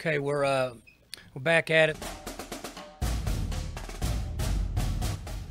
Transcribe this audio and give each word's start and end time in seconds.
Okay, 0.00 0.18
we're 0.18 0.46
uh, 0.46 0.72
we're 1.34 1.42
back 1.42 1.70
at 1.70 1.90
it. 1.90 1.96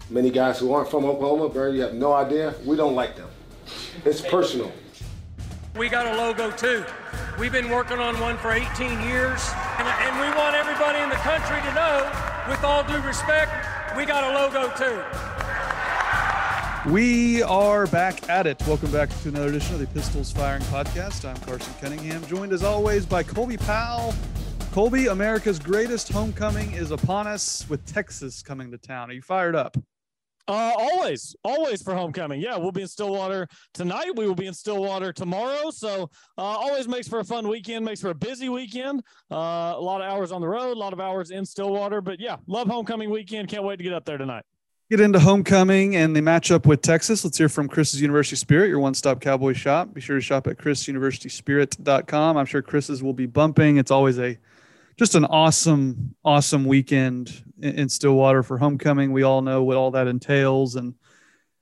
Many 0.10 0.32
guys 0.32 0.58
who 0.58 0.74
aren't 0.74 0.90
from 0.90 1.06
Oklahoma, 1.06 1.50
Berry, 1.50 1.76
you 1.76 1.84
have 1.84 1.94
no 1.94 2.14
idea. 2.14 2.56
We 2.66 2.76
don't 2.76 2.96
like 2.96 3.16
them. 3.16 3.30
It's 4.06 4.22
personal. 4.22 4.72
We 5.78 5.88
got 5.88 6.08
a 6.08 6.18
logo 6.18 6.50
too. 6.50 6.84
We've 7.40 7.52
been 7.52 7.70
working 7.70 8.00
on 8.00 8.20
one 8.20 8.38
for 8.38 8.52
18 8.52 8.66
years, 9.02 9.52
and, 9.78 9.88
and 9.88 10.20
we 10.20 10.36
want 10.36 10.56
everybody 10.56 10.98
in 10.98 11.10
the 11.10 11.16
country 11.18 11.62
to 11.70 11.74
know, 11.76 12.12
with 12.50 12.64
all 12.64 12.84
due 12.84 13.06
respect, 13.08 13.52
we 13.96 14.04
got 14.04 14.24
a 14.24 14.34
logo 14.34 14.74
too. 14.76 15.30
We 16.92 17.44
are 17.44 17.86
back 17.86 18.28
at 18.30 18.48
it. 18.48 18.60
Welcome 18.66 18.90
back 18.90 19.10
to 19.22 19.30
another 19.30 19.50
edition 19.50 19.76
of 19.76 19.82
the 19.82 19.88
Pistols 19.88 20.32
Firing 20.32 20.64
Podcast. 20.64 21.30
I'm 21.30 21.38
Carson 21.42 21.72
Cunningham, 21.80 22.26
joined 22.26 22.52
as 22.52 22.64
always 22.64 23.06
by 23.06 23.22
Colby 23.22 23.58
Powell. 23.58 24.16
Colby, 24.72 25.08
America's 25.08 25.58
greatest 25.58 26.10
homecoming 26.10 26.74
is 26.74 26.92
upon 26.92 27.26
us 27.26 27.68
with 27.70 27.84
Texas 27.88 28.44
coming 28.44 28.70
to 28.70 28.78
town. 28.78 29.10
Are 29.10 29.14
you 29.14 29.22
fired 29.22 29.56
up? 29.56 29.76
Uh, 30.48 30.74
always, 30.78 31.36
always 31.44 31.82
for 31.82 31.96
homecoming. 31.96 32.40
Yeah, 32.40 32.56
we'll 32.56 32.72
be 32.72 32.84
in 32.84 32.88
Stillwater 32.88 33.48
tonight. 33.74 34.12
We 34.16 34.28
will 34.28 34.36
be 34.36 34.46
in 34.46 34.54
Stillwater 34.54 35.12
tomorrow. 35.12 35.72
So 35.72 36.10
uh, 36.38 36.42
always 36.42 36.88
makes 36.88 37.08
for 37.08 37.20
a 37.20 37.24
fun 37.24 37.48
weekend, 37.48 37.84
makes 37.84 38.00
for 38.00 38.12
a 38.12 38.16
busy 38.16 38.48
weekend. 38.50 39.02
Uh, 39.32 39.74
a 39.76 39.82
lot 39.82 40.02
of 40.02 40.08
hours 40.08 40.32
on 40.32 40.40
the 40.40 40.48
road, 40.48 40.78
a 40.78 40.80
lot 40.80 40.94
of 40.94 41.00
hours 41.00 41.32
in 41.32 41.46
Stillwater. 41.46 42.00
But 42.00 42.20
yeah, 42.20 42.38
love 42.46 42.68
homecoming 42.68 43.10
weekend. 43.10 43.48
Can't 43.48 43.64
wait 43.64 43.78
to 43.78 43.84
get 43.84 43.94
up 43.94 44.06
there 44.06 44.20
tonight. 44.20 44.44
Get 44.92 45.02
into 45.02 45.20
homecoming 45.20 45.96
and 45.96 46.16
the 46.16 46.22
matchup 46.22 46.68
with 46.68 46.82
Texas. 46.82 47.24
Let's 47.24 47.38
hear 47.38 47.50
from 47.50 47.68
Chris's 47.68 48.02
University 48.02 48.36
Spirit, 48.36 48.70
your 48.70 48.80
one-stop 48.80 49.22
Cowboy 49.22 49.54
shop. 49.54 49.94
Be 49.94 50.02
sure 50.02 50.16
to 50.16 50.22
shop 50.22 50.48
at 50.48 50.58
chrisuniversityspirit.com. 50.58 52.38
I'm 52.38 52.46
sure 52.48 52.64
Chris's 52.64 53.04
will 53.04 53.14
be 53.14 53.28
bumping. 53.28 53.78
It's 53.78 53.92
always 53.92 54.18
a 54.18 54.38
just 55.00 55.16
an 55.16 55.24
awesome, 55.24 56.14
awesome 56.26 56.66
weekend 56.66 57.42
in, 57.62 57.88
Stillwater 57.88 58.44
for 58.44 58.58
homecoming. 58.58 59.14
We 59.14 59.24
all 59.24 59.42
know 59.42 59.64
what 59.64 59.78
all 59.78 59.92
that 59.92 60.08
entails. 60.08 60.76
And 60.76 60.94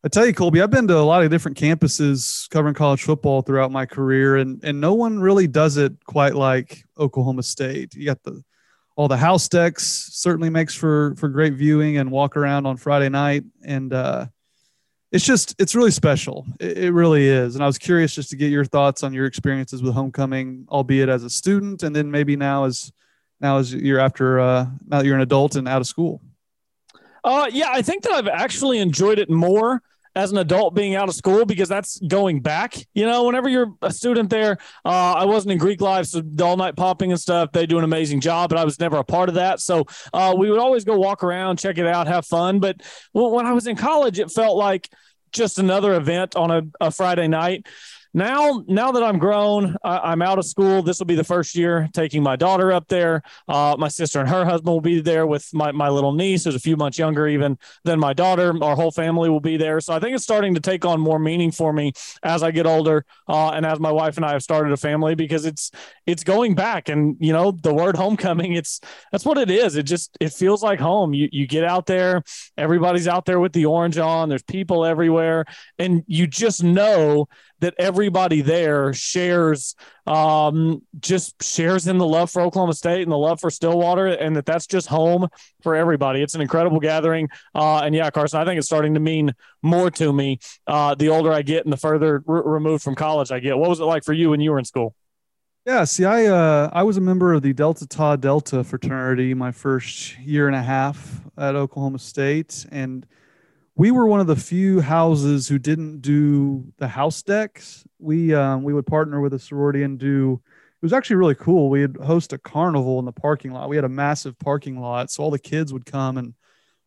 I 0.03 0.07
tell 0.07 0.25
you, 0.25 0.33
Colby, 0.33 0.59
I've 0.59 0.71
been 0.71 0.87
to 0.87 0.97
a 0.97 1.01
lot 1.01 1.23
of 1.23 1.29
different 1.29 1.55
campuses 1.55 2.49
covering 2.49 2.73
college 2.73 3.03
football 3.03 3.43
throughout 3.43 3.71
my 3.71 3.85
career, 3.85 4.37
and 4.37 4.63
and 4.63 4.81
no 4.81 4.95
one 4.95 5.19
really 5.19 5.47
does 5.47 5.77
it 5.77 5.93
quite 6.05 6.33
like 6.33 6.83
Oklahoma 6.97 7.43
State. 7.43 7.93
You 7.93 8.05
got 8.05 8.23
the 8.23 8.43
all 8.95 9.07
the 9.07 9.17
house 9.17 9.47
decks 9.47 10.09
certainly 10.13 10.49
makes 10.49 10.73
for 10.73 11.13
for 11.17 11.29
great 11.29 11.53
viewing 11.53 11.97
and 11.97 12.09
walk 12.09 12.37
around 12.37 12.65
on 12.65 12.75
Friday 12.75 13.09
night, 13.09 13.43
and 13.63 13.93
uh, 13.93 14.25
it's 15.11 15.25
just 15.25 15.53
it's 15.59 15.75
really 15.75 15.91
special. 15.91 16.47
It, 16.59 16.77
it, 16.79 16.91
really 16.91 17.27
is. 17.27 17.53
And 17.53 17.63
I 17.63 17.67
was 17.67 17.77
curious 17.77 18.15
just 18.15 18.31
to 18.31 18.35
get 18.35 18.49
your 18.49 18.65
thoughts 18.65 19.03
on 19.03 19.13
your 19.13 19.27
experiences 19.27 19.83
with 19.83 19.93
homecoming, 19.93 20.65
albeit 20.69 21.07
as 21.07 21.23
a 21.23 21.29
student, 21.29 21.83
and 21.83 21.95
then 21.95 22.09
maybe 22.09 22.35
now 22.35 22.63
as 22.63 22.91
now 23.39 23.57
as 23.57 23.73
you're 23.73 23.99
after 23.99 24.39
uh, 24.39 24.67
now 24.85 25.01
you're 25.01 25.15
an 25.15 25.21
adult 25.21 25.55
and 25.55 25.67
out 25.67 25.81
of 25.81 25.87
school? 25.87 26.21
Uh, 27.23 27.49
yeah, 27.51 27.69
I 27.71 27.81
think 27.81 28.03
that 28.03 28.13
I've 28.13 28.27
actually 28.27 28.79
enjoyed 28.79 29.19
it 29.19 29.29
more 29.29 29.81
as 30.17 30.31
an 30.31 30.39
adult 30.39 30.73
being 30.73 30.95
out 30.95 31.09
of 31.09 31.13
school 31.13 31.45
because 31.45 31.69
that's 31.69 31.99
going 31.99 32.39
back. 32.39 32.75
You 32.95 33.05
know, 33.05 33.25
whenever 33.25 33.47
you're 33.47 33.73
a 33.83 33.91
student 33.91 34.31
there, 34.31 34.57
uh, 34.83 35.13
I 35.13 35.25
wasn't 35.25 35.51
in 35.51 35.57
Greek 35.59 35.79
life, 35.79 36.07
so 36.07 36.23
all 36.41 36.57
night 36.57 36.75
pomping 36.75 37.11
and 37.11 37.21
stuff, 37.21 37.51
they 37.51 37.67
do 37.67 37.77
an 37.77 37.83
amazing 37.83 38.21
job, 38.21 38.49
but 38.49 38.57
I 38.57 38.65
was 38.65 38.79
never 38.79 38.97
a 38.97 39.03
part 39.03 39.29
of 39.29 39.35
that. 39.35 39.59
So 39.59 39.85
uh, 40.13 40.33
we 40.35 40.49
would 40.49 40.59
always 40.59 40.85
go 40.85 40.97
walk 40.97 41.23
around, 41.23 41.59
check 41.59 41.77
it 41.77 41.85
out, 41.85 42.07
have 42.07 42.25
fun. 42.25 42.59
But 42.59 42.81
when 43.11 43.45
I 43.45 43.51
was 43.51 43.67
in 43.67 43.75
college, 43.75 44.17
it 44.17 44.31
felt 44.31 44.57
like 44.57 44.89
just 45.31 45.59
another 45.59 45.93
event 45.93 46.35
on 46.35 46.49
a, 46.49 46.61
a 46.81 46.89
Friday 46.89 47.27
night 47.27 47.67
now 48.17 48.63
now 48.67 48.91
that 48.91 49.03
i'm 49.03 49.17
grown 49.19 49.75
I, 49.83 50.11
am 50.11 50.21
out 50.21 50.39
of 50.39 50.45
school. 50.45 50.81
This 50.81 50.99
will 50.99 51.05
be 51.05 51.15
the 51.15 51.23
first 51.23 51.55
year 51.55 51.87
taking 51.93 52.23
my 52.23 52.35
daughter 52.35 52.71
up 52.71 52.87
there. 52.87 53.21
Uh, 53.47 53.75
my 53.77 53.87
sister 53.87 54.19
and 54.19 54.29
her 54.29 54.45
husband 54.45 54.73
will 54.73 54.81
be 54.81 54.99
there 55.01 55.25
with 55.27 55.47
my, 55.53 55.71
my 55.71 55.89
little 55.89 56.13
niece 56.13 56.43
who's 56.43 56.55
a 56.55 56.59
few 56.59 56.75
months 56.75 56.97
younger 56.97 57.27
even 57.27 57.57
than 57.83 57.99
my 57.99 58.13
daughter. 58.13 58.53
Our 58.63 58.75
whole 58.75 58.91
family 58.91 59.29
will 59.29 59.39
be 59.39 59.57
there. 59.57 59.79
So 59.79 59.93
i 59.93 59.99
think 59.99 60.15
it's 60.15 60.23
starting 60.23 60.53
to 60.55 60.59
take 60.59 60.85
on 60.85 60.99
more 60.99 61.19
meaning 61.19 61.51
for 61.51 61.71
me 61.73 61.93
as 62.23 62.43
i 62.43 62.51
get 62.51 62.65
older 62.65 63.05
uh, 63.27 63.51
and 63.51 63.65
as 63.65 63.79
my 63.79 63.91
wife 63.91 64.17
and 64.17 64.25
i 64.25 64.31
have 64.31 64.43
started 64.43 64.71
a 64.71 64.77
family 64.77 65.15
because 65.15 65.45
it's 65.45 65.71
it's 66.05 66.23
going 66.23 66.55
back. 66.55 66.89
And 66.89 67.17
you 67.19 67.33
know 67.33 67.51
the 67.51 67.73
word 67.73 67.95
homecoming 67.95 68.53
it's 68.53 68.79
that's 69.11 69.25
what 69.25 69.37
it 69.37 69.51
is. 69.51 69.75
It 69.75 69.83
just 69.83 70.17
it 70.19 70.33
feels 70.33 70.63
like 70.63 70.79
home. 70.79 71.13
You 71.13 71.29
you 71.31 71.47
get 71.47 71.63
out 71.63 71.85
there 71.85 72.23
everybody's 72.57 73.07
out 73.07 73.25
there 73.25 73.39
with 73.39 73.53
the 73.53 73.65
orange 73.65 73.97
on 73.97 74.29
there's 74.29 74.43
people 74.43 74.85
everywhere 74.85 75.45
and 75.77 76.03
you 76.07 76.27
just 76.27 76.63
know 76.63 77.27
that 77.59 77.73
everybody 77.77 78.41
there 78.41 78.93
shares 78.93 79.75
um, 80.05 80.81
just 80.99 81.43
shares 81.43 81.87
in 81.87 81.97
the 81.97 82.05
love 82.05 82.31
for 82.31 82.41
Oklahoma 82.41 82.73
State 82.73 83.01
and 83.01 83.11
the 83.11 83.17
love 83.17 83.39
for 83.39 83.49
Stillwater, 83.49 84.07
and 84.07 84.35
that 84.35 84.45
that's 84.45 84.67
just 84.67 84.87
home 84.87 85.27
for 85.61 85.75
everybody. 85.75 86.21
It's 86.21 86.35
an 86.35 86.41
incredible 86.41 86.79
gathering, 86.79 87.29
uh, 87.55 87.79
and 87.79 87.93
yeah, 87.93 88.09
Carson, 88.09 88.39
I 88.39 88.45
think 88.45 88.57
it's 88.57 88.67
starting 88.67 88.93
to 88.93 88.99
mean 88.99 89.33
more 89.61 89.91
to 89.91 90.13
me 90.13 90.39
uh, 90.67 90.95
the 90.95 91.09
older 91.09 91.31
I 91.31 91.41
get 91.41 91.65
and 91.65 91.73
the 91.73 91.77
further 91.77 92.23
r- 92.27 92.43
removed 92.43 92.83
from 92.83 92.95
college 92.95 93.31
I 93.31 93.39
get. 93.39 93.57
What 93.57 93.69
was 93.69 93.79
it 93.79 93.85
like 93.85 94.03
for 94.03 94.13
you 94.13 94.29
when 94.29 94.39
you 94.39 94.51
were 94.51 94.59
in 94.59 94.65
school? 94.65 94.95
Yeah, 95.65 95.83
see, 95.83 96.05
I 96.05 96.27
uh, 96.27 96.69
I 96.71 96.83
was 96.83 96.95
a 96.95 97.01
member 97.01 97.33
of 97.33 97.41
the 97.41 97.51
Delta 97.51 97.85
Tau 97.85 98.15
Delta 98.15 98.63
fraternity 98.63 99.33
my 99.33 99.51
first 99.51 100.17
year 100.19 100.47
and 100.47 100.55
a 100.55 100.63
half 100.63 101.21
at 101.37 101.55
Oklahoma 101.55 101.99
State, 101.99 102.65
and 102.71 103.05
we 103.77 103.91
were 103.91 104.07
one 104.07 104.19
of 104.19 104.25
the 104.25 104.35
few 104.35 104.81
houses 104.81 105.47
who 105.47 105.59
didn't 105.59 106.01
do 106.01 106.65
the 106.77 106.87
house 106.87 107.21
decks. 107.21 107.85
We 107.99 108.33
um, 108.33 108.63
we 108.63 108.73
would 108.73 108.87
partner 108.87 109.21
with 109.21 109.33
a 109.35 109.39
sorority 109.39 109.83
and 109.83 109.99
do. 109.99 110.41
It 110.43 110.85
was 110.85 110.93
actually 110.93 111.17
really 111.17 111.35
cool. 111.35 111.69
We'd 111.69 111.95
host 111.97 112.33
a 112.33 112.39
carnival 112.39 112.99
in 112.99 113.05
the 113.05 113.11
parking 113.11 113.51
lot. 113.51 113.69
We 113.69 113.75
had 113.75 113.85
a 113.85 113.89
massive 113.89 114.37
parking 114.39 114.79
lot, 114.79 115.11
so 115.11 115.23
all 115.23 115.31
the 115.31 115.39
kids 115.39 115.71
would 115.71 115.85
come 115.85 116.17
and 116.17 116.33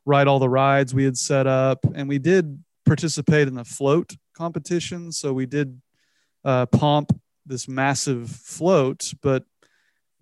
ride 0.04 0.26
all 0.26 0.40
the 0.40 0.48
rides 0.48 0.92
we 0.92 1.04
had 1.04 1.16
set 1.16 1.46
up, 1.46 1.78
and 1.94 2.08
we 2.08 2.18
did 2.18 2.62
participate 2.84 3.46
in 3.46 3.54
the 3.54 3.64
float 3.64 4.16
competition. 4.34 5.12
So 5.12 5.32
we 5.32 5.46
did 5.46 5.80
uh, 6.44 6.66
pomp 6.66 7.12
this 7.46 7.68
massive 7.68 8.30
float, 8.30 9.12
but 9.22 9.44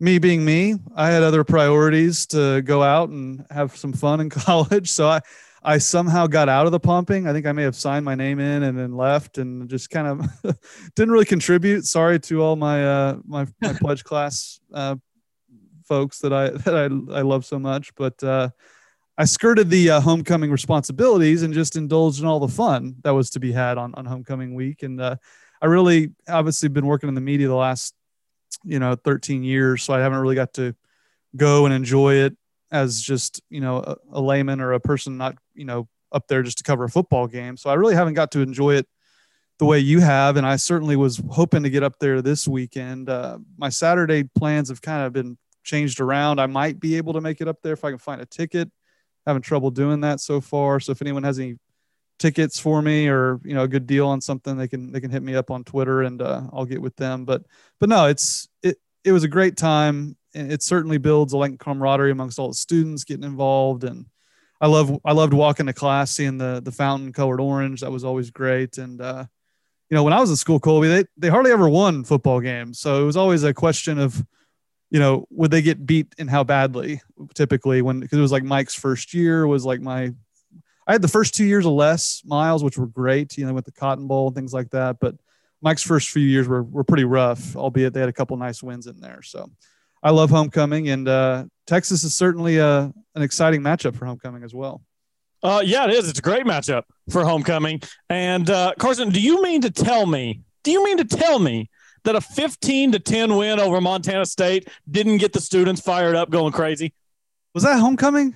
me 0.01 0.19
being 0.19 0.45
me, 0.45 0.77
I 0.95 1.09
had 1.09 1.23
other 1.23 1.45
priorities 1.45 2.27
to 2.27 2.63
go 2.63 2.83
out 2.83 3.09
and 3.09 3.47
have 3.51 3.75
some 3.77 3.93
fun 3.93 4.21
in 4.21 4.29
college. 4.31 4.91
So 4.91 5.09
I 5.09 5.21
I 5.63 5.79
somehow 5.79 6.27
got 6.27 6.49
out 6.49 6.67
of 6.67 6.73
the 6.73 6.81
pomping. 6.81 7.27
I 7.27 7.33
think 7.33 7.47
I 7.47 7.53
may 7.53 7.63
have 7.63 7.77
signed 7.77 8.05
my 8.05 8.15
name 8.15 8.39
in 8.39 8.63
and 8.63 8.79
then 8.79 8.97
left 8.97 9.39
and 9.39 9.69
just 9.69 9.91
kind 9.91 10.07
of 10.07 10.59
didn't 10.95 11.13
really 11.13 11.25
contribute. 11.25 11.85
Sorry 11.85 12.19
to 12.21 12.43
all 12.43 12.57
my 12.57 12.87
uh, 12.87 13.17
my, 13.25 13.47
my 13.61 13.73
pledge 13.81 14.05
class 14.05 14.61
uh, 14.73 14.97
folks 15.85 16.21
that 16.21 16.33
I 16.33 16.51
that 16.51 16.75
I, 16.75 17.19
I 17.19 17.23
love 17.23 17.45
so 17.45 17.59
much, 17.59 17.95
but 17.97 18.23
uh, 18.23 18.51
I 19.17 19.25
skirted 19.25 19.69
the 19.71 19.91
uh, 19.91 20.01
homecoming 20.01 20.51
responsibilities 20.51 21.43
and 21.43 21.53
just 21.53 21.75
indulged 21.75 22.21
in 22.21 22.27
all 22.27 22.39
the 22.39 22.49
fun 22.49 22.97
that 23.03 23.11
was 23.11 23.31
to 23.31 23.41
be 23.41 23.53
had 23.53 23.79
on 23.79 23.95
on 23.95 24.07
homecoming 24.07 24.55
week. 24.55 24.83
And 24.83 25.01
uh, 25.01 25.17
I 25.61 25.67
really 25.67 26.13
obviously 26.29 26.69
been 26.69 26.87
working 26.87 27.09
in 27.09 27.15
the 27.15 27.21
media 27.21 27.49
the 27.49 27.55
last 27.55 27.95
you 28.65 28.79
know 28.79 28.95
13 28.95 29.43
years, 29.43 29.83
so 29.83 29.93
I 29.93 30.01
haven't 30.01 30.21
really 30.21 30.37
got 30.37 30.55
to 30.55 30.75
go 31.37 31.67
and 31.67 31.75
enjoy 31.75 32.15
it 32.15 32.37
as 32.71 33.01
just 33.01 33.41
you 33.49 33.61
know 33.61 33.79
a, 33.79 33.97
a, 34.13 34.21
layman 34.21 34.61
or 34.61 34.73
a 34.73 34.81
person 34.81 35.17
not 35.17 35.37
you 35.59 35.65
know 35.65 35.89
up 36.13 36.27
there 36.29 36.43
just 36.43 36.59
to 36.59 36.65
cover 36.65 36.85
a 36.85 36.89
football 36.89 37.27
game. 37.27 37.57
So 37.57 37.71
i 37.71 37.75
really 37.75 37.95
haven't 37.95 38.15
got 38.15 38.31
to 38.33 38.41
enjoy 38.41 38.75
it 38.77 38.87
the 39.59 39.65
way 39.65 39.81
you 39.81 39.99
have 39.99 40.37
and 40.37 40.47
i 40.47 40.55
certainly 40.55 40.95
was 40.95 41.21
hoping 41.31 41.65
to 41.65 41.71
get 41.71 41.83
up 41.83 41.99
there 41.99 42.23
this 42.23 42.47
weekend. 42.47 43.09
Uh, 43.09 43.39
my 43.57 43.69
saturday 43.69 44.25
plans 44.25 44.69
have 44.69 44.81
kind 44.81 45.05
of 45.05 45.13
been 45.13 45.37
changed 45.65 46.01
around. 46.01 46.41
I 46.41 46.47
might 46.47 46.81
be 46.81 46.97
able 46.97 47.13
to 47.15 47.21
make 47.21 47.41
it 47.41 47.49
up 47.49 47.59
there 47.63 47.75
if 47.75 47.85
i 47.85 47.91
can 47.91 47.99
find 47.99 48.21
a 48.21 48.27
ticket. 48.27 48.71
Having 49.27 49.43
trouble 49.43 49.71
doing 49.71 50.01
that 50.01 50.21
so 50.21 50.41
far. 50.41 50.81
So 50.81 50.93
if 50.93 51.03
anyone 51.03 51.23
has 51.25 51.39
any 51.39 51.57
tickets 52.19 52.59
for 52.59 52.81
me 52.81 53.09
or 53.09 53.39
you 53.45 53.55
know 53.55 53.63
a 53.63 53.69
good 53.69 53.87
deal 53.87 54.09
on 54.09 54.21
something 54.21 54.57
they 54.57 54.67
can 54.67 54.91
they 54.91 55.01
can 55.01 55.11
hit 55.11 55.23
me 55.23 55.37
up 55.37 55.53
on 55.53 55.63
twitter 55.63 56.03
and 56.03 56.21
uh, 56.21 56.43
i'll 56.53 56.65
get 56.65 56.81
with 56.81 56.97
them. 56.97 57.25
But 57.25 57.43
but 57.79 57.89
no 57.89 58.07
it's 58.07 58.49
it 58.63 58.79
it 59.05 59.13
was 59.13 59.25
a 59.25 59.29
great 59.29 59.57
time. 59.57 60.17
And 60.35 60.53
it 60.53 60.63
certainly 60.63 60.99
builds 60.99 61.33
a 61.33 61.39
like 61.39 61.59
camaraderie 61.59 62.11
amongst 62.11 62.39
all 62.39 62.49
the 62.49 62.55
students 62.55 63.05
getting 63.05 63.25
involved 63.25 63.85
and 63.85 64.07
I 64.61 64.67
love 64.67 64.99
I 65.05 65.13
loved 65.13 65.33
walking 65.33 65.67
to 65.67 65.73
class 65.73 66.11
seeing 66.11 66.39
the 66.39 66.61
the 66.63 66.73
fountain 66.73 67.13
colored 67.13 67.41
orange. 67.41 67.81
That 67.81 67.93
was 67.93 68.05
always 68.05 68.31
great. 68.31 68.79
And 68.79 69.01
uh, 69.01 69.25
you 69.91 69.95
know 69.95 70.03
when 70.03 70.13
I 70.13 70.21
was 70.21 70.31
in 70.31 70.37
school 70.37 70.61
Colby 70.61 70.89
they 70.89 71.05
they 71.17 71.29
hardly 71.29 71.53
ever 71.53 71.69
won 71.69 72.05
football 72.05 72.41
games. 72.41 72.81
So 72.81 73.03
it 73.03 73.07
was 73.07 73.17
always 73.17 73.45
a 73.45 73.55
question 73.55 73.99
of 73.99 74.25
you 74.91 74.99
know 74.99 75.27
would 75.31 75.51
they 75.51 75.63
get 75.63 75.87
beat 75.87 76.15
and 76.19 76.29
how 76.29 76.45
badly 76.45 77.01
typically 77.35 77.83
when 77.83 78.01
because 78.01 78.19
it 78.19 78.23
was 78.23 78.33
like 78.33 78.43
Mike's 78.43 78.75
first 78.75 79.15
year 79.15 79.47
was 79.47 79.65
like 79.65 79.81
my 79.81 80.13
I 80.87 80.93
had 80.93 81.03
the 81.03 81.09
first 81.09 81.35
two 81.35 81.45
years 81.45 81.67
of 81.67 81.73
Les 81.73 82.23
Miles 82.25 82.65
which 82.65 82.79
were 82.79 82.87
great 82.87 83.39
you 83.39 83.47
know 83.47 83.55
with 83.55 83.65
the 83.65 83.73
Cotton 83.73 84.09
Bowl 84.09 84.27
and 84.27 84.37
things 84.37 84.53
like 84.53 84.71
that. 84.71 84.99
But 85.01 85.15
Mike's 85.61 85.83
first 85.83 86.11
few 86.11 86.23
years 86.23 86.49
were, 86.49 86.63
were 86.63 86.85
pretty 86.85 87.05
rough 87.05 87.55
albeit 87.55 87.93
they 87.93 88.01
had 88.01 88.09
a 88.09 88.15
couple 88.15 88.37
nice 88.37 88.61
wins 88.63 88.89
in 88.89 89.01
there. 89.01 89.23
So 89.23 89.51
I 90.03 90.11
love 90.11 90.31
homecoming, 90.31 90.89
and 90.89 91.09
uh, 91.09 91.45
Texas 91.67 92.05
is 92.05 92.15
certainly 92.15 92.59
a, 92.59 92.67
uh, 92.67 92.89
an 93.15 93.23
exciting 93.23 93.61
matchup 93.61 93.97
for 93.97 94.07
homecoming 94.07 94.45
as 94.45 94.55
well. 94.55 94.83
Uh, 95.43 95.63
yeah, 95.65 95.85
it 95.85 95.91
is. 95.91 96.09
It's 96.09 96.19
a 96.19 96.23
great 96.23 96.45
matchup 96.45 96.83
for 97.11 97.25
homecoming. 97.25 97.81
And 98.09 98.49
uh, 98.51 98.75
Carson, 98.79 99.11
do 99.11 99.21
you 99.21 99.43
mean 99.43 99.61
to 99.63 99.71
tell 99.71 100.07
me? 100.07 100.43
Do 100.65 100.71
you 100.71 100.85
mean 100.85 100.99
to 100.99 101.05
tell 101.05 101.39
me 101.39 101.71
that 102.05 102.17
a 102.17 102.21
15 102.21 102.93
to 102.93 102.99
10 102.99 103.37
win 103.37 103.61
over 103.61 103.81
Montana 103.81 104.27
State 104.27 104.69
didn't 104.91 105.19
get 105.19 105.33
the 105.33 105.41
students 105.41 105.81
fired 105.81 106.17
up 106.17 106.31
going 106.31 106.53
crazy? 106.53 106.93
Was 107.55 107.65
that 107.65 107.79
homecoming? 107.79 108.35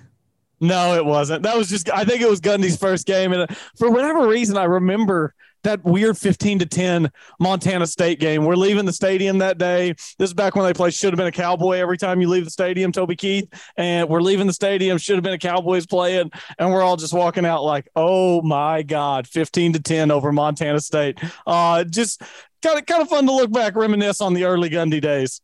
No, 0.61 0.95
it 0.95 1.05
wasn't. 1.05 1.43
That 1.43 1.57
was 1.57 1.69
just 1.69 1.91
I 1.91 2.05
think 2.05 2.23
it 2.23 2.31
was 2.31 2.41
Gundy's 2.41 2.77
first 2.77 3.07
game 3.07 3.33
and 3.33 3.51
for 3.77 3.91
whatever 3.91 4.29
reason 4.29 4.57
I 4.57 4.65
remember 4.65 5.35
that 5.63 5.85
weird 5.85 6.19
15 6.19 6.61
to 6.61 6.67
10 6.67 7.11
Montana 7.39 7.87
State 7.87 8.21
game. 8.21 8.45
We're 8.45 8.57
leaving 8.57 8.85
the 8.85 8.93
stadium 8.93 9.39
that 9.39 9.59
day. 9.59 9.93
This 10.19 10.31
is 10.31 10.35
back 10.35 10.55
when 10.55 10.65
they 10.65 10.73
played 10.73 10.95
should 10.95 11.13
have 11.13 11.19
been 11.19 11.27
a 11.27 11.33
Cowboy 11.33 11.79
every 11.79 11.99
time 11.99 12.21
you 12.21 12.29
leave 12.29 12.45
the 12.45 12.51
stadium, 12.51 12.93
Toby 12.93 13.17
Keith. 13.17 13.49
And 13.77 14.09
we're 14.09 14.21
leaving 14.21 14.47
the 14.47 14.53
stadium, 14.53 14.99
should 14.99 15.17
have 15.17 15.25
been 15.25 15.33
a 15.33 15.39
Cowboys 15.39 15.87
playing. 15.87 16.31
And 16.59 16.71
we're 16.71 16.83
all 16.83 16.97
just 16.97 17.13
walking 17.13 17.47
out 17.47 17.63
like, 17.63 17.89
oh 17.97 18.43
my 18.43 18.83
God, 18.83 19.27
15 19.27 19.75
to 19.75 19.81
10 19.81 20.11
over 20.11 20.33
Montana 20.33 20.81
State. 20.81 21.19
Uh, 21.47 21.85
just 21.85 22.23
kind 22.63 22.79
of 22.79 22.87
kind 22.87 23.03
of 23.03 23.09
fun 23.09 23.27
to 23.27 23.33
look 23.33 23.53
back, 23.53 23.77
reminisce 23.77 24.21
on 24.21 24.35
the 24.35 24.45
early 24.45 24.71
Gundy 24.71 25.01
days. 25.01 25.41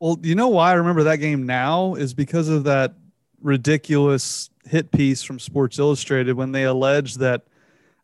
Well, 0.00 0.18
you 0.22 0.34
know 0.34 0.48
why 0.48 0.70
I 0.70 0.74
remember 0.74 1.04
that 1.04 1.18
game 1.18 1.46
now 1.46 1.94
is 1.94 2.12
because 2.12 2.48
of 2.48 2.64
that 2.64 2.94
ridiculous 3.40 4.50
hit 4.64 4.90
piece 4.90 5.22
from 5.22 5.38
Sports 5.38 5.78
Illustrated 5.78 6.34
when 6.34 6.52
they 6.52 6.64
alleged 6.64 7.18
that 7.20 7.42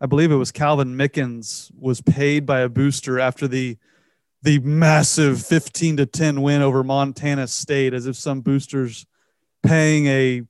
I 0.00 0.06
believe 0.06 0.30
it 0.30 0.36
was 0.36 0.52
Calvin 0.52 0.96
Mickens 0.96 1.70
was 1.78 2.00
paid 2.00 2.46
by 2.46 2.60
a 2.60 2.68
booster 2.68 3.18
after 3.18 3.48
the 3.48 3.76
the 4.42 4.60
massive 4.60 5.44
15 5.44 5.96
to 5.96 6.06
10 6.06 6.42
win 6.42 6.62
over 6.62 6.84
Montana 6.84 7.48
State 7.48 7.92
as 7.92 8.06
if 8.06 8.14
some 8.14 8.40
boosters 8.40 9.04
paying 9.64 10.06
a 10.06 10.42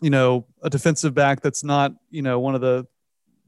you 0.00 0.10
know 0.10 0.46
a 0.62 0.70
defensive 0.70 1.14
back 1.14 1.40
that's 1.40 1.64
not 1.64 1.92
you 2.10 2.22
know 2.22 2.38
one 2.38 2.54
of 2.54 2.60
the 2.60 2.86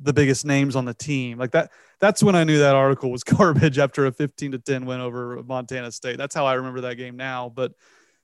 the 0.01 0.13
biggest 0.13 0.45
names 0.45 0.77
on 0.77 0.85
the 0.85 0.95
team. 0.95 1.39
Like 1.39 1.53
that 1.53 1.71
that's 2.01 2.23
when 2.23 2.35
I 2.35 2.45
knew 2.45 2.59
that 2.59 2.75
article 2.75 3.11
was 3.11 3.25
garbage 3.25 3.79
after 3.79 4.07
a 4.07 4.13
15 4.13 4.53
to 4.53 4.59
10 4.59 4.87
win 4.87 5.01
over 5.01 5.43
Montana 5.43 5.91
State. 5.93 6.19
That's 6.19 6.35
how 6.35 6.47
I 6.47 6.55
remember 6.55 6.83
that 6.83 6.97
game 6.97 7.17
now. 7.17 7.49
But 7.49 7.73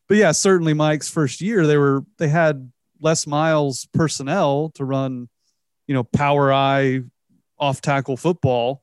but 0.08 0.16
yeah 0.16 0.32
certainly 0.32 0.74
Mike's 0.74 1.08
first 1.08 1.40
year 1.40 1.66
they 1.66 1.76
were 1.76 2.04
they 2.18 2.28
had 2.28 2.72
Les 3.00 3.26
Miles 3.26 3.86
personnel 3.92 4.70
to 4.74 4.84
run 4.84 5.28
you 5.86 5.94
know, 5.94 6.04
power 6.04 6.52
I 6.52 7.02
off 7.58 7.80
tackle 7.80 8.16
football. 8.16 8.82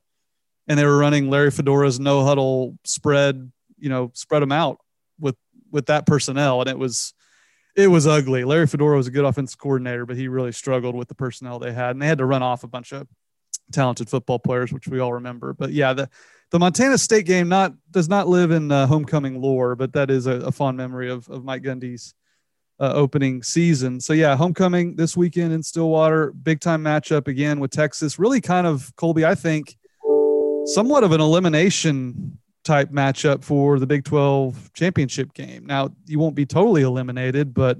And 0.68 0.78
they 0.78 0.84
were 0.84 0.96
running 0.96 1.28
Larry 1.28 1.50
Fedora's 1.50 1.98
no 1.98 2.24
huddle 2.24 2.78
spread, 2.84 3.50
you 3.78 3.88
know, 3.88 4.12
spread 4.14 4.42
them 4.42 4.52
out 4.52 4.78
with 5.18 5.36
with 5.70 5.86
that 5.86 6.06
personnel. 6.06 6.60
And 6.60 6.70
it 6.70 6.78
was 6.78 7.14
it 7.74 7.88
was 7.88 8.06
ugly. 8.06 8.44
Larry 8.44 8.66
Fedora 8.66 8.96
was 8.96 9.06
a 9.06 9.10
good 9.10 9.24
offensive 9.24 9.58
coordinator, 9.58 10.06
but 10.06 10.16
he 10.16 10.28
really 10.28 10.52
struggled 10.52 10.94
with 10.94 11.08
the 11.08 11.14
personnel 11.14 11.58
they 11.58 11.72
had. 11.72 11.90
And 11.90 12.02
they 12.02 12.06
had 12.06 12.18
to 12.18 12.26
run 12.26 12.42
off 12.42 12.64
a 12.64 12.68
bunch 12.68 12.92
of 12.92 13.08
talented 13.72 14.08
football 14.08 14.38
players, 14.38 14.72
which 14.72 14.86
we 14.86 15.00
all 15.00 15.14
remember. 15.14 15.52
But 15.52 15.72
yeah, 15.72 15.92
the 15.92 16.08
the 16.50 16.58
Montana 16.58 16.98
State 16.98 17.26
game 17.26 17.48
not 17.48 17.72
does 17.90 18.08
not 18.08 18.28
live 18.28 18.50
in 18.50 18.70
uh, 18.70 18.86
homecoming 18.86 19.40
lore, 19.40 19.74
but 19.74 19.94
that 19.94 20.10
is 20.10 20.26
a, 20.26 20.32
a 20.32 20.52
fond 20.52 20.76
memory 20.76 21.10
of, 21.10 21.28
of 21.28 21.44
Mike 21.44 21.62
Gundy's 21.62 22.14
uh, 22.82 22.92
opening 22.94 23.44
season. 23.44 24.00
So 24.00 24.12
yeah, 24.12 24.34
homecoming 24.34 24.96
this 24.96 25.16
weekend 25.16 25.52
in 25.52 25.62
Stillwater, 25.62 26.32
big 26.32 26.58
time 26.58 26.82
matchup 26.82 27.28
again 27.28 27.60
with 27.60 27.70
Texas. 27.70 28.18
Really 28.18 28.40
kind 28.40 28.66
of 28.66 28.92
Colby, 28.96 29.24
I 29.24 29.36
think, 29.36 29.76
somewhat 30.66 31.04
of 31.04 31.12
an 31.12 31.20
elimination 31.20 32.38
type 32.64 32.90
matchup 32.90 33.44
for 33.44 33.78
the 33.78 33.86
Big 33.86 34.04
12 34.04 34.72
championship 34.72 35.32
game. 35.32 35.64
Now 35.64 35.90
you 36.06 36.18
won't 36.18 36.34
be 36.34 36.44
totally 36.44 36.82
eliminated, 36.82 37.54
but 37.54 37.78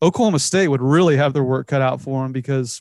Oklahoma 0.00 0.38
State 0.38 0.68
would 0.68 0.80
really 0.80 1.16
have 1.16 1.32
their 1.32 1.44
work 1.44 1.66
cut 1.66 1.82
out 1.82 2.00
for 2.00 2.22
them 2.22 2.30
because 2.30 2.80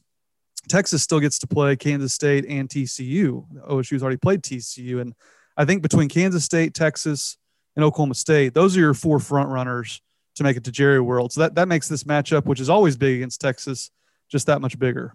Texas 0.68 1.02
still 1.02 1.20
gets 1.20 1.40
to 1.40 1.48
play 1.48 1.76
Kansas 1.76 2.14
State 2.14 2.46
and 2.48 2.70
TCU. 2.70 3.44
OSU's 3.68 4.04
already 4.04 4.18
played 4.18 4.44
TCU, 4.44 5.02
and 5.02 5.16
I 5.58 5.66
think 5.66 5.82
between 5.82 6.10
Kansas 6.10 6.46
State, 6.46 6.76
Texas, 6.76 7.38
and 7.76 7.84
Oklahoma 7.84 8.14
State, 8.14 8.54
those 8.54 8.78
are 8.78 8.80
your 8.80 8.94
four 8.94 9.20
front 9.20 9.50
runners 9.50 10.02
to 10.40 10.44
make 10.44 10.58
it 10.58 10.64
to 10.66 10.72
Jerry 10.72 11.00
World. 11.00 11.32
So 11.32 11.42
that, 11.42 11.56
that 11.56 11.68
makes 11.68 11.88
this 11.88 12.04
matchup, 12.04 12.46
which 12.46 12.60
is 12.60 12.70
always 12.70 12.98
big 12.98 13.18
against 13.18 13.40
Texas, 13.40 13.92
just 14.30 14.48
that 14.48 14.60
much 14.60 14.80
bigger. 14.80 15.14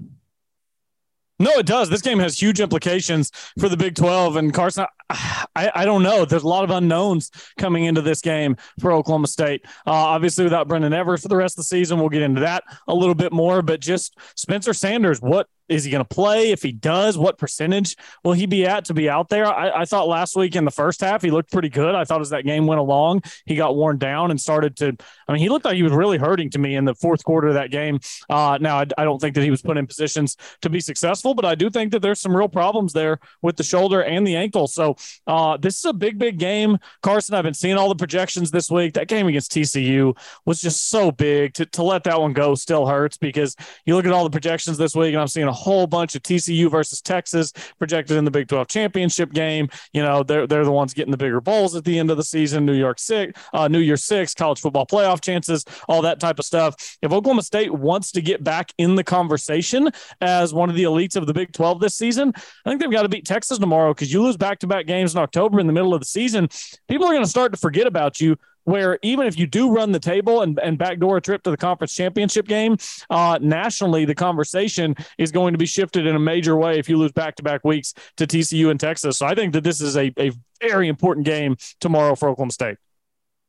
No, 1.40 1.50
it 1.58 1.66
does. 1.66 1.90
This 1.90 2.00
game 2.00 2.20
has 2.20 2.40
huge 2.40 2.60
implications 2.60 3.32
for 3.58 3.68
the 3.68 3.76
Big 3.76 3.96
12. 3.96 4.36
And 4.36 4.54
Carson, 4.54 4.86
I, 5.10 5.70
I 5.74 5.84
don't 5.84 6.04
know. 6.04 6.24
There's 6.24 6.44
a 6.44 6.48
lot 6.48 6.62
of 6.62 6.70
unknowns 6.70 7.30
coming 7.58 7.84
into 7.84 8.02
this 8.02 8.20
game 8.20 8.56
for 8.78 8.92
Oklahoma 8.92 9.26
State. 9.26 9.62
Uh, 9.86 9.90
obviously, 9.90 10.44
without 10.44 10.68
Brendon 10.68 10.92
Evers 10.92 11.22
for 11.22 11.28
the 11.28 11.36
rest 11.36 11.54
of 11.54 11.56
the 11.58 11.64
season, 11.64 11.98
we'll 11.98 12.08
get 12.08 12.22
into 12.22 12.42
that 12.42 12.62
a 12.86 12.94
little 12.94 13.16
bit 13.16 13.32
more. 13.32 13.62
But 13.62 13.80
just 13.80 14.16
Spencer 14.36 14.72
Sanders, 14.72 15.20
what 15.20 15.48
is 15.68 15.84
he 15.84 15.90
going 15.90 16.04
to 16.04 16.14
play? 16.14 16.50
If 16.50 16.62
he 16.62 16.72
does, 16.72 17.16
what 17.16 17.38
percentage 17.38 17.96
will 18.22 18.32
he 18.32 18.46
be 18.46 18.66
at 18.66 18.84
to 18.86 18.94
be 18.94 19.08
out 19.08 19.28
there? 19.28 19.46
I, 19.46 19.82
I, 19.82 19.84
thought 19.84 20.08
last 20.08 20.36
week 20.36 20.56
in 20.56 20.64
the 20.64 20.70
first 20.70 21.00
half 21.00 21.22
he 21.22 21.30
looked 21.30 21.52
pretty 21.52 21.68
good. 21.68 21.94
I 21.94 22.04
thought 22.04 22.20
as 22.20 22.30
that 22.30 22.44
game 22.44 22.66
went 22.66 22.80
along, 22.80 23.22
he 23.46 23.56
got 23.56 23.76
worn 23.76 23.98
down 23.98 24.30
and 24.30 24.40
started 24.40 24.76
to. 24.76 24.96
I 25.28 25.32
mean, 25.32 25.40
he 25.40 25.48
looked 25.48 25.64
like 25.64 25.76
he 25.76 25.82
was 25.82 25.92
really 25.92 26.18
hurting 26.18 26.50
to 26.50 26.58
me 26.58 26.76
in 26.76 26.84
the 26.84 26.94
fourth 26.94 27.24
quarter 27.24 27.48
of 27.48 27.54
that 27.54 27.70
game. 27.70 28.00
Uh, 28.28 28.58
now 28.60 28.78
I, 28.78 28.86
I, 28.98 29.04
don't 29.04 29.18
think 29.18 29.34
that 29.34 29.42
he 29.42 29.50
was 29.50 29.62
put 29.62 29.76
in 29.76 29.86
positions 29.86 30.36
to 30.62 30.70
be 30.70 30.80
successful, 30.80 31.34
but 31.34 31.44
I 31.44 31.54
do 31.54 31.70
think 31.70 31.92
that 31.92 32.02
there's 32.02 32.20
some 32.20 32.36
real 32.36 32.48
problems 32.48 32.92
there 32.92 33.18
with 33.42 33.56
the 33.56 33.62
shoulder 33.62 34.02
and 34.02 34.26
the 34.26 34.36
ankle. 34.36 34.66
So 34.66 34.96
uh, 35.26 35.56
this 35.56 35.78
is 35.78 35.84
a 35.84 35.92
big, 35.92 36.18
big 36.18 36.38
game. 36.38 36.78
Carson, 37.02 37.34
I've 37.34 37.44
been 37.44 37.54
seeing 37.54 37.76
all 37.76 37.88
the 37.88 37.94
projections 37.94 38.50
this 38.50 38.70
week. 38.70 38.94
That 38.94 39.08
game 39.08 39.26
against 39.26 39.52
TCU 39.52 40.16
was 40.44 40.60
just 40.60 40.90
so 40.90 41.10
big. 41.10 41.54
To 41.54 41.66
to 41.66 41.82
let 41.82 42.04
that 42.04 42.20
one 42.20 42.32
go 42.32 42.54
still 42.54 42.86
hurts 42.86 43.16
because 43.16 43.56
you 43.86 43.94
look 43.94 44.06
at 44.06 44.12
all 44.12 44.24
the 44.24 44.30
projections 44.30 44.76
this 44.76 44.94
week, 44.94 45.12
and 45.14 45.20
I'm 45.20 45.28
seeing 45.28 45.46
a 45.46 45.53
whole 45.54 45.86
bunch 45.86 46.14
of 46.14 46.22
TCU 46.22 46.70
versus 46.70 47.00
Texas 47.00 47.52
projected 47.78 48.16
in 48.16 48.24
the 48.24 48.30
Big 48.30 48.48
12 48.48 48.68
championship 48.68 49.32
game. 49.32 49.68
You 49.92 50.02
know, 50.02 50.22
they're 50.22 50.46
they're 50.46 50.64
the 50.64 50.72
ones 50.72 50.94
getting 50.94 51.10
the 51.10 51.16
bigger 51.16 51.40
bowls 51.40 51.74
at 51.74 51.84
the 51.84 51.98
end 51.98 52.10
of 52.10 52.16
the 52.16 52.24
season. 52.24 52.66
New 52.66 52.74
York 52.74 52.98
six, 52.98 53.38
uh, 53.52 53.68
New 53.68 53.78
Year 53.78 53.96
six, 53.96 54.34
college 54.34 54.60
football 54.60 54.86
playoff 54.86 55.20
chances, 55.20 55.64
all 55.88 56.02
that 56.02 56.20
type 56.20 56.38
of 56.38 56.44
stuff. 56.44 56.96
If 57.02 57.12
Oklahoma 57.12 57.42
State 57.42 57.72
wants 57.72 58.12
to 58.12 58.22
get 58.22 58.42
back 58.44 58.72
in 58.78 58.94
the 58.94 59.04
conversation 59.04 59.90
as 60.20 60.52
one 60.52 60.68
of 60.70 60.76
the 60.76 60.84
elites 60.84 61.16
of 61.16 61.26
the 61.26 61.34
Big 61.34 61.52
12 61.52 61.80
this 61.80 61.96
season, 61.96 62.32
I 62.36 62.68
think 62.68 62.80
they've 62.80 62.90
got 62.90 63.02
to 63.02 63.08
beat 63.08 63.26
Texas 63.26 63.58
tomorrow 63.58 63.94
because 63.94 64.12
you 64.12 64.22
lose 64.22 64.36
back 64.36 64.58
to 64.60 64.66
back 64.66 64.86
games 64.86 65.14
in 65.14 65.20
October 65.20 65.60
in 65.60 65.66
the 65.66 65.72
middle 65.72 65.94
of 65.94 66.00
the 66.00 66.06
season. 66.06 66.48
People 66.88 67.06
are 67.06 67.12
going 67.12 67.24
to 67.24 67.30
start 67.30 67.52
to 67.52 67.58
forget 67.58 67.86
about 67.86 68.20
you 68.20 68.36
where 68.64 68.98
even 69.02 69.26
if 69.26 69.38
you 69.38 69.46
do 69.46 69.70
run 69.70 69.92
the 69.92 70.00
table 70.00 70.42
and, 70.42 70.58
and 70.58 70.78
backdoor 70.78 71.18
a 71.18 71.20
trip 71.20 71.42
to 71.44 71.50
the 71.50 71.56
conference 71.56 71.94
championship 71.94 72.46
game, 72.46 72.76
uh, 73.10 73.38
nationally, 73.40 74.04
the 74.04 74.14
conversation 74.14 74.94
is 75.18 75.30
going 75.30 75.52
to 75.52 75.58
be 75.58 75.66
shifted 75.66 76.06
in 76.06 76.16
a 76.16 76.20
major 76.20 76.56
way 76.56 76.78
if 76.78 76.88
you 76.88 76.96
lose 76.96 77.12
back 77.12 77.36
to 77.36 77.42
back 77.42 77.64
weeks 77.64 77.94
to 78.16 78.26
TCU 78.26 78.70
and 78.70 78.80
Texas. 78.80 79.18
So 79.18 79.26
I 79.26 79.34
think 79.34 79.52
that 79.52 79.64
this 79.64 79.80
is 79.80 79.96
a, 79.96 80.12
a 80.18 80.32
very 80.60 80.88
important 80.88 81.26
game 81.26 81.56
tomorrow 81.80 82.14
for 82.14 82.28
Oklahoma 82.28 82.52
State. 82.52 82.78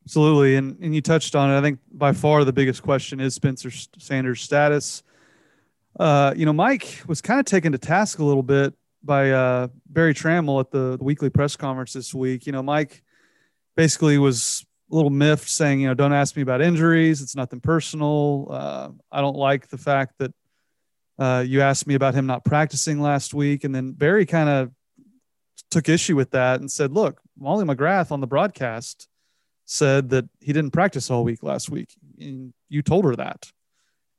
Absolutely. 0.04 0.56
And, 0.56 0.78
and 0.80 0.94
you 0.94 1.00
touched 1.00 1.34
on 1.34 1.50
it. 1.50 1.58
I 1.58 1.62
think 1.62 1.80
by 1.90 2.12
far 2.12 2.44
the 2.44 2.52
biggest 2.52 2.82
question 2.82 3.18
is 3.18 3.34
Spencer 3.34 3.70
Sanders' 3.98 4.40
status. 4.40 5.02
Uh, 5.98 6.34
you 6.36 6.44
know, 6.44 6.52
Mike 6.52 7.02
was 7.06 7.20
kind 7.20 7.40
of 7.40 7.46
taken 7.46 7.72
to 7.72 7.78
task 7.78 8.18
a 8.18 8.24
little 8.24 8.42
bit 8.42 8.74
by 9.02 9.30
uh, 9.30 9.68
Berry 9.88 10.14
Tramel 10.14 10.60
at 10.60 10.70
the, 10.70 10.96
the 10.98 11.04
weekly 11.04 11.30
press 11.30 11.56
conference 11.56 11.92
this 11.92 12.12
week. 12.12 12.46
You 12.46 12.52
know, 12.52 12.62
Mike 12.62 13.02
basically 13.76 14.18
was 14.18 14.65
little 14.88 15.10
miffed 15.10 15.48
saying, 15.48 15.80
you 15.80 15.88
know, 15.88 15.94
don't 15.94 16.12
ask 16.12 16.36
me 16.36 16.42
about 16.42 16.62
injuries. 16.62 17.20
It's 17.20 17.34
nothing 17.34 17.60
personal. 17.60 18.48
Uh, 18.50 18.88
I 19.10 19.20
don't 19.20 19.36
like 19.36 19.68
the 19.68 19.78
fact 19.78 20.14
that 20.18 20.32
uh, 21.18 21.44
you 21.46 21.60
asked 21.60 21.86
me 21.86 21.94
about 21.94 22.14
him 22.14 22.26
not 22.26 22.44
practicing 22.44 23.00
last 23.00 23.34
week. 23.34 23.64
And 23.64 23.74
then 23.74 23.92
Berry 23.92 24.26
kind 24.26 24.48
of 24.48 24.70
took 25.70 25.88
issue 25.88 26.14
with 26.14 26.30
that 26.32 26.60
and 26.60 26.70
said, 26.70 26.92
look, 26.92 27.20
Molly 27.38 27.64
McGrath 27.64 28.12
on 28.12 28.20
the 28.20 28.26
broadcast 28.26 29.08
said 29.64 30.10
that 30.10 30.28
he 30.40 30.52
didn't 30.52 30.70
practice 30.70 31.10
all 31.10 31.24
week 31.24 31.42
last 31.42 31.68
week. 31.68 31.92
And 32.20 32.52
you 32.68 32.82
told 32.82 33.04
her 33.04 33.16
that. 33.16 33.50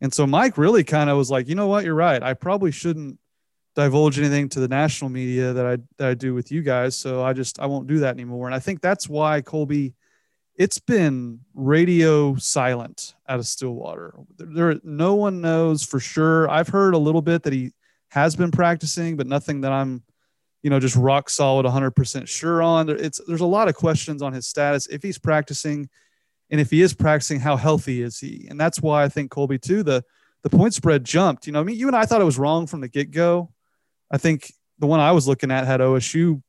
And 0.02 0.14
so 0.14 0.28
Mike 0.28 0.58
really 0.58 0.84
kind 0.84 1.10
of 1.10 1.18
was 1.18 1.32
like, 1.32 1.48
you 1.48 1.56
know 1.56 1.68
what, 1.68 1.86
you're 1.86 1.96
right. 1.96 2.22
I 2.22 2.34
probably 2.34 2.72
shouldn't 2.72 3.20
divulge 3.76 4.20
anything 4.20 4.50
to 4.50 4.60
the 4.60 4.68
national 4.68 5.10
media 5.10 5.54
that 5.54 5.66
I 5.66 5.78
that 5.98 6.10
I 6.10 6.14
do 6.14 6.34
with 6.34 6.52
you 6.52 6.62
guys. 6.62 6.96
So 6.98 7.24
I 7.24 7.34
just 7.34 7.60
I 7.60 7.68
won't 7.68 7.88
do 7.88 8.00
that 8.00 8.16
anymore. 8.16 8.48
And 8.48 8.56
I 8.56 8.60
think 8.60 8.82
that's 8.82 9.08
why 9.08 9.40
Colby– 9.40 9.94
it's 10.58 10.80
been 10.80 11.40
radio 11.54 12.36
silent 12.36 13.14
out 13.30 13.40
of 13.40 13.46
Stillwater. 13.46 14.16
There, 14.38 14.80
no 14.84 15.14
one 15.14 15.40
knows 15.40 15.84
for 15.84 16.00
sure. 16.00 16.50
I've 16.50 16.68
heard 16.68 16.96
a 16.96 16.98
little 16.98 17.22
bit 17.22 17.44
that 17.44 17.54
he 17.54 17.74
has 18.10 18.36
been 18.36 18.50
practicing, 18.50 19.18
but 19.18 19.28
nothing 19.28 19.62
that 19.62 19.72
I'm, 19.72 20.04
you 20.64 20.72
know, 20.72 20.80
just 20.80 20.96
rock 20.96 21.30
solid 21.30 21.66
100% 21.68 22.28
sure 22.28 22.64
on. 22.64 22.90
It's 22.90 23.22
there's 23.28 23.42
a 23.42 23.46
lot 23.46 23.68
of 23.68 23.76
questions 23.76 24.24
on 24.24 24.34
his 24.34 24.48
status 24.48 24.88
if 24.88 25.04
he's 25.04 25.20
practicing, 25.20 25.90
and 26.50 26.60
if 26.60 26.72
he 26.72 26.82
is 26.82 26.94
practicing, 26.94 27.40
how 27.40 27.56
healthy 27.56 28.02
is 28.02 28.20
he? 28.20 28.48
And 28.50 28.60
that's 28.60 28.82
why 28.82 29.04
I 29.04 29.10
think 29.10 29.30
Colby 29.30 29.60
too 29.60 29.84
the 29.84 30.04
the 30.42 30.50
point 30.50 30.74
spread 30.74 31.04
jumped. 31.04 31.46
You 31.46 31.54
know, 31.54 31.60
I 31.60 31.64
mean, 31.64 31.78
you 31.78 31.88
and 31.88 31.96
I 31.96 32.06
thought 32.06 32.22
it 32.22 32.26
was 32.26 32.40
wrong 32.40 32.66
from 32.66 32.82
the 32.82 32.88
get 32.88 33.12
go. 33.12 33.52
I 34.10 34.18
think 34.18 34.52
the 34.80 34.88
one 34.88 35.00
I 35.00 35.12
was 35.12 35.28
looking 35.28 35.52
at 35.52 35.68
had 35.68 35.82
OSU 35.82 36.42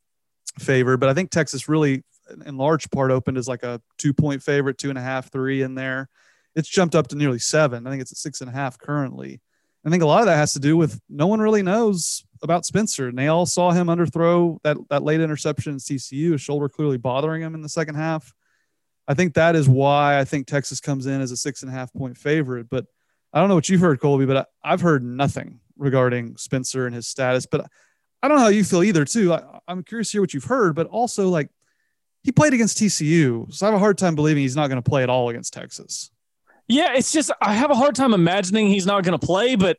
favored, 0.59 0.99
but 0.99 1.09
I 1.11 1.15
think 1.15 1.31
Texas 1.31 1.69
really 1.69 2.05
in 2.47 2.57
large 2.57 2.91
part 2.91 3.11
opened 3.11 3.39
as 3.39 3.49
like 3.49 3.63
a 3.63 3.81
two 3.97 4.13
point 4.13 4.43
favorite, 4.43 4.79
two 4.79 4.91
and 4.91 4.99
a 4.99 5.03
half, 5.03 5.31
three 5.31 5.63
in 5.63 5.75
there. 5.75 6.09
It's 6.55 6.69
jumped 6.69 6.95
up 6.95 7.09
to 7.09 7.17
nearly 7.17 7.39
seven. 7.39 7.87
I 7.87 7.91
think 7.91 8.03
it's 8.03 8.13
at 8.13 8.19
six 8.19 8.41
and 8.41 8.51
a 8.51 8.53
half 8.53 8.79
currently. 8.79 9.41
I 9.85 9.91
think 9.91 10.03
a 10.03 10.07
lot 10.07 10.21
of 10.21 10.27
that 10.27 10.37
has 10.37 10.53
to 10.55 10.59
do 10.59 10.77
with 10.77 11.01
no 11.09 11.27
one 11.27 11.41
really 11.41 11.63
knows 11.63 12.25
about 12.43 12.67
Spencer, 12.67 13.09
and 13.09 13.19
they 13.19 13.29
all 13.29 13.47
saw 13.47 13.71
him 13.71 13.87
underthrow 13.87 14.59
that 14.63 14.77
that 14.91 15.03
late 15.03 15.21
interception 15.21 15.73
in 15.73 15.79
TCU, 15.79 16.33
his 16.33 16.41
shoulder 16.41 16.69
clearly 16.69 16.99
bothering 16.99 17.43
him 17.43 17.55
in 17.55 17.63
the 17.63 17.69
second 17.69 17.95
half. 17.95 18.33
I 19.09 19.15
think 19.15 19.35
that 19.35 19.57
is 19.57 19.69
why 19.69 20.19
I 20.19 20.25
think 20.25 20.47
Texas 20.47 20.81
comes 20.81 21.07
in 21.07 21.23
as 21.23 21.31
a 21.31 21.37
six 21.37 21.63
and 21.63 21.73
a 21.73 21.75
half 21.75 21.93
point 21.95 22.19
favorite. 22.19 22.69
But 22.69 22.85
I 23.33 23.41
don't 23.41 23.49
know 23.49 23.55
what 23.55 23.69
you've 23.69 23.81
heard, 23.81 24.01
Colby, 24.01 24.27
but 24.27 24.49
I, 24.63 24.71
have 24.71 24.83
heard 24.83 25.03
nothing 25.03 25.61
regarding 25.79 26.37
Spencer 26.37 26.87
and 26.87 26.95
his 26.95 27.07
status. 27.07 27.47
But 27.47 27.67
I 28.23 28.29
don't 28.29 28.37
know 28.37 28.45
how 28.45 28.51
you 28.51 28.65
feel 28.65 28.83
either, 28.83 29.07
too. 29.07 29.33
I, 29.33 29.61
I'm 29.67 29.83
curious 29.83 30.11
to 30.11 30.17
hear 30.17 30.23
what 30.23 30.35
you've 30.35 30.45
heard, 30.45 30.75
but 30.75 30.87
also 30.89 31.31
like 31.31 31.49
he 32.29 32.33
played 32.33 32.53
against 32.53 32.77
TCU, 32.77 33.51
so 33.51 33.65
I 33.67 33.71
have 33.71 33.75
a 33.75 33.79
hard 33.79 33.97
time 33.97 34.15
believing 34.15 34.43
he's 34.43 34.55
not 34.55 34.69
going 34.69 34.83
to 34.83 34.87
play 34.87 35.03
at 35.03 35.09
all 35.09 35.31
against 35.31 35.55
Texas. 35.55 36.11
Yeah, 36.67 36.93
it's 36.93 37.11
just 37.11 37.31
I 37.41 37.55
have 37.55 37.71
a 37.71 37.75
hard 37.75 37.95
time 37.95 38.13
imagining 38.13 38.69
he's 38.69 38.85
not 38.85 39.03
going 39.03 39.19
to 39.19 39.27
play, 39.27 39.57
but 39.57 39.79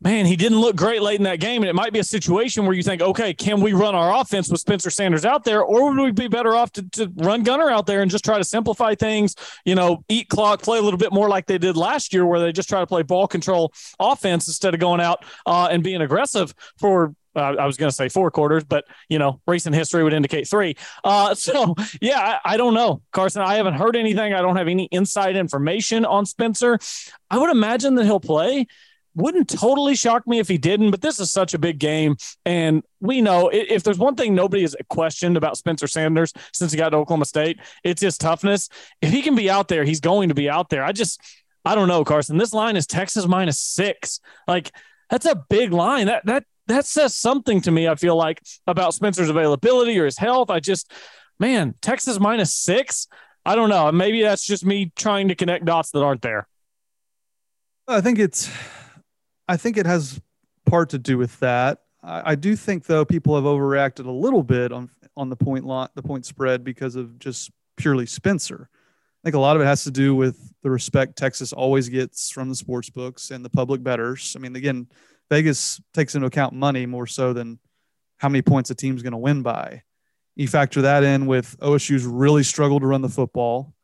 man, 0.00 0.24
he 0.24 0.36
didn't 0.36 0.60
look 0.60 0.76
great 0.76 1.02
late 1.02 1.18
in 1.18 1.24
that 1.24 1.40
game. 1.40 1.60
And 1.60 1.68
it 1.68 1.74
might 1.74 1.92
be 1.92 1.98
a 1.98 2.04
situation 2.04 2.66
where 2.66 2.74
you 2.76 2.84
think, 2.84 3.02
okay, 3.02 3.34
can 3.34 3.60
we 3.60 3.72
run 3.72 3.96
our 3.96 4.14
offense 4.20 4.48
with 4.48 4.60
Spencer 4.60 4.90
Sanders 4.90 5.24
out 5.24 5.42
there, 5.42 5.60
or 5.60 5.88
would 5.88 6.00
we 6.00 6.12
be 6.12 6.28
better 6.28 6.54
off 6.54 6.70
to, 6.74 6.88
to 6.90 7.12
run 7.16 7.42
Gunnar 7.42 7.68
out 7.68 7.86
there 7.86 8.00
and 8.00 8.08
just 8.12 8.24
try 8.24 8.38
to 8.38 8.44
simplify 8.44 8.94
things, 8.94 9.34
you 9.64 9.74
know, 9.74 10.04
eat 10.08 10.28
clock, 10.28 10.62
play 10.62 10.78
a 10.78 10.82
little 10.82 10.98
bit 10.98 11.12
more 11.12 11.28
like 11.28 11.46
they 11.46 11.58
did 11.58 11.76
last 11.76 12.14
year, 12.14 12.24
where 12.24 12.38
they 12.38 12.52
just 12.52 12.68
try 12.68 12.78
to 12.78 12.86
play 12.86 13.02
ball 13.02 13.26
control 13.26 13.72
offense 13.98 14.46
instead 14.46 14.72
of 14.72 14.78
going 14.78 15.00
out 15.00 15.24
uh, 15.46 15.66
and 15.68 15.82
being 15.82 16.00
aggressive 16.00 16.54
for 16.78 17.12
uh, 17.38 17.54
I 17.58 17.66
was 17.66 17.76
going 17.76 17.88
to 17.88 17.94
say 17.94 18.08
four 18.08 18.30
quarters, 18.30 18.64
but 18.64 18.84
you 19.08 19.18
know, 19.18 19.40
recent 19.46 19.74
history 19.74 20.04
would 20.04 20.12
indicate 20.12 20.48
three. 20.48 20.76
Uh, 21.04 21.34
so 21.34 21.74
yeah, 22.00 22.38
I, 22.44 22.54
I, 22.54 22.56
don't 22.56 22.74
know, 22.74 23.02
Carson. 23.12 23.42
I 23.42 23.56
haven't 23.56 23.74
heard 23.74 23.96
anything. 23.96 24.34
I 24.34 24.42
don't 24.42 24.56
have 24.56 24.68
any 24.68 24.84
inside 24.90 25.36
information 25.36 26.04
on 26.04 26.26
Spencer. 26.26 26.78
I 27.30 27.38
would 27.38 27.50
imagine 27.50 27.94
that 27.96 28.04
he'll 28.04 28.20
play 28.20 28.66
wouldn't 29.18 29.48
totally 29.48 29.96
shock 29.96 30.26
me 30.26 30.38
if 30.38 30.48
he 30.48 30.58
didn't, 30.58 30.90
but 30.90 31.00
this 31.00 31.18
is 31.18 31.30
such 31.30 31.52
a 31.52 31.58
big 31.58 31.78
game. 31.78 32.16
And 32.44 32.82
we 33.00 33.20
know 33.20 33.48
if 33.48 33.82
there's 33.82 33.98
one 33.98 34.14
thing 34.14 34.34
nobody 34.34 34.62
has 34.62 34.76
questioned 34.88 35.36
about 35.36 35.58
Spencer 35.58 35.88
Sanders 35.88 36.32
since 36.52 36.70
he 36.70 36.78
got 36.78 36.90
to 36.90 36.98
Oklahoma 36.98 37.24
State, 37.24 37.58
it's 37.82 38.00
his 38.00 38.16
toughness. 38.16 38.68
If 39.02 39.10
he 39.10 39.22
can 39.22 39.34
be 39.34 39.50
out 39.50 39.68
there, 39.68 39.84
he's 39.84 40.00
going 40.00 40.28
to 40.28 40.34
be 40.34 40.48
out 40.48 40.70
there. 40.70 40.84
I 40.84 40.92
just, 40.92 41.20
I 41.64 41.74
don't 41.74 41.88
know, 41.88 42.04
Carson. 42.04 42.38
This 42.38 42.54
line 42.54 42.76
is 42.76 42.86
Texas 42.86 43.26
minus 43.26 43.58
six. 43.58 44.20
Like, 44.46 44.70
that's 45.10 45.26
a 45.26 45.42
big 45.48 45.72
line. 45.72 46.06
That, 46.06 46.24
that, 46.26 46.44
that 46.68 46.86
says 46.86 47.16
something 47.16 47.60
to 47.62 47.70
me, 47.70 47.88
I 47.88 47.94
feel 47.96 48.16
like, 48.16 48.40
about 48.66 48.94
Spencer's 48.94 49.28
availability 49.28 49.98
or 49.98 50.04
his 50.04 50.18
health. 50.18 50.50
I 50.50 50.60
just, 50.60 50.92
man, 51.38 51.74
Texas 51.82 52.20
minus 52.20 52.54
six. 52.54 53.08
I 53.44 53.54
don't 53.54 53.68
know. 53.68 53.90
Maybe 53.90 54.22
that's 54.22 54.46
just 54.46 54.64
me 54.64 54.92
trying 54.94 55.28
to 55.28 55.34
connect 55.34 55.64
dots 55.64 55.90
that 55.92 56.02
aren't 56.02 56.22
there. 56.22 56.46
I 57.86 58.00
think 58.02 58.18
it's 58.18 58.50
I 59.48 59.56
think 59.56 59.78
it 59.78 59.86
has 59.86 60.20
part 60.66 60.90
to 60.90 60.98
do 60.98 61.16
with 61.16 61.38
that. 61.40 61.78
I, 62.02 62.32
I 62.32 62.34
do 62.34 62.54
think 62.54 62.84
though 62.84 63.06
people 63.06 63.34
have 63.34 63.44
overreacted 63.44 64.04
a 64.04 64.10
little 64.10 64.42
bit 64.42 64.72
on 64.72 64.90
on 65.16 65.30
the 65.30 65.36
point 65.36 65.64
lot 65.64 65.94
the 65.94 66.02
point 66.02 66.26
spread 66.26 66.62
because 66.62 66.96
of 66.96 67.18
just 67.18 67.50
purely 67.76 68.04
Spencer. 68.04 68.68
I 68.70 69.20
think 69.24 69.34
a 69.34 69.40
lot 69.40 69.56
of 69.56 69.62
it 69.62 69.64
has 69.64 69.84
to 69.84 69.90
do 69.90 70.14
with 70.14 70.52
the 70.62 70.70
respect 70.70 71.16
Texas 71.16 71.52
always 71.52 71.88
gets 71.88 72.30
from 72.30 72.50
the 72.50 72.54
sports 72.54 72.90
books 72.90 73.30
and 73.30 73.44
the 73.44 73.50
public 73.50 73.82
betters. 73.82 74.34
I 74.36 74.40
mean, 74.40 74.54
again, 74.54 74.86
Vegas 75.30 75.80
takes 75.92 76.14
into 76.14 76.26
account 76.26 76.54
money 76.54 76.86
more 76.86 77.06
so 77.06 77.32
than 77.32 77.58
how 78.18 78.28
many 78.28 78.42
points 78.42 78.70
a 78.70 78.74
team's 78.74 79.02
going 79.02 79.12
to 79.12 79.18
win 79.18 79.42
by. 79.42 79.82
You 80.36 80.48
factor 80.48 80.82
that 80.82 81.02
in 81.02 81.26
with 81.26 81.58
OSU's 81.60 82.04
really 82.04 82.42
struggled 82.42 82.82
to 82.82 82.86
run 82.86 83.02
the 83.02 83.08
football. 83.08 83.74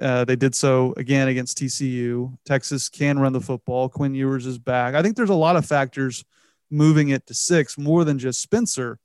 Uh, 0.00 0.24
they 0.24 0.36
did 0.36 0.54
so 0.54 0.92
again 0.96 1.28
against 1.28 1.58
TCU. 1.58 2.36
Texas 2.44 2.88
can 2.88 3.18
run 3.18 3.32
the 3.32 3.40
football. 3.40 3.88
Quinn 3.88 4.14
Ewers 4.14 4.46
is 4.46 4.58
back. 4.58 4.94
I 4.94 5.02
think 5.02 5.16
there's 5.16 5.30
a 5.30 5.34
lot 5.34 5.56
of 5.56 5.64
factors 5.64 6.24
moving 6.70 7.10
it 7.10 7.26
to 7.26 7.34
six 7.34 7.78
more 7.78 8.04
than 8.04 8.18
just 8.18 8.42
Spencer. 8.42 8.98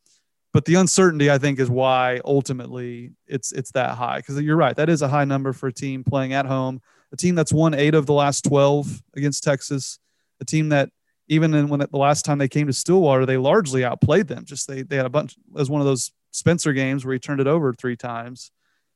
But 0.52 0.66
the 0.66 0.76
uncertainty, 0.76 1.30
I 1.30 1.38
think, 1.38 1.60
is 1.60 1.70
why 1.70 2.22
ultimately 2.26 3.12
it's 3.28 3.52
it's 3.52 3.72
that 3.74 3.96
high. 3.96 4.18
Because 4.18 4.42
you're 4.42 4.58
right, 4.58 4.76
that 4.76 4.90
is 4.90 5.04
a 5.04 5.08
high 5.08 5.26
number 5.26 5.54
for 5.54 5.68
a 5.68 5.74
team 5.74 6.04
playing 6.04 6.34
at 6.34 6.48
home, 6.48 6.82
a 7.12 7.16
team 7.16 7.36
that's 7.36 7.54
won 7.54 7.76
eight 7.76 7.94
of 7.94 8.08
the 8.08 8.14
last 8.14 8.46
twelve 8.46 9.04
against 9.16 9.44
Texas, 9.44 10.00
a 10.42 10.46
team 10.46 10.70
that 10.70 10.90
even 11.30 11.54
in 11.54 11.70
when 11.70 11.80
the 11.80 11.98
last 11.98 12.26
time 12.26 12.38
they 12.38 12.50
came 12.50 12.68
to 12.68 12.74
Stillwater, 12.74 13.26
they 13.26 13.38
largely 13.38 13.86
outplayed 13.86 14.28
them. 14.28 14.44
Just 14.46 14.68
they 14.68 14.82
they 14.82 14.98
had 14.98 15.06
a 15.06 15.10
bunch. 15.10 15.34
It 15.34 15.54
was 15.54 15.70
one 15.70 15.80
of 15.80 15.88
those 15.88 16.12
Spencer 16.32 16.74
games 16.74 17.06
where 17.06 17.14
he 17.14 17.20
turned 17.20 17.40
it 17.40 17.48
over 17.48 17.74
three 17.74 17.96
times 17.96 18.52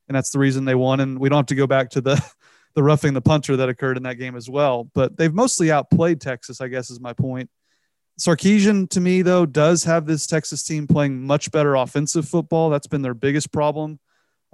and 0.07 0.15
that's 0.15 0.31
the 0.31 0.39
reason 0.39 0.65
they 0.65 0.75
won. 0.75 0.99
And 0.99 1.19
we 1.19 1.29
don't 1.29 1.37
have 1.37 1.45
to 1.47 1.55
go 1.55 1.67
back 1.67 1.89
to 1.91 2.01
the 2.01 2.23
the 2.75 2.83
roughing 2.83 3.13
the 3.13 3.21
punter 3.21 3.55
that 3.57 3.69
occurred 3.69 3.97
in 3.97 4.03
that 4.03 4.15
game 4.15 4.35
as 4.35 4.49
well. 4.49 4.89
But 4.95 5.15
they've 5.15 5.33
mostly 5.33 5.71
outplayed 5.71 6.19
Texas, 6.19 6.59
I 6.59 6.67
guess, 6.67 6.89
is 6.89 6.99
my 6.99 7.13
point. 7.13 7.49
Sarkisian, 8.19 8.89
to 8.89 9.01
me, 9.01 9.21
though, 9.21 9.45
does 9.45 9.83
have 9.83 10.07
this 10.07 10.25
Texas 10.25 10.63
team 10.63 10.87
playing 10.87 11.21
much 11.21 11.51
better 11.51 11.75
offensive 11.75 12.27
football. 12.27 12.71
That's 12.71 12.87
been 12.87 13.03
their 13.03 13.13
biggest 13.13 13.51
problem 13.51 13.99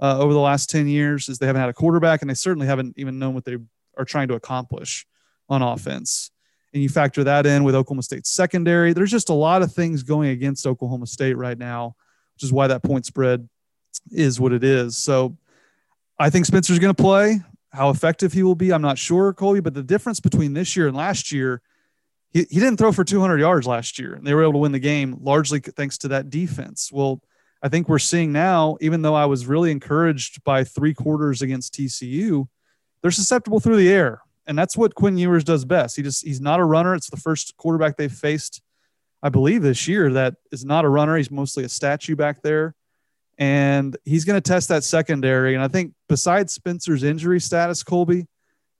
uh, 0.00 0.18
over 0.18 0.34
the 0.34 0.38
last 0.40 0.68
10 0.68 0.86
years 0.86 1.30
is 1.30 1.38
they 1.38 1.46
haven't 1.46 1.60
had 1.60 1.70
a 1.70 1.74
quarterback 1.74 2.20
and 2.20 2.28
they 2.28 2.34
certainly 2.34 2.66
haven't 2.66 2.94
even 2.98 3.18
known 3.18 3.34
what 3.34 3.44
they 3.46 3.56
are 3.96 4.04
trying 4.04 4.28
to 4.28 4.34
accomplish 4.34 5.06
on 5.48 5.62
offense. 5.62 6.30
And 6.72 6.82
you 6.82 6.88
factor 6.88 7.24
that 7.24 7.46
in 7.46 7.64
with 7.64 7.74
Oklahoma 7.74 8.02
State's 8.02 8.30
secondary. 8.30 8.92
There's 8.92 9.10
just 9.10 9.28
a 9.28 9.34
lot 9.34 9.62
of 9.62 9.72
things 9.72 10.02
going 10.02 10.30
against 10.30 10.66
Oklahoma 10.66 11.06
State 11.06 11.36
right 11.36 11.58
now, 11.58 11.96
which 12.34 12.44
is 12.44 12.52
why 12.52 12.68
that 12.68 12.82
point 12.82 13.06
spread 13.06 13.48
is 14.10 14.38
what 14.38 14.52
it 14.52 14.62
is. 14.62 14.96
So 14.96 15.36
I 16.18 16.30
think 16.30 16.46
Spencer's 16.46 16.78
going 16.78 16.94
to 16.94 17.02
play. 17.02 17.40
How 17.72 17.90
effective 17.90 18.32
he 18.32 18.42
will 18.42 18.56
be, 18.56 18.72
I'm 18.72 18.82
not 18.82 18.98
sure, 18.98 19.32
Colby. 19.32 19.60
But 19.60 19.74
the 19.74 19.82
difference 19.82 20.20
between 20.20 20.54
this 20.54 20.76
year 20.76 20.88
and 20.88 20.96
last 20.96 21.30
year, 21.30 21.62
he, 22.32 22.46
he 22.50 22.60
didn't 22.60 22.76
throw 22.76 22.92
for 22.92 23.04
200 23.04 23.38
yards 23.38 23.66
last 23.66 23.98
year, 23.98 24.14
and 24.14 24.26
they 24.26 24.34
were 24.34 24.42
able 24.42 24.52
to 24.52 24.58
win 24.58 24.72
the 24.72 24.78
game 24.80 25.18
largely 25.20 25.60
thanks 25.60 25.98
to 25.98 26.08
that 26.08 26.30
defense. 26.30 26.90
Well, 26.92 27.20
I 27.62 27.68
think 27.68 27.88
we're 27.88 27.98
seeing 27.98 28.32
now, 28.32 28.76
even 28.80 29.02
though 29.02 29.14
I 29.14 29.26
was 29.26 29.46
really 29.46 29.70
encouraged 29.70 30.42
by 30.44 30.64
three 30.64 30.94
quarters 30.94 31.42
against 31.42 31.74
TCU, 31.74 32.48
they're 33.02 33.10
susceptible 33.10 33.60
through 33.60 33.76
the 33.76 33.90
air. 33.90 34.20
And 34.46 34.58
that's 34.58 34.76
what 34.76 34.94
Quinn 34.94 35.18
Ewers 35.18 35.44
does 35.44 35.64
best. 35.64 35.96
He 35.96 36.02
just 36.02 36.24
he's 36.24 36.40
not 36.40 36.60
a 36.60 36.64
runner. 36.64 36.94
It's 36.94 37.10
the 37.10 37.16
first 37.16 37.56
quarterback 37.56 37.96
they've 37.96 38.10
faced, 38.10 38.62
I 39.22 39.28
believe, 39.28 39.62
this 39.62 39.86
year 39.86 40.12
that 40.12 40.34
is 40.50 40.64
not 40.64 40.84
a 40.84 40.88
runner. 40.88 41.16
He's 41.16 41.30
mostly 41.30 41.64
a 41.64 41.68
statue 41.68 42.16
back 42.16 42.42
there 42.42 42.74
and 43.40 43.96
he's 44.04 44.26
going 44.26 44.40
to 44.40 44.46
test 44.46 44.68
that 44.68 44.84
secondary. 44.84 45.54
And 45.54 45.64
I 45.64 45.68
think 45.68 45.94
besides 46.08 46.52
Spencer's 46.52 47.02
injury 47.02 47.40
status, 47.40 47.82
Colby, 47.82 48.26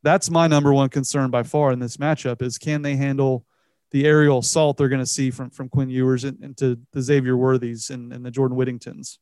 that's 0.03 0.31
my 0.31 0.47
number 0.47 0.73
one 0.73 0.91
concern 0.91 1.31
by 1.31 1.43
far 1.43 1.73
in 1.73 1.79
this 1.79 1.97
matchup 1.97 2.43
is 2.43 2.59
can 2.59 2.83
they 2.83 2.95
handle 2.97 3.47
the 3.91 4.05
aerial 4.05 4.39
assault 4.39 4.77
they're 4.77 4.89
going 4.89 5.01
to 5.01 5.07
see 5.07 5.31
from 5.31 5.51
from 5.51 5.69
Quinn 5.69 5.89
Ewers 5.89 6.25
into 6.25 6.79
the 6.93 7.03
Xavier 7.03 7.37
Worthies 7.37 7.91
and, 7.91 8.13
and 8.13 8.25
the 8.25 8.31
Jordan 8.31 8.57
Whittingtons. 8.57 9.19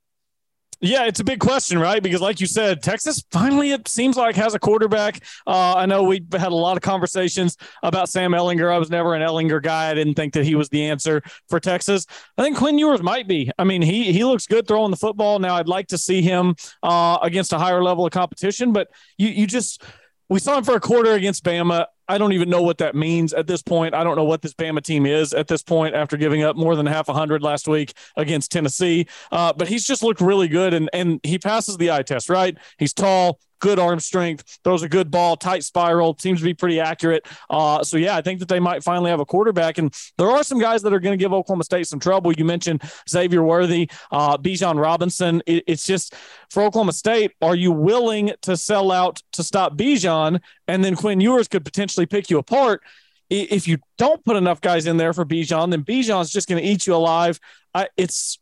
Yeah, 0.80 1.06
it's 1.06 1.18
a 1.18 1.25
big 1.25 1.40
question, 1.40 1.78
right? 1.78 2.00
Because, 2.00 2.20
like 2.20 2.40
you 2.40 2.47
said, 2.47 2.82
Texas 2.82 3.25
finally, 3.32 3.73
it 3.73 3.88
seems 3.88 4.16
like, 4.16 4.37
has 4.37 4.54
a 4.54 4.61
quarterback. 4.61 5.25
Uh, 5.44 5.75
I 5.75 5.87
know 5.87 6.04
we 6.04 6.25
had 6.32 6.52
a 6.52 6.54
lot 6.54 6.76
of 6.76 6.82
conversations 6.82 7.56
about 7.82 8.08
Sam 8.08 8.30
Ehlinger. 8.30 8.73
I 8.73 8.78
was 8.78 8.88
never 8.88 9.14
an 9.14 9.23
Ehlinger 9.23 9.61
guy. 9.61 9.90
I 9.90 9.94
didn't 9.94 10.14
think 10.14 10.35
that 10.35 10.44
he 10.44 10.54
was 10.54 10.68
the 10.68 10.85
answer 10.85 11.20
for 11.49 11.58
Texas. 11.58 12.06
I 12.37 12.44
think 12.44 12.56
Quinn 12.58 12.78
Ewers 12.78 13.02
might 13.02 13.26
be. 13.26 13.50
I 13.58 13.64
mean, 13.64 13.82
he 13.82 14.12
he 14.12 14.25
looks 14.25 14.47
good 14.47 14.68
throwing 14.68 14.92
the 14.92 14.97
football. 14.97 15.40
Now, 15.40 15.56
I'd 15.56 15.68
like 15.68 15.88
to 15.88 15.99
see 15.99 16.23
him 16.23 16.54
uh, 16.85 17.18
against 17.23 17.52
a 17.52 17.58
higher 17.58 17.82
level 17.82 18.06
of 18.06 18.12
competition, 18.12 18.73
but 18.73 18.88
you 19.16 19.28
you 19.28 19.47
just 19.49 19.82
we 20.28 20.38
saw 20.38 20.58
him 20.58 20.64
for 20.64 20.75
a 20.75 20.80
quarter 20.80 21.12
against 21.12 21.44
Bama. 21.44 21.87
I 22.06 22.18
don't 22.18 22.32
even 22.32 22.49
know 22.49 22.62
what 22.62 22.78
that 22.78 22.94
means 22.94 23.32
at 23.32 23.47
this 23.47 23.62
point. 23.62 23.94
I 23.94 24.02
don't 24.04 24.16
know 24.16 24.25
what 24.25 24.42
this 24.42 24.54
Bama 24.54 24.82
team 24.82 25.06
is 25.06 25.35
at 25.35 25.47
this 25.47 25.62
point 25.62 25.94
after 25.94 26.16
giving 26.16 26.42
up 26.42 26.56
more 26.56 26.75
than 26.76 26.87
half 26.87 27.08
a 27.08 27.12
hundred 27.12 27.42
last 27.42 27.68
week 27.68 27.92
against 28.16 28.50
Tennessee. 28.50 29.06
Uh, 29.30 29.52
but 29.52 29.68
he's 29.68 29.87
just 29.87 30.02
looked 30.02 30.20
really 30.20 30.49
good 30.49 30.75
and 30.75 30.88
and 30.92 31.20
he 31.23 31.38
passes 31.38 31.76
the 31.76 31.90
eye 31.90 32.02
test, 32.02 32.28
right? 32.28 32.56
He's 32.78 32.92
tall, 32.92 33.40
good 33.60 33.78
arm 33.78 34.00
strength, 34.00 34.58
throws 34.64 34.82
a 34.82 34.88
good 34.88 35.10
ball, 35.10 35.36
tight 35.36 35.64
spiral, 35.64 36.16
seems 36.18 36.40
to 36.40 36.44
be 36.44 36.54
pretty 36.54 36.80
accurate. 36.80 37.26
Uh, 37.50 37.82
so 37.82 37.96
yeah, 37.96 38.16
I 38.16 38.22
think 38.22 38.40
that 38.40 38.48
they 38.48 38.60
might 38.60 38.82
finally 38.82 39.10
have 39.10 39.20
a 39.20 39.26
quarterback. 39.26 39.78
And 39.78 39.94
there 40.16 40.30
are 40.30 40.42
some 40.42 40.58
guys 40.58 40.82
that 40.82 40.92
are 40.92 41.00
going 41.00 41.16
to 41.16 41.22
give 41.22 41.32
Oklahoma 41.32 41.64
State 41.64 41.86
some 41.86 42.00
trouble. 42.00 42.32
You 42.32 42.44
mentioned 42.44 42.82
Xavier 43.08 43.42
Worthy, 43.42 43.90
uh, 44.10 44.36
Bijan 44.38 44.80
Robinson. 44.80 45.42
It, 45.46 45.64
it's 45.66 45.86
just 45.86 46.14
for 46.50 46.62
Oklahoma 46.62 46.92
State, 46.92 47.32
are 47.42 47.54
you 47.54 47.72
willing 47.72 48.32
to 48.42 48.56
sell 48.56 48.90
out 48.90 49.22
to 49.32 49.42
stop 49.42 49.76
Bijan, 49.76 50.40
and 50.66 50.84
then 50.84 50.96
Quinn 50.96 51.20
Ewers 51.20 51.48
could 51.48 51.64
potentially 51.64 52.06
pick 52.06 52.30
you 52.30 52.38
apart? 52.38 52.82
If 53.30 53.68
you 53.68 53.78
don't 53.98 54.24
put 54.24 54.36
enough 54.36 54.62
guys 54.62 54.86
in 54.86 54.96
there 54.96 55.12
for 55.12 55.26
Bijan, 55.26 55.70
then 55.70 55.84
Bijan's 55.84 56.30
just 56.30 56.48
going 56.48 56.62
to 56.62 56.66
eat 56.66 56.86
you 56.86 56.94
alive. 56.94 57.38
I, 57.74 57.88
it's 57.96 58.38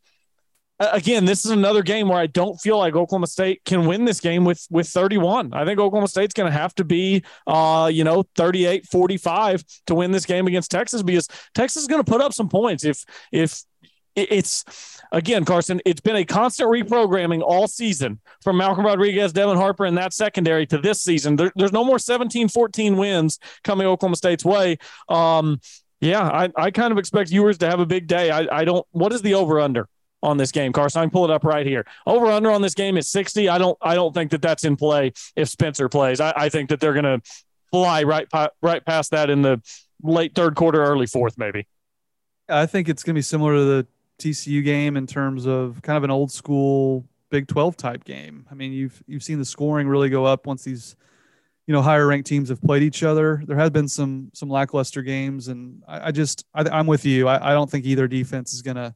again, 0.79 1.25
this 1.25 1.45
is 1.45 1.51
another 1.51 1.83
game 1.83 2.09
where 2.09 2.19
I 2.19 2.27
don't 2.27 2.57
feel 2.57 2.79
like 2.79 2.95
Oklahoma 2.95 3.27
State 3.27 3.65
can 3.65 3.87
win 3.87 4.05
this 4.05 4.21
game 4.21 4.45
with 4.45 4.67
with 4.71 4.89
31. 4.89 5.53
I 5.53 5.65
think 5.65 5.79
Oklahoma 5.79 6.09
State's 6.09 6.35
going 6.35 6.51
to 6.51 6.57
have 6.57 6.75
to 6.77 6.85
be 6.85 7.25
uh, 7.47 7.91
you 7.93 8.05
know, 8.05 8.25
38-45 8.37 9.65
to 9.87 9.95
win 9.95 10.13
this 10.13 10.27
game 10.27 10.47
against 10.47 10.71
Texas 10.71 11.03
because 11.03 11.29
Texas 11.55 11.83
is 11.83 11.89
going 11.89 12.03
to 12.03 12.11
put 12.11 12.21
up 12.21 12.33
some 12.33 12.49
points 12.49 12.85
if 12.85 13.05
if 13.33 13.63
it's 14.15 14.65
again, 15.13 15.45
Carson, 15.45 15.81
it's 15.85 16.01
been 16.01 16.17
a 16.17 16.25
constant 16.25 16.71
reprogramming 16.71 17.43
all 17.43 17.69
season 17.69 18.21
from 18.43 18.57
Malcolm 18.57 18.85
Rodriguez, 18.85 19.33
Devin 19.33 19.57
Harper, 19.57 19.85
and 19.85 19.97
that 19.99 20.15
secondary 20.15 20.67
to 20.67 20.79
this 20.79 21.03
season. 21.03 21.37
There, 21.37 21.53
there's 21.55 21.73
no 21.73 21.85
more 21.85 21.99
17 21.99 22.49
14 22.49 22.97
wins 22.97 23.39
coming 23.63 23.87
Oklahoma 23.87 24.17
State's 24.17 24.45
way. 24.45 24.79
Um, 25.09 25.61
Yeah, 26.01 26.23
I, 26.23 26.51
I 26.57 26.71
kind 26.71 26.93
of 26.93 26.99
expect 26.99 27.31
Ewers 27.31 27.59
to 27.59 27.69
have 27.69 27.81
a 27.81 27.87
big 27.87 28.07
day. 28.07 28.31
I, 28.31 28.47
I 28.51 28.65
don't. 28.65 28.87
What 28.91 29.13
is 29.13 29.23
the 29.23 29.35
over 29.35 29.61
under 29.61 29.89
on 30.27 30.37
this 30.37 30.53
game, 30.53 30.73
Carson? 30.73 31.01
I 31.01 31.05
can 31.05 31.11
pull 31.11 31.25
it 31.25 31.31
up 31.31 31.45
right 31.45 31.65
here. 31.65 31.87
Over 32.07 32.27
under 32.27 32.51
on 32.51 32.61
this 32.61 32.75
game 32.75 32.99
is 32.99 33.09
sixty. 33.09 33.49
I 33.49 33.59
don't. 33.59 33.79
I 33.81 33.95
don't 33.95 34.13
think 34.13 34.31
that 34.33 34.43
that's 34.43 34.65
in 34.65 34.77
play 34.77 35.13
if 35.37 35.49
Spencer 35.49 35.89
plays. 35.89 36.21
I, 36.21 36.33
I 36.37 36.49
think 36.49 36.69
that 36.69 36.81
they're 36.81 36.93
going 36.93 37.05
to 37.05 37.21
fly 37.71 38.03
right 38.03 38.29
right 38.61 38.85
past 38.85 39.13
that 39.13 39.31
in 39.31 39.43
the 39.43 39.63
late 40.03 40.35
third 40.35 40.55
quarter, 40.57 40.83
early 40.83 41.07
fourth, 41.07 41.39
maybe. 41.39 41.67
I 42.49 42.67
think 42.67 42.89
it's 42.89 43.03
going 43.03 43.15
to 43.15 43.19
be 43.19 43.23
similar 43.23 43.55
to 43.55 43.65
the 43.65 43.87
TCU 44.19 44.63
game 44.63 44.97
in 44.97 45.07
terms 45.07 45.47
of 45.47 45.81
kind 45.83 45.97
of 45.97 46.05
an 46.05 46.11
old 46.11 46.31
school 46.31 47.05
Big 47.31 47.49
12 47.49 47.77
type 47.77 48.05
game. 48.05 48.47
I 48.51 48.55
mean, 48.55 48.73
you've 48.73 49.03
you've 49.07 49.23
seen 49.23 49.39
the 49.39 49.45
scoring 49.45 49.89
really 49.89 50.09
go 50.09 50.25
up 50.25 50.47
once 50.47 50.63
these 50.65 50.97
you 51.67 51.73
know 51.73 51.83
higher 51.83 52.07
ranked 52.07 52.29
teams 52.29 52.49
have 52.49 52.63
played 52.63 52.83
each 52.83 53.03
other. 53.03 53.43
There 53.47 53.57
have 53.57 53.73
been 53.73 53.89
some 53.89 54.31
some 54.33 54.49
lackluster 54.49 55.03
games, 55.03 55.49
and 55.49 55.83
I, 55.89 56.09
I 56.09 56.11
just 56.13 56.45
I, 56.55 56.79
am 56.79 56.87
with 56.87 57.05
you. 57.05 57.27
I, 57.27 57.51
I 57.51 57.53
don't 57.53 57.69
think 57.69 57.85
either 57.85 58.07
defense 58.07 58.55
is 58.55 58.63
going 58.63 58.77
to 58.77 58.95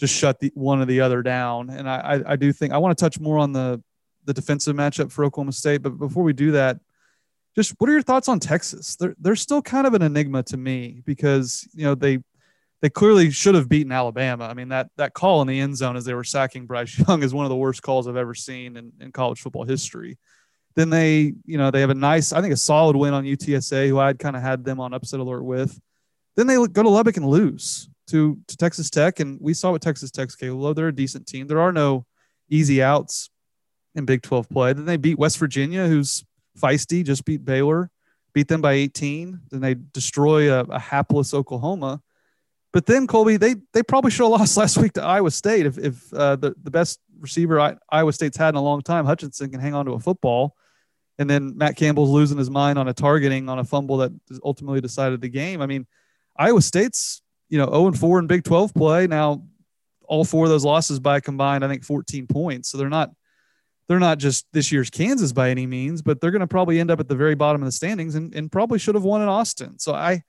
just 0.00 0.14
shut 0.14 0.40
the 0.40 0.50
one 0.54 0.80
or 0.80 0.86
the 0.86 1.02
other 1.02 1.22
down. 1.22 1.68
And 1.68 1.88
I, 1.88 1.96
I, 1.96 2.32
I 2.32 2.36
do 2.36 2.52
think 2.52 2.72
I 2.72 2.78
want 2.78 2.96
to 2.96 3.04
touch 3.04 3.20
more 3.20 3.38
on 3.38 3.52
the 3.52 3.82
the 4.24 4.34
defensive 4.34 4.74
matchup 4.74 5.12
for 5.12 5.24
Oklahoma 5.24 5.52
State. 5.52 5.82
But 5.82 5.98
before 5.98 6.22
we 6.22 6.32
do 6.32 6.52
that, 6.52 6.78
just 7.54 7.74
what 7.78 7.88
are 7.88 7.92
your 7.92 8.02
thoughts 8.02 8.28
on 8.28 8.40
Texas? 8.40 8.96
They're 8.96 9.14
they're 9.20 9.36
still 9.36 9.60
kind 9.60 9.86
of 9.86 9.94
an 9.94 10.02
enigma 10.02 10.42
to 10.44 10.56
me 10.56 11.02
because 11.04 11.68
you 11.74 11.84
know 11.84 11.94
they 11.94 12.18
they 12.80 12.88
clearly 12.88 13.30
should 13.30 13.54
have 13.54 13.68
beaten 13.68 13.92
Alabama. 13.92 14.44
I 14.44 14.54
mean 14.54 14.70
that 14.70 14.88
that 14.96 15.12
call 15.12 15.42
in 15.42 15.48
the 15.48 15.60
end 15.60 15.76
zone 15.76 15.96
as 15.96 16.06
they 16.06 16.14
were 16.14 16.24
sacking 16.24 16.66
Bryce 16.66 16.98
Young 16.98 17.22
is 17.22 17.34
one 17.34 17.44
of 17.44 17.50
the 17.50 17.56
worst 17.56 17.82
calls 17.82 18.08
I've 18.08 18.16
ever 18.16 18.34
seen 18.34 18.76
in, 18.78 18.92
in 19.00 19.12
college 19.12 19.40
football 19.40 19.64
history. 19.64 20.18
Then 20.76 20.88
they, 20.88 21.34
you 21.44 21.58
know, 21.58 21.72
they 21.72 21.80
have 21.80 21.90
a 21.90 21.94
nice, 21.94 22.32
I 22.32 22.40
think 22.40 22.54
a 22.54 22.56
solid 22.56 22.94
win 22.94 23.12
on 23.12 23.24
UTSA, 23.24 23.88
who 23.88 23.98
I'd 23.98 24.20
kind 24.20 24.36
of 24.36 24.42
had 24.42 24.64
them 24.64 24.78
on 24.78 24.94
upset 24.94 25.18
alert 25.18 25.42
with. 25.42 25.78
Then 26.36 26.46
they 26.46 26.54
go 26.54 26.84
to 26.84 26.88
Lubbock 26.88 27.16
and 27.16 27.26
lose 27.26 27.90
to 28.10 28.38
to 28.46 28.56
Texas 28.56 28.90
Tech, 28.90 29.20
and 29.20 29.38
we 29.40 29.54
saw 29.54 29.72
what 29.72 29.82
Texas 29.82 30.10
Tech's 30.10 30.36
capable 30.36 30.66
of. 30.66 30.76
They're 30.76 30.88
a 30.88 30.94
decent 30.94 31.26
team. 31.26 31.46
There 31.46 31.60
are 31.60 31.72
no 31.72 32.06
easy 32.48 32.82
outs 32.82 33.30
in 33.94 34.04
Big 34.04 34.22
12 34.22 34.48
play. 34.48 34.72
Then 34.72 34.84
they 34.84 34.96
beat 34.96 35.18
West 35.18 35.38
Virginia, 35.38 35.86
who's 35.86 36.24
feisty, 36.58 37.04
just 37.04 37.24
beat 37.24 37.44
Baylor, 37.44 37.90
beat 38.32 38.48
them 38.48 38.60
by 38.60 38.72
18. 38.72 39.40
Then 39.50 39.60
they 39.60 39.74
destroy 39.74 40.52
a, 40.52 40.64
a 40.64 40.78
hapless 40.78 41.34
Oklahoma. 41.34 42.02
But 42.72 42.86
then 42.86 43.06
Colby, 43.06 43.36
they 43.36 43.56
they 43.72 43.82
probably 43.82 44.10
should 44.10 44.24
have 44.24 44.38
lost 44.40 44.56
last 44.56 44.78
week 44.78 44.92
to 44.94 45.02
Iowa 45.02 45.30
State 45.30 45.66
if 45.66 45.78
if 45.78 46.12
uh, 46.12 46.36
the 46.36 46.54
the 46.62 46.70
best 46.70 47.00
receiver 47.18 47.76
Iowa 47.90 48.12
State's 48.12 48.36
had 48.36 48.50
in 48.50 48.56
a 48.56 48.62
long 48.62 48.82
time, 48.82 49.06
Hutchinson, 49.06 49.50
can 49.50 49.60
hang 49.60 49.74
on 49.74 49.86
to 49.86 49.92
a 49.92 50.00
football, 50.00 50.54
and 51.18 51.28
then 51.28 51.56
Matt 51.56 51.76
Campbell's 51.76 52.10
losing 52.10 52.38
his 52.38 52.50
mind 52.50 52.78
on 52.78 52.88
a 52.88 52.94
targeting 52.94 53.48
on 53.48 53.58
a 53.58 53.64
fumble 53.64 53.98
that 53.98 54.12
ultimately 54.44 54.80
decided 54.80 55.20
the 55.20 55.28
game. 55.28 55.60
I 55.60 55.66
mean, 55.66 55.86
Iowa 56.36 56.62
State's 56.62 57.22
you 57.50 57.58
know 57.58 57.66
0 57.66 57.88
and 57.88 57.98
4 57.98 58.18
in 58.20 58.26
Big 58.26 58.44
12 58.44 58.72
play 58.72 59.06
now. 59.06 59.42
All 60.04 60.24
four 60.24 60.44
of 60.44 60.50
those 60.50 60.64
losses 60.64 60.98
by 60.98 61.20
combined, 61.20 61.64
I 61.64 61.68
think, 61.68 61.84
14 61.84 62.26
points. 62.26 62.68
So 62.68 62.78
they're 62.78 62.88
not 62.88 63.10
they're 63.90 63.98
not 63.98 64.18
just 64.18 64.46
this 64.52 64.70
year's 64.70 64.88
Kansas 64.88 65.32
by 65.32 65.50
any 65.50 65.66
means, 65.66 66.00
but 66.00 66.20
they're 66.20 66.30
going 66.30 66.40
to 66.40 66.46
probably 66.46 66.78
end 66.78 66.92
up 66.92 67.00
at 67.00 67.08
the 67.08 67.16
very 67.16 67.34
bottom 67.34 67.60
of 67.60 67.66
the 67.66 67.72
standings 67.72 68.14
and, 68.14 68.32
and 68.34 68.50
probably 68.50 68.78
should 68.78 68.94
have 68.94 69.02
won 69.02 69.20
in 69.20 69.28
Austin. 69.28 69.80
So 69.80 69.92
I, 69.92 70.22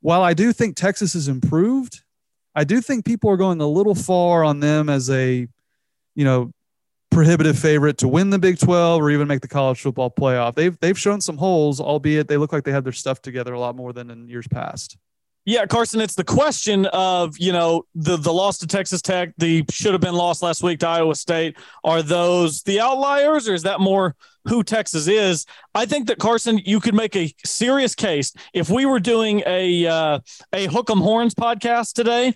while 0.00 0.22
I 0.22 0.34
do 0.34 0.52
think 0.52 0.76
Texas 0.76 1.14
has 1.14 1.26
improved, 1.26 2.02
I 2.54 2.64
do 2.64 2.82
think 2.82 3.06
people 3.06 3.30
are 3.30 3.38
going 3.38 3.58
a 3.62 3.66
little 3.66 3.94
far 3.94 4.44
on 4.44 4.60
them 4.60 4.90
as 4.90 5.08
a, 5.08 5.48
you 6.14 6.24
know, 6.24 6.52
prohibitive 7.10 7.58
favorite 7.58 7.96
to 7.98 8.08
win 8.08 8.28
the 8.28 8.38
Big 8.38 8.58
12 8.58 9.00
or 9.00 9.10
even 9.10 9.26
make 9.26 9.40
the 9.40 9.48
college 9.48 9.80
football 9.80 10.10
playoff. 10.10 10.54
They've 10.54 10.78
they've 10.80 10.98
shown 10.98 11.22
some 11.22 11.38
holes, 11.38 11.80
albeit 11.80 12.28
they 12.28 12.36
look 12.36 12.52
like 12.52 12.64
they 12.64 12.72
have 12.72 12.84
their 12.84 12.92
stuff 12.92 13.22
together 13.22 13.54
a 13.54 13.60
lot 13.60 13.76
more 13.76 13.94
than 13.94 14.10
in 14.10 14.28
years 14.28 14.46
past. 14.46 14.98
Yeah, 15.46 15.64
Carson, 15.64 16.00
it's 16.00 16.14
the 16.14 16.24
question 16.24 16.84
of, 16.86 17.38
you 17.38 17.52
know, 17.52 17.84
the 17.94 18.16
the 18.16 18.32
loss 18.32 18.58
to 18.58 18.66
Texas 18.66 19.00
Tech, 19.00 19.32
the 19.38 19.64
should 19.70 19.92
have 19.92 20.00
been 20.00 20.14
lost 20.14 20.42
last 20.42 20.62
week 20.62 20.80
to 20.80 20.88
Iowa 20.88 21.14
State. 21.14 21.56
Are 21.82 22.02
those 22.02 22.62
the 22.62 22.80
outliers 22.80 23.48
or 23.48 23.54
is 23.54 23.62
that 23.62 23.80
more 23.80 24.14
who 24.46 24.62
Texas 24.62 25.08
is? 25.08 25.46
I 25.74 25.86
think 25.86 26.08
that 26.08 26.18
Carson, 26.18 26.58
you 26.58 26.78
could 26.78 26.94
make 26.94 27.16
a 27.16 27.32
serious 27.44 27.94
case 27.94 28.34
if 28.52 28.68
we 28.68 28.84
were 28.84 29.00
doing 29.00 29.42
a 29.46 29.86
uh, 29.86 30.20
a 30.52 30.68
Hook'em 30.68 31.00
Horns 31.00 31.34
podcast 31.34 31.94
today 31.94 32.34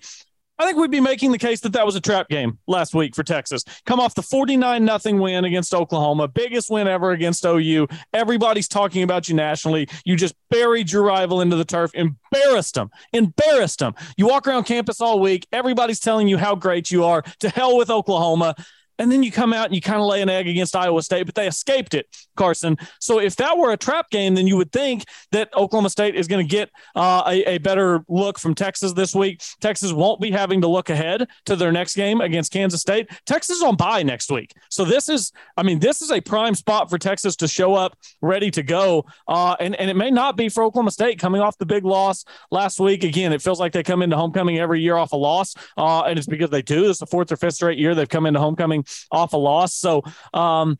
I 0.57 0.65
think 0.65 0.77
we'd 0.77 0.91
be 0.91 1.01
making 1.01 1.31
the 1.33 1.37
case 1.37 1.59
that 1.61 1.73
that 1.73 1.85
was 1.85 1.95
a 1.95 2.01
trap 2.01 2.29
game 2.29 2.59
last 2.65 2.93
week 2.93 3.13
for 3.13 3.23
Texas. 3.23 3.63
Come 3.85 3.99
off 3.99 4.15
the 4.15 4.21
49 4.21 4.85
nothing 4.85 5.19
win 5.19 5.43
against 5.43 5.73
Oklahoma, 5.73 6.29
biggest 6.29 6.69
win 6.69 6.87
ever 6.87 7.11
against 7.11 7.45
OU. 7.45 7.87
Everybody's 8.13 8.69
talking 8.69 9.03
about 9.03 9.27
you 9.27 9.35
nationally. 9.35 9.89
You 10.05 10.15
just 10.15 10.33
buried 10.49 10.91
your 10.91 11.03
rival 11.03 11.41
into 11.41 11.57
the 11.57 11.65
turf, 11.65 11.91
embarrassed 11.93 12.75
them, 12.75 12.89
embarrassed 13.11 13.79
them. 13.79 13.95
You 14.15 14.27
walk 14.27 14.47
around 14.47 14.63
campus 14.63 15.01
all 15.01 15.19
week. 15.19 15.45
Everybody's 15.51 15.99
telling 15.99 16.29
you 16.29 16.37
how 16.37 16.55
great 16.55 16.89
you 16.89 17.03
are. 17.03 17.21
To 17.39 17.49
hell 17.49 17.77
with 17.77 17.89
Oklahoma. 17.89 18.55
And 18.99 19.11
then 19.11 19.23
you 19.23 19.31
come 19.31 19.53
out 19.53 19.65
and 19.65 19.75
you 19.75 19.81
kind 19.81 19.99
of 19.99 20.07
lay 20.07 20.21
an 20.21 20.29
egg 20.29 20.47
against 20.47 20.75
Iowa 20.75 21.01
State, 21.01 21.25
but 21.25 21.35
they 21.35 21.47
escaped 21.47 21.93
it, 21.93 22.07
Carson. 22.35 22.77
So 22.99 23.19
if 23.19 23.35
that 23.37 23.57
were 23.57 23.71
a 23.71 23.77
trap 23.77 24.09
game, 24.09 24.35
then 24.35 24.47
you 24.47 24.57
would 24.57 24.71
think 24.71 25.05
that 25.31 25.55
Oklahoma 25.55 25.89
State 25.89 26.15
is 26.15 26.27
going 26.27 26.45
to 26.45 26.49
get 26.49 26.69
uh, 26.95 27.23
a, 27.27 27.55
a, 27.55 27.57
better 27.57 28.03
look 28.07 28.37
from 28.37 28.53
Texas 28.53 28.93
this 28.93 29.15
week. 29.15 29.41
Texas 29.59 29.91
won't 29.91 30.21
be 30.21 30.31
having 30.31 30.61
to 30.61 30.67
look 30.67 30.89
ahead 30.89 31.27
to 31.45 31.55
their 31.55 31.71
next 31.71 31.95
game 31.95 32.21
against 32.21 32.51
Kansas 32.51 32.81
State. 32.81 33.09
Texas 33.25 33.57
is 33.57 33.63
on 33.63 33.75
bye 33.75 34.03
next 34.03 34.31
week. 34.31 34.53
So 34.69 34.85
this 34.85 35.09
is, 35.09 35.31
I 35.57 35.63
mean, 35.63 35.79
this 35.79 36.01
is 36.01 36.11
a 36.11 36.21
prime 36.21 36.55
spot 36.55 36.89
for 36.89 36.97
Texas 36.97 37.35
to 37.37 37.47
show 37.47 37.73
up 37.73 37.97
ready 38.21 38.51
to 38.51 38.63
go. 38.63 39.05
Uh, 39.27 39.55
and, 39.59 39.75
and 39.75 39.89
it 39.89 39.95
may 39.95 40.11
not 40.11 40.37
be 40.37 40.49
for 40.49 40.63
Oklahoma 40.63 40.91
State 40.91 41.19
coming 41.19 41.41
off 41.41 41.57
the 41.57 41.65
big 41.65 41.85
loss 41.85 42.23
last 42.51 42.79
week. 42.79 43.03
Again, 43.03 43.33
it 43.33 43.41
feels 43.41 43.59
like 43.59 43.71
they 43.71 43.83
come 43.83 44.01
into 44.01 44.15
homecoming 44.15 44.59
every 44.59 44.81
year 44.81 44.95
off 44.95 45.11
a 45.11 45.17
loss. 45.17 45.55
Uh, 45.77 46.01
and 46.01 46.17
it's 46.17 46.27
because 46.27 46.49
they 46.49 46.61
do. 46.61 46.81
This 46.81 46.91
is 46.91 46.99
the 46.99 47.07
fourth 47.07 47.31
or 47.31 47.37
fifth 47.37 47.55
straight 47.55 47.79
year 47.79 47.95
they've 47.95 48.07
come 48.07 48.25
into 48.25 48.39
homecoming 48.39 48.84
off 49.11 49.33
a 49.33 49.37
loss. 49.37 49.73
So, 49.73 50.03
um, 50.33 50.77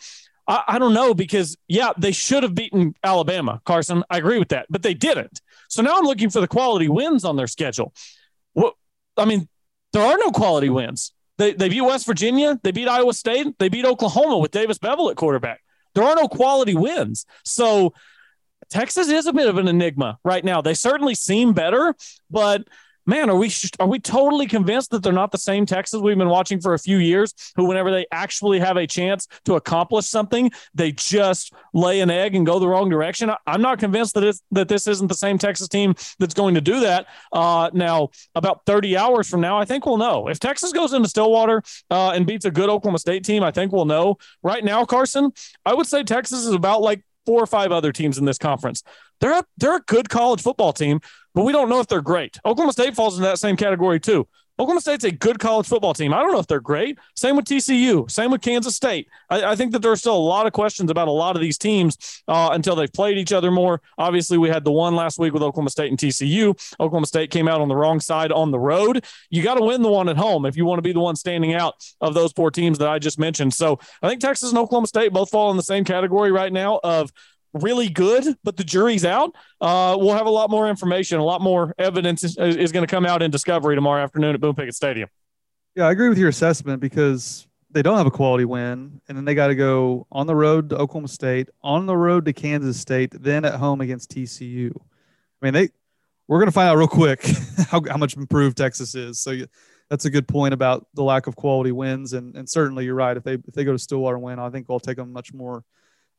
I, 0.48 0.64
I, 0.68 0.80
don't 0.80 0.94
know 0.94 1.14
because 1.14 1.58
yeah, 1.68 1.92
they 1.98 2.12
should 2.12 2.44
have 2.44 2.56
beaten 2.56 2.96
Alabama, 3.04 3.62
Carson. 3.66 4.04
I 4.10 4.18
agree 4.18 4.40
with 4.40 4.50
that, 4.50 4.68
but 4.70 4.84
they 4.84 4.94
didn't. 4.94 5.42
So 5.70 5.82
now 5.82 5.98
I'm 5.98 6.06
looking 6.06 6.30
for 6.30 6.42
the 6.42 6.48
quality 6.48 6.88
wins 6.88 7.26
on 7.26 7.36
their 7.36 7.48
schedule. 7.48 7.94
What 8.54 8.76
I 9.18 9.26
mean, 9.26 9.48
there 9.94 10.04
are 10.04 10.18
no 10.18 10.32
quality 10.32 10.70
wins. 10.70 11.14
They 11.38 11.54
they 11.54 11.70
beat 11.70 11.82
West 11.82 12.06
Virginia, 12.06 12.60
they 12.64 12.72
beat 12.72 12.88
Iowa 12.88 13.14
State, 13.14 13.58
they 13.60 13.70
beat 13.70 13.86
Oklahoma 13.86 14.38
with 14.38 14.52
Davis 14.52 14.78
Beville 14.78 15.10
at 15.10 15.18
quarterback. 15.18 15.62
There 15.94 16.04
are 16.04 16.16
no 16.16 16.28
quality 16.28 16.76
wins. 16.76 17.26
So 17.44 17.94
Texas 18.70 19.10
is 19.10 19.28
a 19.28 19.34
bit 19.34 19.48
of 19.48 19.58
an 19.58 19.68
enigma 19.68 20.20
right 20.24 20.44
now. 20.44 20.62
They 20.62 20.74
certainly 20.74 21.16
seem 21.16 21.54
better, 21.54 21.96
but 22.30 22.68
man, 23.06 23.30
are 23.30 23.36
we 23.36 23.52
are 23.80 23.88
we 23.88 24.00
totally 24.00 24.48
convinced 24.48 24.92
that 24.92 25.04
they're 25.04 25.14
not 25.14 25.32
the 25.32 25.38
same 25.38 25.66
Texas 25.66 26.02
we've 26.02 26.18
been 26.18 26.30
watching 26.30 26.60
for 26.60 26.74
a 26.74 26.80
few 26.80 26.98
years? 26.98 27.34
Who, 27.56 27.66
whenever 27.66 27.92
they 27.92 28.06
actually 28.12 28.60
have 28.60 28.78
a 28.78 28.88
chance 28.88 29.28
to 29.46 29.56
accomplish 29.56 30.08
something, 30.08 30.52
they 30.74 30.92
just 30.92 31.54
lay 31.74 32.02
an 32.02 32.10
egg 32.10 32.36
and 32.36 32.46
go 32.46 32.60
the 32.60 32.68
wrong 32.68 32.90
direction. 32.90 33.32
I'm 33.46 33.62
not 33.62 33.80
convinced 33.80 34.16
that 34.16 34.24
it's 34.24 34.42
that 34.52 34.68
this 34.68 34.88
isn't 34.88 35.08
the 35.08 35.16
same 35.16 35.38
Texas 35.38 35.68
team 35.68 35.96
that's 36.20 36.34
going 36.34 36.56
to 36.56 36.62
do 36.62 36.80
that. 36.82 37.08
Uh, 37.32 37.70
now, 37.74 38.10
about 38.34 38.66
30 38.66 38.98
hours 38.98 39.30
from 39.30 39.42
now, 39.42 39.58
I 39.58 39.66
think 39.66 39.86
we'll 39.86 39.98
know 39.98 40.28
if 40.28 40.40
Texas 40.40 40.72
goes 40.72 40.94
into 40.94 41.10
Stillwater 41.10 41.62
uh, 41.90 42.12
and 42.12 42.26
beats 42.26 42.46
a 42.46 42.52
good 42.52 42.70
Oklahoma 42.70 43.00
State 43.00 43.24
team. 43.24 43.44
I 43.44 43.52
think 43.52 43.72
we'll 43.72 43.86
know. 43.86 44.18
Right 44.44 44.64
now, 44.64 44.86
Carson, 44.86 45.32
I 45.66 45.74
would 45.74 45.88
say 45.88 46.04
Texas 46.04 46.40
is 46.46 46.54
about 46.54 46.82
like 46.82 47.04
four 47.26 47.42
or 47.42 47.48
five 47.48 47.72
other 47.72 47.92
teams 47.92 48.18
in 48.18 48.26
this 48.26 48.38
conference. 48.38 48.84
They're 49.20 49.40
a, 49.40 49.44
they're 49.58 49.78
a 49.78 49.82
good 49.82 50.10
college 50.10 50.42
football 50.42 50.74
team, 50.74 51.00
but 51.36 51.44
we 51.44 51.52
don't 51.52 51.70
know 51.70 51.80
if 51.80 51.88
they're 51.88 52.02
great. 52.02 52.40
Oklahoma 52.46 52.74
State 52.74 52.96
falls 52.96 53.16
into 53.18 53.28
that 53.28 53.38
same 53.38 53.58
category 53.58 54.00
too. 54.00 54.28
Oklahoma 54.58 54.80
State's 54.80 55.04
a 55.04 55.12
good 55.12 55.38
college 55.38 55.68
football 55.68 55.94
team. 55.94 56.14
I 56.14 56.22
don't 56.22 56.32
know 56.32 56.40
if 56.40 56.48
they're 56.48 56.62
great. 56.62 56.98
Same 57.14 57.36
with 57.36 57.44
TCU. 57.44 58.10
Same 58.10 58.32
with 58.32 58.42
Kansas 58.42 58.74
State. 58.74 59.10
I, 59.30 59.44
I 59.52 59.56
think 59.58 59.74
that 59.74 59.82
there 59.82 59.92
are 59.92 59.98
still 59.98 60.16
a 60.16 60.18
lot 60.18 60.48
of 60.48 60.54
questions 60.54 60.90
about 60.90 61.10
a 61.10 61.12
lot 61.12 61.36
of 61.36 61.42
these 61.42 61.58
teams 61.58 62.24
uh, 62.30 62.52
until 62.54 62.74
they've 62.74 62.92
played 62.92 63.18
each 63.18 63.34
other 63.34 63.52
more. 63.52 63.82
Obviously, 63.98 64.38
we 64.38 64.48
had 64.48 64.64
the 64.64 64.72
one 64.72 64.96
last 64.96 65.20
week 65.20 65.34
with 65.34 65.44
Oklahoma 65.44 65.72
State 65.72 65.90
and 65.90 66.00
TCU. 66.00 66.52
Oklahoma 66.80 67.06
State 67.06 67.32
came 67.32 67.50
out 67.50 67.60
on 67.60 67.68
the 67.68 67.76
wrong 67.76 68.00
side 68.00 68.32
on 68.32 68.52
the 68.52 68.60
road. 68.60 69.04
You 69.30 69.44
got 69.44 69.56
to 69.56 69.66
win 69.66 69.82
the 69.82 69.92
one 69.92 70.08
at 70.08 70.16
home 70.16 70.46
if 70.46 70.56
you 70.56 70.64
want 70.64 70.78
to 70.78 70.84
be 70.84 70.94
the 70.94 71.02
one 71.02 71.18
standing 71.18 71.54
out 71.54 71.76
of 72.00 72.14
those 72.14 72.32
four 72.32 72.50
teams 72.50 72.78
that 72.78 72.88
I 72.88 72.98
just 72.98 73.20
mentioned. 73.20 73.54
So 73.54 73.78
I 74.02 74.08
think 74.08 74.22
Texas 74.22 74.52
and 74.52 74.58
Oklahoma 74.58 74.88
State 74.88 75.12
both 75.12 75.32
fall 75.32 75.52
in 75.52 75.58
the 75.58 75.64
same 75.64 75.84
category 75.84 76.32
right 76.32 76.54
now 76.54 76.80
of 76.82 77.12
really 77.62 77.90
good, 77.90 78.36
but 78.44 78.58
the 78.58 78.64
jury's 78.64 79.06
out. 79.06 79.36
Uh, 79.62 79.96
we'll 80.00 80.16
have 80.16 80.28
a 80.28 80.32
lot 80.32 80.50
more 80.50 80.70
information, 80.70 81.20
a 81.20 81.24
lot 81.24 81.42
more 81.42 81.74
evidence 81.78 82.24
is, 82.24 82.38
is 82.38 82.72
going 82.72 82.86
to 82.86 82.92
come 82.92 83.06
out 83.06 83.22
in 83.22 83.32
Discovery 83.32 83.76
tomorrow 83.76 84.04
afternoon 84.04 84.36
at 84.36 84.42
Boone 84.42 84.56
Pickens 84.56 84.76
Stadium. 84.76 85.10
Yeah, 85.76 85.88
I 85.88 85.92
agree 85.92 86.10
with 86.10 86.18
your 86.18 86.30
assessment 86.30 86.80
because 86.80 87.48
they 87.72 87.82
don't 87.82 87.98
have 87.98 88.08
a 88.08 88.12
quality 88.12 88.46
win, 88.46 89.02
and 89.08 89.18
then 89.18 89.26
they 89.26 89.36
got 89.36 89.48
to 89.48 89.56
go 89.56 90.08
on 90.12 90.28
the 90.28 90.36
road 90.36 90.70
to 90.70 90.78
Oklahoma 90.78 91.08
State, 91.08 91.50
on 91.62 91.86
the 91.86 91.98
road 91.98 92.26
to 92.26 92.34
Kansas 92.34 92.80
State, 92.80 93.12
then 93.22 93.44
at 93.44 93.56
home 93.56 93.82
against 93.82 94.12
TCU. 94.12 94.72
I 94.76 95.46
mean, 95.46 95.54
they 95.54 95.70
we're 96.28 96.40
going 96.40 96.48
to 96.48 96.54
find 96.54 96.70
out 96.70 96.78
real 96.78 96.88
quick 96.88 97.24
how, 97.70 97.82
how 97.90 97.98
much 97.98 98.16
improved 98.16 98.58
Texas 98.58 98.96
is. 98.96 99.20
So 99.20 99.32
you, 99.32 99.48
that's 99.90 100.06
a 100.06 100.10
good 100.10 100.28
point 100.28 100.54
about 100.54 100.88
the 100.96 101.04
lack 101.04 101.28
of 101.28 101.36
quality 101.36 101.72
wins, 101.72 102.14
and 102.14 102.36
and 102.36 102.50
certainly 102.50 102.86
you're 102.86 102.96
right. 102.96 103.16
If 103.18 103.24
they 103.24 103.34
if 103.34 103.54
they 103.54 103.64
go 103.64 103.74
to 103.74 103.80
Stillwater 103.80 104.16
and 104.16 104.24
win, 104.24 104.40
I 104.40 104.50
think 104.50 104.68
we'll 104.70 104.80
take 104.80 104.98
them 104.98 105.12
much 105.12 105.34
more 105.34 105.64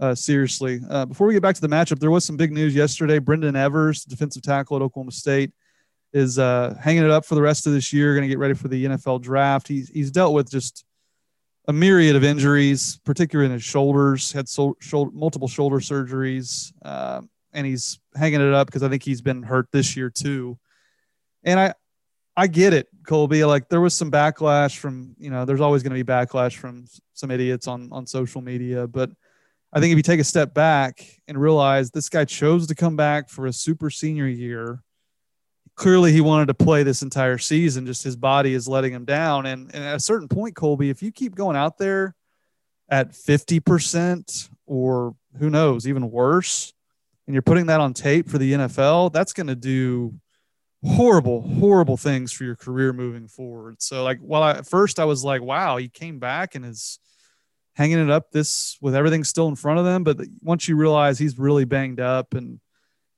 uh, 0.01 0.15
seriously. 0.15 0.81
Uh, 0.89 1.07
before 1.07 1.27
we 1.27 1.35
get 1.35 1.43
back 1.43 1.55
to 1.55 1.61
the 1.61 1.69
matchup, 1.69 1.99
there 1.99 2.11
was 2.11 2.25
some 2.25 2.37
big 2.37 2.53
news 2.53 2.75
yesterday. 2.75 3.19
Brendon 3.19 3.57
Evers, 3.57 4.05
defensive 4.05 4.43
tackle 4.43 4.77
at 4.77 4.83
Oklahoma 4.83 5.13
State, 5.13 5.53
is 6.13 6.39
uh, 6.39 6.77
hanging 6.81 7.05
it 7.05 7.11
up 7.11 7.25
for 7.25 7.35
the 7.35 7.43
rest 7.43 7.67
of 7.67 7.73
this 7.73 7.93
year. 7.93 8.15
Going 8.15 8.23
to 8.23 8.29
get 8.29 8.39
ready 8.39 8.55
for 8.55 8.69
the 8.69 8.85
NFL 8.85 9.23
draft. 9.23 9.69
He's 9.69 9.89
he's 9.89 10.11
dealt 10.11 10.35
with 10.35 10.51
just 10.51 10.85
a 11.69 11.73
myriad 11.73 12.17
of 12.17 12.25
injuries, 12.25 12.99
particularly 13.05 13.47
in 13.47 13.53
his 13.53 13.65
shoulders. 13.65 14.33
Had 14.33 14.49
so, 14.49 14.77
shoulder, 14.81 15.11
multiple 15.13 15.49
shoulder 15.49 15.79
surgeries, 15.79 16.73
uh, 16.85 17.23
and 17.53 17.67
he's 17.67 17.99
hanging 18.15 18.41
it 18.41 18.53
up 18.53 18.67
because 18.67 18.83
I 18.83 18.89
think 18.89 19.03
he's 19.03 19.21
been 19.21 19.43
hurt 19.43 19.69
this 19.73 19.97
year 19.97 20.11
too. 20.11 20.59
And 21.45 21.59
I 21.59 21.75
I 22.37 22.47
get 22.47 22.75
it, 22.75 22.89
Colby. 23.07 23.45
Like 23.45 23.69
there 23.69 23.81
was 23.81 23.95
some 23.95 24.11
backlash 24.11 24.77
from 24.77 25.15
you 25.19 25.31
know. 25.31 25.45
There's 25.45 25.61
always 25.61 25.83
going 25.83 25.97
to 25.97 26.05
be 26.05 26.11
backlash 26.11 26.57
from 26.57 26.87
some 27.15 27.31
idiots 27.31 27.67
on 27.67 27.89
on 27.93 28.07
social 28.07 28.43
media, 28.43 28.87
but 28.87 29.11
I 29.77 29.79
think 29.79 29.93
if 29.93 29.99
you 29.99 30.03
take 30.03 30.21
a 30.21 30.25
step 30.25 30.55
back 30.55 31.05
and 31.29 31.39
realize 31.39 31.91
this 31.91 32.09
guy 32.09 32.25
chose 32.25 32.67
to 32.69 32.75
come 32.75 32.97
back 32.97 33.29
for 33.29 33.45
a 33.45 33.53
super 33.53 33.91
senior 33.91 34.27
year, 34.27 34.83
clearly 35.75 36.13
he 36.13 36.23
wanted 36.23 36.47
to 36.47 36.55
play 36.55 36.83
this 36.83 37.03
entire 37.03 37.37
season. 37.37 37.85
Just 37.85 38.03
his 38.03 38.17
body 38.17 38.55
is 38.55 38.67
letting 38.67 38.95
him 38.95 39.05
down. 39.05 39.45
And, 39.45 39.71
and 39.75 39.85
at 39.85 39.97
a 39.97 40.01
certain 40.01 40.29
point, 40.29 40.57
Colby, 40.57 40.89
if 40.89 41.03
you 41.03 41.13
keep 41.13 41.35
going 41.35 41.59
out 41.59 41.77
there 41.77 42.15
at 42.89 43.13
50% 43.13 44.49
or 44.65 45.15
who 45.39 45.51
knows, 45.51 45.87
even 45.87 46.11
worse, 46.11 46.73
and 47.27 47.35
you're 47.35 47.43
putting 47.43 47.67
that 47.67 47.81
on 47.81 47.93
tape 47.93 48.31
for 48.31 48.39
the 48.39 48.55
NFL, 48.55 49.13
that's 49.13 49.35
going 49.35 49.49
to 49.49 49.55
do 49.55 50.15
horrible, 50.83 51.43
horrible 51.43 51.99
things 51.99 52.33
for 52.33 52.45
your 52.45 52.57
career 52.57 52.95
moving 52.95 53.29
forward. 53.29 53.83
So, 53.83 54.03
like, 54.05 54.21
while 54.21 54.43
I, 54.43 54.53
at 54.53 54.67
first 54.67 54.99
I 54.99 55.05
was 55.05 55.23
like, 55.23 55.43
wow, 55.43 55.77
he 55.77 55.91
came 55.91 56.19
back 56.19 56.55
and 56.55 56.65
is 56.65 56.99
hanging 57.77 57.99
it 57.99 58.11
up 58.11 58.31
this 58.31 58.79
with 58.81 58.95
everything 58.95 59.23
still 59.23 59.49
in 59.49 59.55
front 59.55 59.79
of 59.79 59.85
them. 59.85 60.03
But 60.03 60.19
once 60.43 60.67
you 60.67 60.77
realize 60.77 61.19
he's 61.19 61.39
really 61.39 61.65
banged 61.65 62.01
up 62.01 62.35
and 62.35 62.59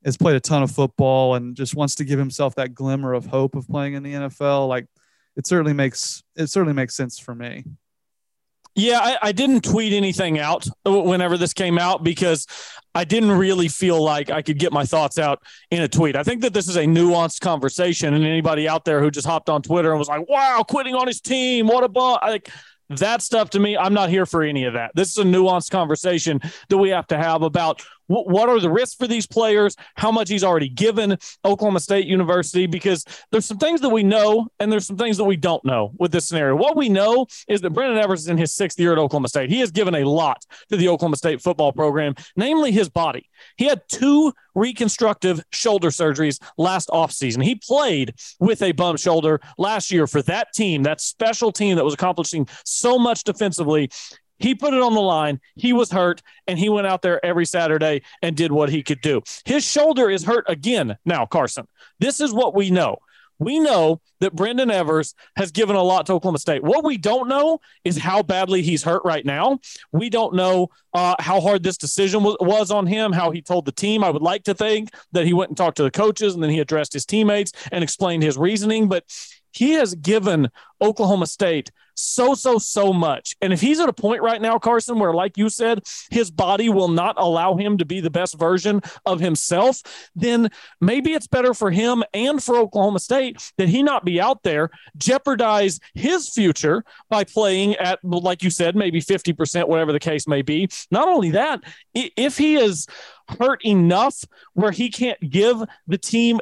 has 0.04 0.16
played 0.16 0.36
a 0.36 0.40
ton 0.40 0.62
of 0.62 0.70
football 0.70 1.36
and 1.36 1.56
just 1.56 1.74
wants 1.74 1.94
to 1.96 2.04
give 2.04 2.18
himself 2.18 2.54
that 2.56 2.74
glimmer 2.74 3.14
of 3.14 3.26
hope 3.26 3.54
of 3.54 3.68
playing 3.68 3.94
in 3.94 4.02
the 4.02 4.12
NFL, 4.12 4.68
like 4.68 4.86
it 5.36 5.46
certainly 5.46 5.72
makes 5.72 6.22
it 6.36 6.48
certainly 6.48 6.74
makes 6.74 6.96
sense 6.96 7.18
for 7.18 7.34
me. 7.34 7.64
Yeah, 8.74 9.00
I, 9.00 9.18
I, 9.22 9.32
didn't 9.32 9.64
tweet 9.64 9.92
anything 9.92 10.38
out 10.38 10.68
whenever 10.86 11.36
this 11.36 11.52
came 11.52 11.80
out 11.80 12.04
because 12.04 12.46
I 12.94 13.02
didn't 13.02 13.32
really 13.32 13.66
feel 13.66 14.00
like 14.00 14.30
I 14.30 14.40
could 14.40 14.56
get 14.56 14.72
my 14.72 14.84
thoughts 14.84 15.18
out 15.18 15.42
in 15.72 15.82
a 15.82 15.88
tweet. 15.88 16.14
I 16.14 16.22
think 16.22 16.42
that 16.42 16.54
this 16.54 16.68
is 16.68 16.76
a 16.76 16.84
nuanced 16.84 17.40
conversation, 17.40 18.14
and 18.14 18.24
anybody 18.24 18.68
out 18.68 18.84
there 18.84 19.00
who 19.00 19.10
just 19.10 19.26
hopped 19.26 19.48
on 19.48 19.62
Twitter 19.62 19.90
and 19.90 19.98
was 19.98 20.06
like, 20.06 20.28
"Wow, 20.28 20.62
quitting 20.68 20.94
on 20.94 21.08
his 21.08 21.20
team, 21.20 21.66
what 21.66 21.82
a 21.82 21.88
bum!" 21.88 22.18
Like 22.22 22.50
that 22.90 23.22
stuff 23.22 23.50
to 23.50 23.60
me, 23.60 23.76
I'm 23.76 23.94
not 23.94 24.10
here 24.10 24.26
for 24.26 24.42
any 24.42 24.64
of 24.64 24.74
that. 24.74 24.92
This 24.94 25.10
is 25.10 25.18
a 25.18 25.24
nuanced 25.24 25.70
conversation 25.70 26.40
that 26.68 26.78
we 26.78 26.90
have 26.90 27.06
to 27.08 27.18
have 27.18 27.42
about 27.42 27.82
what 28.08 28.48
are 28.48 28.58
the 28.58 28.70
risks 28.70 28.94
for 28.94 29.06
these 29.06 29.26
players, 29.26 29.76
how 29.94 30.10
much 30.10 30.28
he's 30.28 30.44
already 30.44 30.68
given 30.68 31.16
Oklahoma 31.44 31.80
State 31.80 32.06
University, 32.06 32.66
because 32.66 33.04
there's 33.30 33.46
some 33.46 33.58
things 33.58 33.80
that 33.80 33.90
we 33.90 34.02
know 34.02 34.48
and 34.58 34.72
there's 34.72 34.86
some 34.86 34.96
things 34.96 35.16
that 35.18 35.24
we 35.24 35.36
don't 35.36 35.64
know 35.64 35.92
with 35.98 36.10
this 36.10 36.26
scenario. 36.26 36.56
What 36.56 36.76
we 36.76 36.88
know 36.88 37.26
is 37.48 37.60
that 37.60 37.70
Brendon 37.70 37.98
Evers 37.98 38.22
is 38.22 38.28
in 38.28 38.38
his 38.38 38.52
sixth 38.54 38.80
year 38.80 38.92
at 38.92 38.98
Oklahoma 38.98 39.28
State. 39.28 39.50
He 39.50 39.60
has 39.60 39.70
given 39.70 39.94
a 39.94 40.04
lot 40.04 40.44
to 40.70 40.76
the 40.76 40.88
Oklahoma 40.88 41.16
State 41.16 41.42
football 41.42 41.72
program, 41.72 42.14
namely 42.36 42.72
his 42.72 42.88
body. 42.88 43.28
He 43.56 43.66
had 43.66 43.82
two 43.88 44.32
reconstructive 44.54 45.42
shoulder 45.52 45.88
surgeries 45.88 46.40
last 46.56 46.88
offseason. 46.88 47.44
He 47.44 47.54
played 47.54 48.14
with 48.40 48.62
a 48.62 48.72
bum 48.72 48.96
shoulder 48.96 49.40
last 49.56 49.92
year 49.92 50.06
for 50.06 50.22
that 50.22 50.52
team, 50.52 50.82
that 50.82 51.00
special 51.00 51.52
team 51.52 51.76
that 51.76 51.84
was 51.84 51.94
accomplishing 51.94 52.48
so 52.64 52.98
much 52.98 53.22
defensively. 53.24 53.90
He 54.38 54.54
put 54.54 54.74
it 54.74 54.80
on 54.80 54.94
the 54.94 55.00
line. 55.00 55.40
He 55.56 55.72
was 55.72 55.90
hurt, 55.90 56.22
and 56.46 56.58
he 56.58 56.68
went 56.68 56.86
out 56.86 57.02
there 57.02 57.24
every 57.24 57.46
Saturday 57.46 58.02
and 58.22 58.36
did 58.36 58.52
what 58.52 58.70
he 58.70 58.82
could 58.82 59.00
do. 59.00 59.22
His 59.44 59.64
shoulder 59.64 60.10
is 60.10 60.24
hurt 60.24 60.44
again 60.48 60.96
now, 61.04 61.26
Carson. 61.26 61.66
This 61.98 62.20
is 62.20 62.32
what 62.32 62.54
we 62.54 62.70
know. 62.70 62.98
We 63.38 63.60
know 63.60 64.00
that 64.20 64.34
Brendon 64.34 64.70
Evers 64.70 65.14
has 65.36 65.52
given 65.52 65.76
a 65.76 65.82
lot 65.82 66.06
to 66.06 66.14
Oklahoma 66.14 66.38
State. 66.38 66.62
What 66.62 66.84
we 66.84 66.96
don't 66.96 67.28
know 67.28 67.60
is 67.84 67.96
how 67.96 68.22
badly 68.22 68.62
he's 68.62 68.82
hurt 68.82 69.02
right 69.04 69.24
now. 69.24 69.60
We 69.92 70.10
don't 70.10 70.34
know 70.34 70.70
uh, 70.92 71.14
how 71.20 71.40
hard 71.40 71.62
this 71.62 71.76
decision 71.76 72.24
was, 72.24 72.36
was 72.40 72.70
on 72.72 72.86
him, 72.86 73.12
how 73.12 73.30
he 73.30 73.40
told 73.40 73.64
the 73.64 73.72
team. 73.72 74.02
I 74.02 74.10
would 74.10 74.22
like 74.22 74.42
to 74.44 74.54
think 74.54 74.90
that 75.12 75.24
he 75.24 75.32
went 75.32 75.50
and 75.50 75.56
talked 75.56 75.76
to 75.76 75.84
the 75.84 75.90
coaches 75.90 76.34
and 76.34 76.42
then 76.42 76.50
he 76.50 76.58
addressed 76.58 76.92
his 76.92 77.06
teammates 77.06 77.52
and 77.70 77.84
explained 77.84 78.24
his 78.24 78.36
reasoning. 78.36 78.88
But 78.88 79.04
he 79.52 79.72
has 79.72 79.94
given 79.94 80.50
Oklahoma 80.80 81.26
State 81.26 81.70
so, 81.98 82.34
so, 82.34 82.58
so 82.58 82.92
much. 82.92 83.34
And 83.40 83.52
if 83.52 83.60
he's 83.60 83.80
at 83.80 83.88
a 83.88 83.92
point 83.92 84.22
right 84.22 84.40
now, 84.40 84.58
Carson, 84.58 85.00
where, 85.00 85.12
like 85.12 85.36
you 85.36 85.48
said, 85.48 85.80
his 86.10 86.30
body 86.30 86.68
will 86.68 86.88
not 86.88 87.16
allow 87.18 87.56
him 87.56 87.78
to 87.78 87.84
be 87.84 88.00
the 88.00 88.10
best 88.10 88.38
version 88.38 88.80
of 89.04 89.18
himself, 89.18 89.82
then 90.14 90.48
maybe 90.80 91.12
it's 91.12 91.26
better 91.26 91.54
for 91.54 91.72
him 91.72 92.04
and 92.14 92.42
for 92.42 92.56
Oklahoma 92.56 93.00
State 93.00 93.52
that 93.58 93.68
he 93.68 93.82
not 93.82 94.04
be 94.04 94.20
out 94.20 94.44
there, 94.44 94.70
jeopardize 94.96 95.80
his 95.94 96.28
future 96.28 96.84
by 97.10 97.24
playing 97.24 97.74
at, 97.76 97.98
like 98.04 98.44
you 98.44 98.50
said, 98.50 98.76
maybe 98.76 99.00
50%, 99.00 99.68
whatever 99.68 99.92
the 99.92 99.98
case 99.98 100.28
may 100.28 100.42
be. 100.42 100.68
Not 100.92 101.08
only 101.08 101.32
that, 101.32 101.64
if 101.94 102.38
he 102.38 102.54
is 102.54 102.86
hurt 103.40 103.64
enough 103.64 104.22
where 104.54 104.70
he 104.70 104.88
can't 104.88 105.18
give 105.28 105.62
the 105.88 105.98
team 105.98 106.38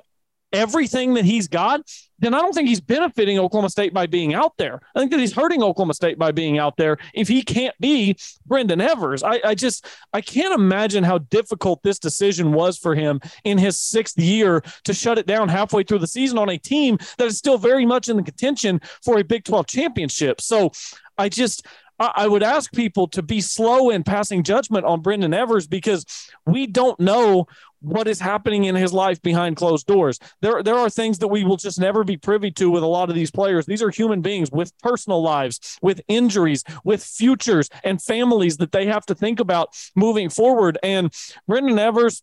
everything 0.52 1.14
that 1.14 1.24
he's 1.24 1.48
got, 1.48 1.80
then 2.18 2.34
I 2.34 2.40
don't 2.40 2.52
think 2.52 2.68
he's 2.68 2.80
benefiting 2.80 3.38
Oklahoma 3.38 3.70
State 3.70 3.92
by 3.92 4.06
being 4.06 4.34
out 4.34 4.56
there. 4.56 4.80
I 4.94 4.98
think 4.98 5.10
that 5.10 5.20
he's 5.20 5.32
hurting 5.32 5.62
Oklahoma 5.62 5.94
State 5.94 6.18
by 6.18 6.32
being 6.32 6.58
out 6.58 6.76
there 6.76 6.98
if 7.14 7.28
he 7.28 7.42
can't 7.42 7.74
be 7.80 8.16
Brendon 8.46 8.80
Evers. 8.80 9.22
I, 9.22 9.40
I 9.44 9.54
just 9.54 9.86
I 10.12 10.20
can't 10.20 10.54
imagine 10.54 11.04
how 11.04 11.18
difficult 11.18 11.82
this 11.82 11.98
decision 11.98 12.52
was 12.52 12.78
for 12.78 12.94
him 12.94 13.20
in 13.44 13.58
his 13.58 13.78
sixth 13.78 14.18
year 14.18 14.62
to 14.84 14.94
shut 14.94 15.18
it 15.18 15.26
down 15.26 15.48
halfway 15.48 15.82
through 15.82 15.98
the 15.98 16.06
season 16.06 16.38
on 16.38 16.48
a 16.48 16.58
team 16.58 16.98
that 17.18 17.26
is 17.26 17.38
still 17.38 17.58
very 17.58 17.86
much 17.86 18.08
in 18.08 18.16
the 18.16 18.22
contention 18.22 18.80
for 19.02 19.18
a 19.18 19.24
Big 19.24 19.44
12 19.44 19.66
championship. 19.66 20.40
So 20.40 20.72
I 21.18 21.28
just 21.28 21.66
I 21.98 22.28
would 22.28 22.42
ask 22.42 22.72
people 22.72 23.08
to 23.08 23.22
be 23.22 23.40
slow 23.40 23.90
in 23.90 24.02
passing 24.04 24.42
judgment 24.42 24.84
on 24.84 25.00
Brendon 25.00 25.32
Evers 25.32 25.66
because 25.66 26.04
we 26.44 26.66
don't 26.66 26.98
know 27.00 27.46
what 27.80 28.08
is 28.08 28.20
happening 28.20 28.64
in 28.64 28.74
his 28.74 28.92
life 28.92 29.22
behind 29.22 29.56
closed 29.56 29.86
doors. 29.86 30.18
There, 30.42 30.62
there 30.62 30.74
are 30.76 30.90
things 30.90 31.18
that 31.18 31.28
we 31.28 31.44
will 31.44 31.56
just 31.56 31.78
never 31.78 32.04
be 32.04 32.16
privy 32.16 32.50
to 32.52 32.70
with 32.70 32.82
a 32.82 32.86
lot 32.86 33.08
of 33.08 33.14
these 33.14 33.30
players. 33.30 33.64
These 33.64 33.82
are 33.82 33.90
human 33.90 34.20
beings 34.20 34.50
with 34.50 34.76
personal 34.78 35.22
lives, 35.22 35.78
with 35.80 36.00
injuries, 36.08 36.64
with 36.84 37.02
futures 37.02 37.70
and 37.84 38.02
families 38.02 38.58
that 38.58 38.72
they 38.72 38.86
have 38.86 39.06
to 39.06 39.14
think 39.14 39.40
about 39.40 39.74
moving 39.94 40.28
forward. 40.28 40.78
And 40.82 41.12
Brendon 41.46 41.78
Evers, 41.78 42.22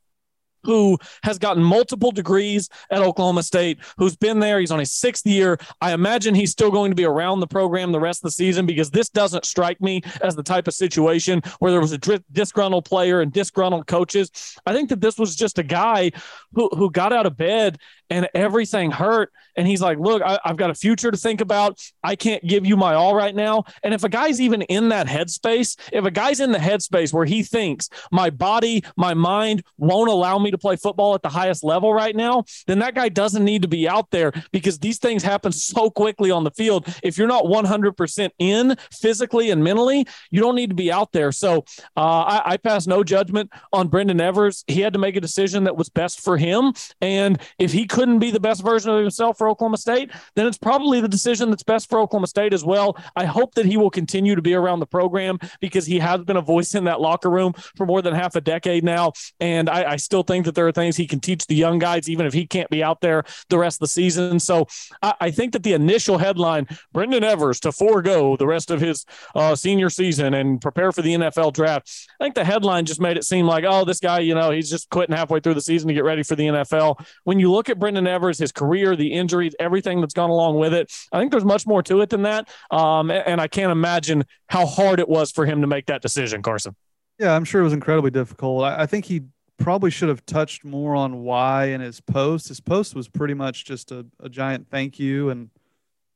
who 0.63 0.97
has 1.23 1.37
gotten 1.37 1.63
multiple 1.63 2.11
degrees 2.11 2.69
at 2.91 3.01
Oklahoma 3.01 3.43
State, 3.43 3.79
who's 3.97 4.15
been 4.15 4.39
there. 4.39 4.59
He's 4.59 4.71
on 4.71 4.79
his 4.79 4.93
sixth 4.93 5.25
year. 5.25 5.57
I 5.81 5.93
imagine 5.93 6.35
he's 6.35 6.51
still 6.51 6.71
going 6.71 6.91
to 6.91 6.95
be 6.95 7.05
around 7.05 7.39
the 7.39 7.47
program 7.47 7.91
the 7.91 7.99
rest 7.99 8.19
of 8.19 8.23
the 8.23 8.31
season 8.31 8.65
because 8.65 8.89
this 8.89 9.09
doesn't 9.09 9.45
strike 9.45 9.81
me 9.81 10.01
as 10.21 10.35
the 10.35 10.43
type 10.43 10.67
of 10.67 10.73
situation 10.73 11.41
where 11.59 11.71
there 11.71 11.81
was 11.81 11.91
a 11.91 11.97
disgruntled 12.31 12.85
player 12.85 13.21
and 13.21 13.31
disgruntled 13.31 13.87
coaches. 13.87 14.57
I 14.65 14.73
think 14.73 14.89
that 14.89 15.01
this 15.01 15.17
was 15.17 15.35
just 15.35 15.59
a 15.59 15.63
guy 15.63 16.11
who, 16.53 16.69
who 16.69 16.91
got 16.91 17.13
out 17.13 17.25
of 17.25 17.37
bed 17.37 17.79
and 18.09 18.27
everything 18.33 18.91
hurt. 18.91 19.31
And 19.55 19.67
he's 19.67 19.81
like, 19.81 19.99
Look, 19.99 20.21
I, 20.21 20.39
have 20.43 20.57
got 20.57 20.69
a 20.69 20.75
future 20.75 21.11
to 21.11 21.17
think 21.17 21.41
about. 21.41 21.79
I 22.03 22.15
can't 22.15 22.45
give 22.45 22.65
you 22.65 22.77
my 22.77 22.93
all 22.93 23.15
right 23.15 23.35
now. 23.35 23.63
And 23.83 23.93
if 23.93 24.03
a 24.03 24.09
guy's 24.09 24.41
even 24.41 24.61
in 24.63 24.89
that 24.89 25.07
headspace, 25.07 25.77
if 25.91 26.05
a 26.05 26.11
guy's 26.11 26.39
in 26.39 26.51
the 26.51 26.57
headspace 26.57 27.13
where 27.13 27.25
he 27.25 27.43
thinks 27.43 27.89
my 28.11 28.29
body, 28.29 28.83
my 28.97 29.13
mind 29.13 29.63
won't 29.77 30.09
allow 30.09 30.37
me 30.39 30.51
to 30.51 30.57
play 30.57 30.75
football 30.75 31.15
at 31.15 31.21
the 31.21 31.29
highest 31.29 31.63
level 31.63 31.93
right 31.93 32.15
now, 32.15 32.43
then 32.67 32.79
that 32.79 32.95
guy 32.95 33.09
doesn't 33.09 33.43
need 33.43 33.61
to 33.61 33.67
be 33.67 33.87
out 33.87 34.09
there 34.11 34.31
because 34.51 34.79
these 34.79 34.99
things 34.99 35.23
happen 35.23 35.51
so 35.51 35.89
quickly 35.89 36.31
on 36.31 36.43
the 36.43 36.51
field. 36.51 36.87
If 37.03 37.17
you're 37.17 37.27
not 37.27 37.45
100% 37.45 38.29
in 38.39 38.75
physically 38.91 39.51
and 39.51 39.63
mentally, 39.63 40.07
you 40.31 40.41
don't 40.41 40.55
need 40.55 40.69
to 40.69 40.75
be 40.75 40.91
out 40.91 41.11
there. 41.11 41.31
So 41.31 41.65
uh, 41.95 42.23
I, 42.23 42.41
I 42.45 42.57
pass 42.57 42.87
no 42.87 43.03
judgment 43.03 43.51
on 43.71 43.87
Brendon 43.87 44.19
Evers. 44.19 44.63
He 44.67 44.81
had 44.81 44.93
to 44.93 44.99
make 44.99 45.15
a 45.15 45.21
decision 45.21 45.65
that 45.65 45.77
was 45.77 45.89
best 45.89 46.21
for 46.21 46.37
him. 46.37 46.73
And 47.01 47.39
if 47.59 47.71
he 47.71 47.85
couldn't 47.93 48.17
be 48.17 48.31
the 48.31 48.39
best 48.39 48.63
version 48.63 48.89
of 48.89 48.99
himself 48.99 49.37
for 49.37 49.47
Oklahoma 49.47 49.77
State, 49.77 50.09
then 50.35 50.47
it's 50.47 50.57
probably 50.57 50.99
the 50.99 51.07
decision 51.07 51.51
that's 51.51 51.61
best 51.61 51.87
for 51.87 51.99
Oklahoma 51.99 52.25
State 52.25 52.51
as 52.51 52.65
well. 52.65 52.97
I 53.15 53.25
hope 53.25 53.53
that 53.53 53.67
he 53.67 53.77
will 53.77 53.91
continue 53.91 54.33
to 54.33 54.41
be 54.41 54.55
around 54.55 54.79
the 54.79 54.87
program 54.87 55.37
because 55.61 55.85
he 55.85 55.99
has 55.99 56.21
been 56.21 56.37
a 56.37 56.41
voice 56.41 56.73
in 56.73 56.85
that 56.85 56.99
locker 56.99 57.29
room 57.29 57.53
for 57.77 57.85
more 57.85 58.01
than 58.01 58.15
half 58.15 58.35
a 58.35 58.41
decade 58.41 58.83
now. 58.83 59.11
And 59.39 59.69
I, 59.69 59.91
I 59.91 59.95
still 59.97 60.23
think 60.23 60.45
that 60.45 60.55
there 60.55 60.67
are 60.67 60.71
things 60.71 60.97
he 60.97 61.05
can 61.05 61.19
teach 61.19 61.45
the 61.45 61.53
young 61.53 61.77
guys, 61.77 62.09
even 62.09 62.25
if 62.25 62.33
he 62.33 62.47
can't 62.47 62.69
be 62.71 62.83
out 62.83 62.99
there 62.99 63.25
the 63.49 63.59
rest 63.59 63.75
of 63.75 63.81
the 63.81 63.87
season. 63.87 64.39
So 64.39 64.65
I, 65.03 65.13
I 65.21 65.31
think 65.31 65.53
that 65.53 65.61
the 65.61 65.73
initial 65.73 66.17
headline, 66.17 66.67
Brendon 66.93 67.23
Evers 67.23 67.59
to 67.59 67.71
forego 67.71 68.35
the 68.37 68.47
rest 68.47 68.71
of 68.71 68.81
his 68.81 69.05
uh, 69.35 69.53
senior 69.53 69.91
season 69.91 70.33
and 70.33 70.59
prepare 70.59 70.91
for 70.91 71.03
the 71.03 71.13
NFL 71.13 71.53
draft, 71.53 72.07
I 72.19 72.23
think 72.23 72.33
the 72.33 72.43
headline 72.43 72.85
just 72.85 72.99
made 72.99 73.17
it 73.17 73.23
seem 73.23 73.45
like, 73.45 73.65
oh, 73.67 73.85
this 73.85 73.99
guy, 73.99 74.17
you 74.19 74.33
know, 74.33 74.49
he's 74.49 74.71
just 74.71 74.89
quitting 74.89 75.15
halfway 75.15 75.41
through 75.41 75.53
the 75.53 75.61
season 75.61 75.89
to 75.89 75.93
get 75.93 76.03
ready 76.03 76.23
for 76.23 76.35
the 76.35 76.47
NFL. 76.47 77.05
When 77.23 77.39
you 77.39 77.51
look 77.51 77.69
at 77.69 77.82
Brendon 77.83 78.07
Evers, 78.07 78.37
his 78.37 78.53
career, 78.53 78.95
the 78.95 79.11
injuries, 79.11 79.53
everything 79.59 79.99
that's 79.99 80.13
gone 80.13 80.29
along 80.29 80.57
with 80.57 80.73
it. 80.73 80.89
I 81.11 81.19
think 81.19 81.31
there's 81.31 81.43
much 81.43 81.67
more 81.67 81.83
to 81.83 81.99
it 81.99 82.09
than 82.09 82.21
that. 82.21 82.47
Um, 82.71 83.11
and 83.11 83.41
I 83.41 83.47
can't 83.47 83.73
imagine 83.73 84.23
how 84.47 84.65
hard 84.65 85.01
it 85.01 85.09
was 85.09 85.33
for 85.33 85.45
him 85.45 85.59
to 85.59 85.67
make 85.67 85.87
that 85.87 86.01
decision, 86.01 86.41
Carson. 86.41 86.77
Yeah, 87.19 87.35
I'm 87.35 87.43
sure 87.43 87.59
it 87.59 87.65
was 87.65 87.73
incredibly 87.73 88.09
difficult. 88.09 88.63
I, 88.63 88.83
I 88.83 88.85
think 88.85 89.03
he 89.03 89.23
probably 89.57 89.91
should 89.91 90.07
have 90.07 90.25
touched 90.25 90.63
more 90.63 90.95
on 90.95 91.23
why 91.23 91.65
in 91.65 91.81
his 91.81 91.99
post. 91.99 92.47
His 92.47 92.61
post 92.61 92.95
was 92.95 93.09
pretty 93.09 93.33
much 93.33 93.65
just 93.65 93.91
a, 93.91 94.05
a 94.21 94.29
giant 94.29 94.69
thank 94.69 94.97
you 94.97 95.29
and 95.29 95.49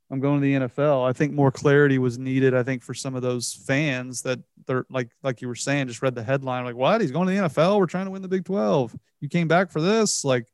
I'm 0.10 0.22
going 0.22 0.40
to 0.40 0.42
the 0.42 0.68
NFL. 0.68 1.06
I 1.06 1.12
think 1.12 1.34
more 1.34 1.52
clarity 1.52 2.00
was 2.00 2.18
needed. 2.18 2.54
I 2.54 2.64
think 2.64 2.82
for 2.82 2.94
some 2.94 3.14
of 3.14 3.22
those 3.22 3.54
fans 3.54 4.22
that 4.22 4.40
they're 4.68 4.86
like, 4.90 5.10
like 5.22 5.42
you 5.42 5.50
were 5.50 5.56
saying, 5.56 5.90
just 5.90 6.02
read 6.02 6.16
the 6.16 6.24
headline, 6.24 6.64
like, 6.64 6.78
what? 6.78 7.02
He's 7.02 7.12
going 7.12 7.28
to 7.28 7.34
the 7.34 7.50
NFL. 7.50 7.78
We're 7.78 7.88
trying 7.88 8.06
to 8.06 8.12
win 8.12 8.22
the 8.22 8.30
Big 8.30 8.46
12. 8.46 8.96
You 9.20 9.28
came 9.28 9.50
back 9.50 9.70
for 9.70 9.82
this. 9.82 10.24
Like, 10.24 10.48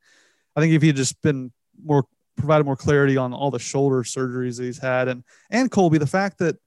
I 0.56 0.62
think 0.62 0.74
if 0.74 0.82
he 0.82 0.90
had 0.90 0.96
just 0.96 1.22
been 1.22 1.52
more 1.84 2.06
provided 2.36 2.66
more 2.66 2.76
clarity 2.76 3.16
on 3.16 3.34
all 3.34 3.52
the 3.52 3.60
shoulder 3.60 4.04
surgeries 4.04 4.58
that 4.58 4.64
he's 4.64 4.80
had, 4.80 5.08
and 5.08 5.24
and 5.50 5.72
Colby, 5.72 5.98
the 5.98 6.08
fact 6.08 6.40
that 6.40 6.58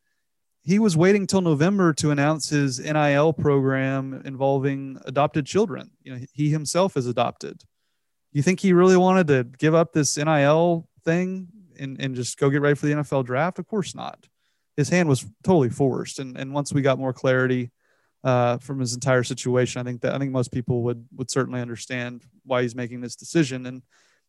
he 0.66 0.80
was 0.80 0.96
waiting 0.96 1.28
till 1.28 1.40
November 1.42 1.92
to 1.94 2.10
announce 2.10 2.48
his 2.48 2.80
NIL 2.80 3.32
program 3.32 4.20
involving 4.24 4.98
adopted 5.04 5.46
children. 5.46 5.90
You 6.02 6.14
know, 6.14 6.20
he 6.32 6.50
himself 6.50 6.96
is 6.96 7.06
adopted. 7.06 7.62
You 8.32 8.42
think 8.42 8.58
he 8.58 8.72
really 8.72 8.96
wanted 8.96 9.28
to 9.28 9.44
give 9.44 9.76
up 9.76 9.92
this 9.92 10.16
NIL 10.16 10.88
thing 11.04 11.46
and, 11.78 12.00
and 12.00 12.16
just 12.16 12.36
go 12.36 12.50
get 12.50 12.62
ready 12.62 12.74
for 12.74 12.86
the 12.86 12.94
NFL 12.94 13.24
draft? 13.24 13.60
Of 13.60 13.68
course 13.68 13.94
not. 13.94 14.26
His 14.76 14.88
hand 14.88 15.08
was 15.08 15.24
totally 15.44 15.70
forced. 15.70 16.18
And, 16.18 16.36
and 16.36 16.52
once 16.52 16.72
we 16.72 16.82
got 16.82 16.98
more 16.98 17.12
clarity 17.12 17.70
uh, 18.24 18.58
from 18.58 18.80
his 18.80 18.94
entire 18.94 19.22
situation, 19.22 19.80
I 19.80 19.84
think 19.84 20.00
that 20.02 20.14
I 20.14 20.18
think 20.18 20.32
most 20.32 20.52
people 20.52 20.82
would 20.82 21.06
would 21.16 21.30
certainly 21.30 21.60
understand 21.60 22.22
why 22.44 22.62
he's 22.62 22.74
making 22.74 23.00
this 23.00 23.16
decision. 23.16 23.66
And 23.66 23.82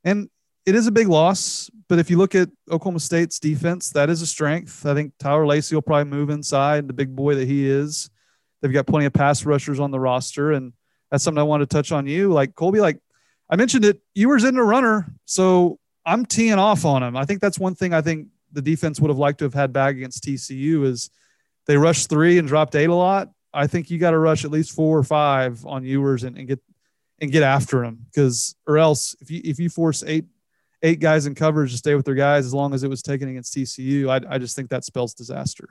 and 0.03 0.29
it 0.65 0.75
is 0.75 0.85
a 0.85 0.91
big 0.91 1.07
loss, 1.07 1.69
but 1.87 1.97
if 1.97 2.09
you 2.09 2.17
look 2.17 2.35
at 2.35 2.49
Oklahoma 2.69 2.99
State's 2.99 3.39
defense, 3.39 3.89
that 3.91 4.09
is 4.09 4.21
a 4.21 4.27
strength. 4.27 4.85
I 4.85 4.93
think 4.93 5.13
Tyler 5.17 5.47
Lacey 5.47 5.75
will 5.75 5.81
probably 5.81 6.11
move 6.11 6.29
inside, 6.29 6.87
the 6.87 6.93
big 6.93 7.15
boy 7.15 7.35
that 7.35 7.47
he 7.47 7.65
is. 7.65 8.09
They've 8.61 8.73
got 8.73 8.85
plenty 8.85 9.05
of 9.05 9.13
pass 9.13 9.45
rushers 9.45 9.79
on 9.79 9.91
the 9.91 9.99
roster, 9.99 10.51
and 10.51 10.73
that's 11.09 11.23
something 11.23 11.39
I 11.39 11.43
want 11.43 11.61
to 11.61 11.67
touch 11.67 11.93
on 11.93 12.05
you. 12.05 12.33
Like 12.33 12.53
Colby, 12.55 12.81
like 12.81 12.99
I 13.49 13.55
mentioned 13.55 13.85
it, 13.85 14.01
Ewers 14.13 14.43
in 14.43 14.57
a 14.57 14.63
runner, 14.63 15.07
so 15.25 15.79
I'm 16.05 16.25
teeing 16.25 16.53
off 16.53 16.83
on 16.83 17.01
him. 17.01 17.15
I 17.15 17.25
think 17.25 17.39
that's 17.39 17.57
one 17.57 17.75
thing 17.75 17.93
I 17.93 18.01
think 18.01 18.27
the 18.51 18.61
defense 18.61 18.99
would 18.99 19.09
have 19.09 19.17
liked 19.17 19.39
to 19.39 19.45
have 19.45 19.53
had 19.53 19.71
back 19.71 19.95
against 19.95 20.23
TCU 20.23 20.85
is 20.85 21.09
they 21.65 21.77
rushed 21.77 22.09
three 22.09 22.37
and 22.37 22.47
dropped 22.47 22.75
eight 22.75 22.89
a 22.89 22.93
lot. 22.93 23.29
I 23.57 23.65
think 23.65 23.89
you 23.89 23.97
got 23.97 24.11
to 24.11 24.19
rush 24.19 24.45
at 24.45 24.51
least 24.51 24.71
four 24.71 24.97
or 24.97 25.03
five 25.03 25.65
on 25.65 25.83
Ewers 25.83 26.23
and, 26.23 26.37
and 26.37 26.47
get 26.47 26.59
and 27.19 27.31
get 27.31 27.41
after 27.41 27.83
him 27.83 28.05
because 28.05 28.55
or 28.67 28.77
else 28.77 29.15
if 29.19 29.31
you 29.31 29.41
if 29.43 29.59
you 29.59 29.69
force 29.69 30.03
eight 30.05 30.25
eight 30.83 30.99
guys 30.99 31.25
in 31.25 31.33
coverage 31.33 31.71
to 31.71 31.77
stay 31.77 31.95
with 31.95 32.05
their 32.05 32.15
guys 32.15 32.45
as 32.45 32.53
long 32.53 32.73
as 32.75 32.83
it 32.83 32.89
was 32.89 33.01
taken 33.01 33.27
against 33.29 33.55
TCU, 33.55 34.09
I, 34.09 34.35
I 34.35 34.37
just 34.37 34.55
think 34.55 34.69
that 34.69 34.85
spells 34.85 35.15
disaster. 35.15 35.69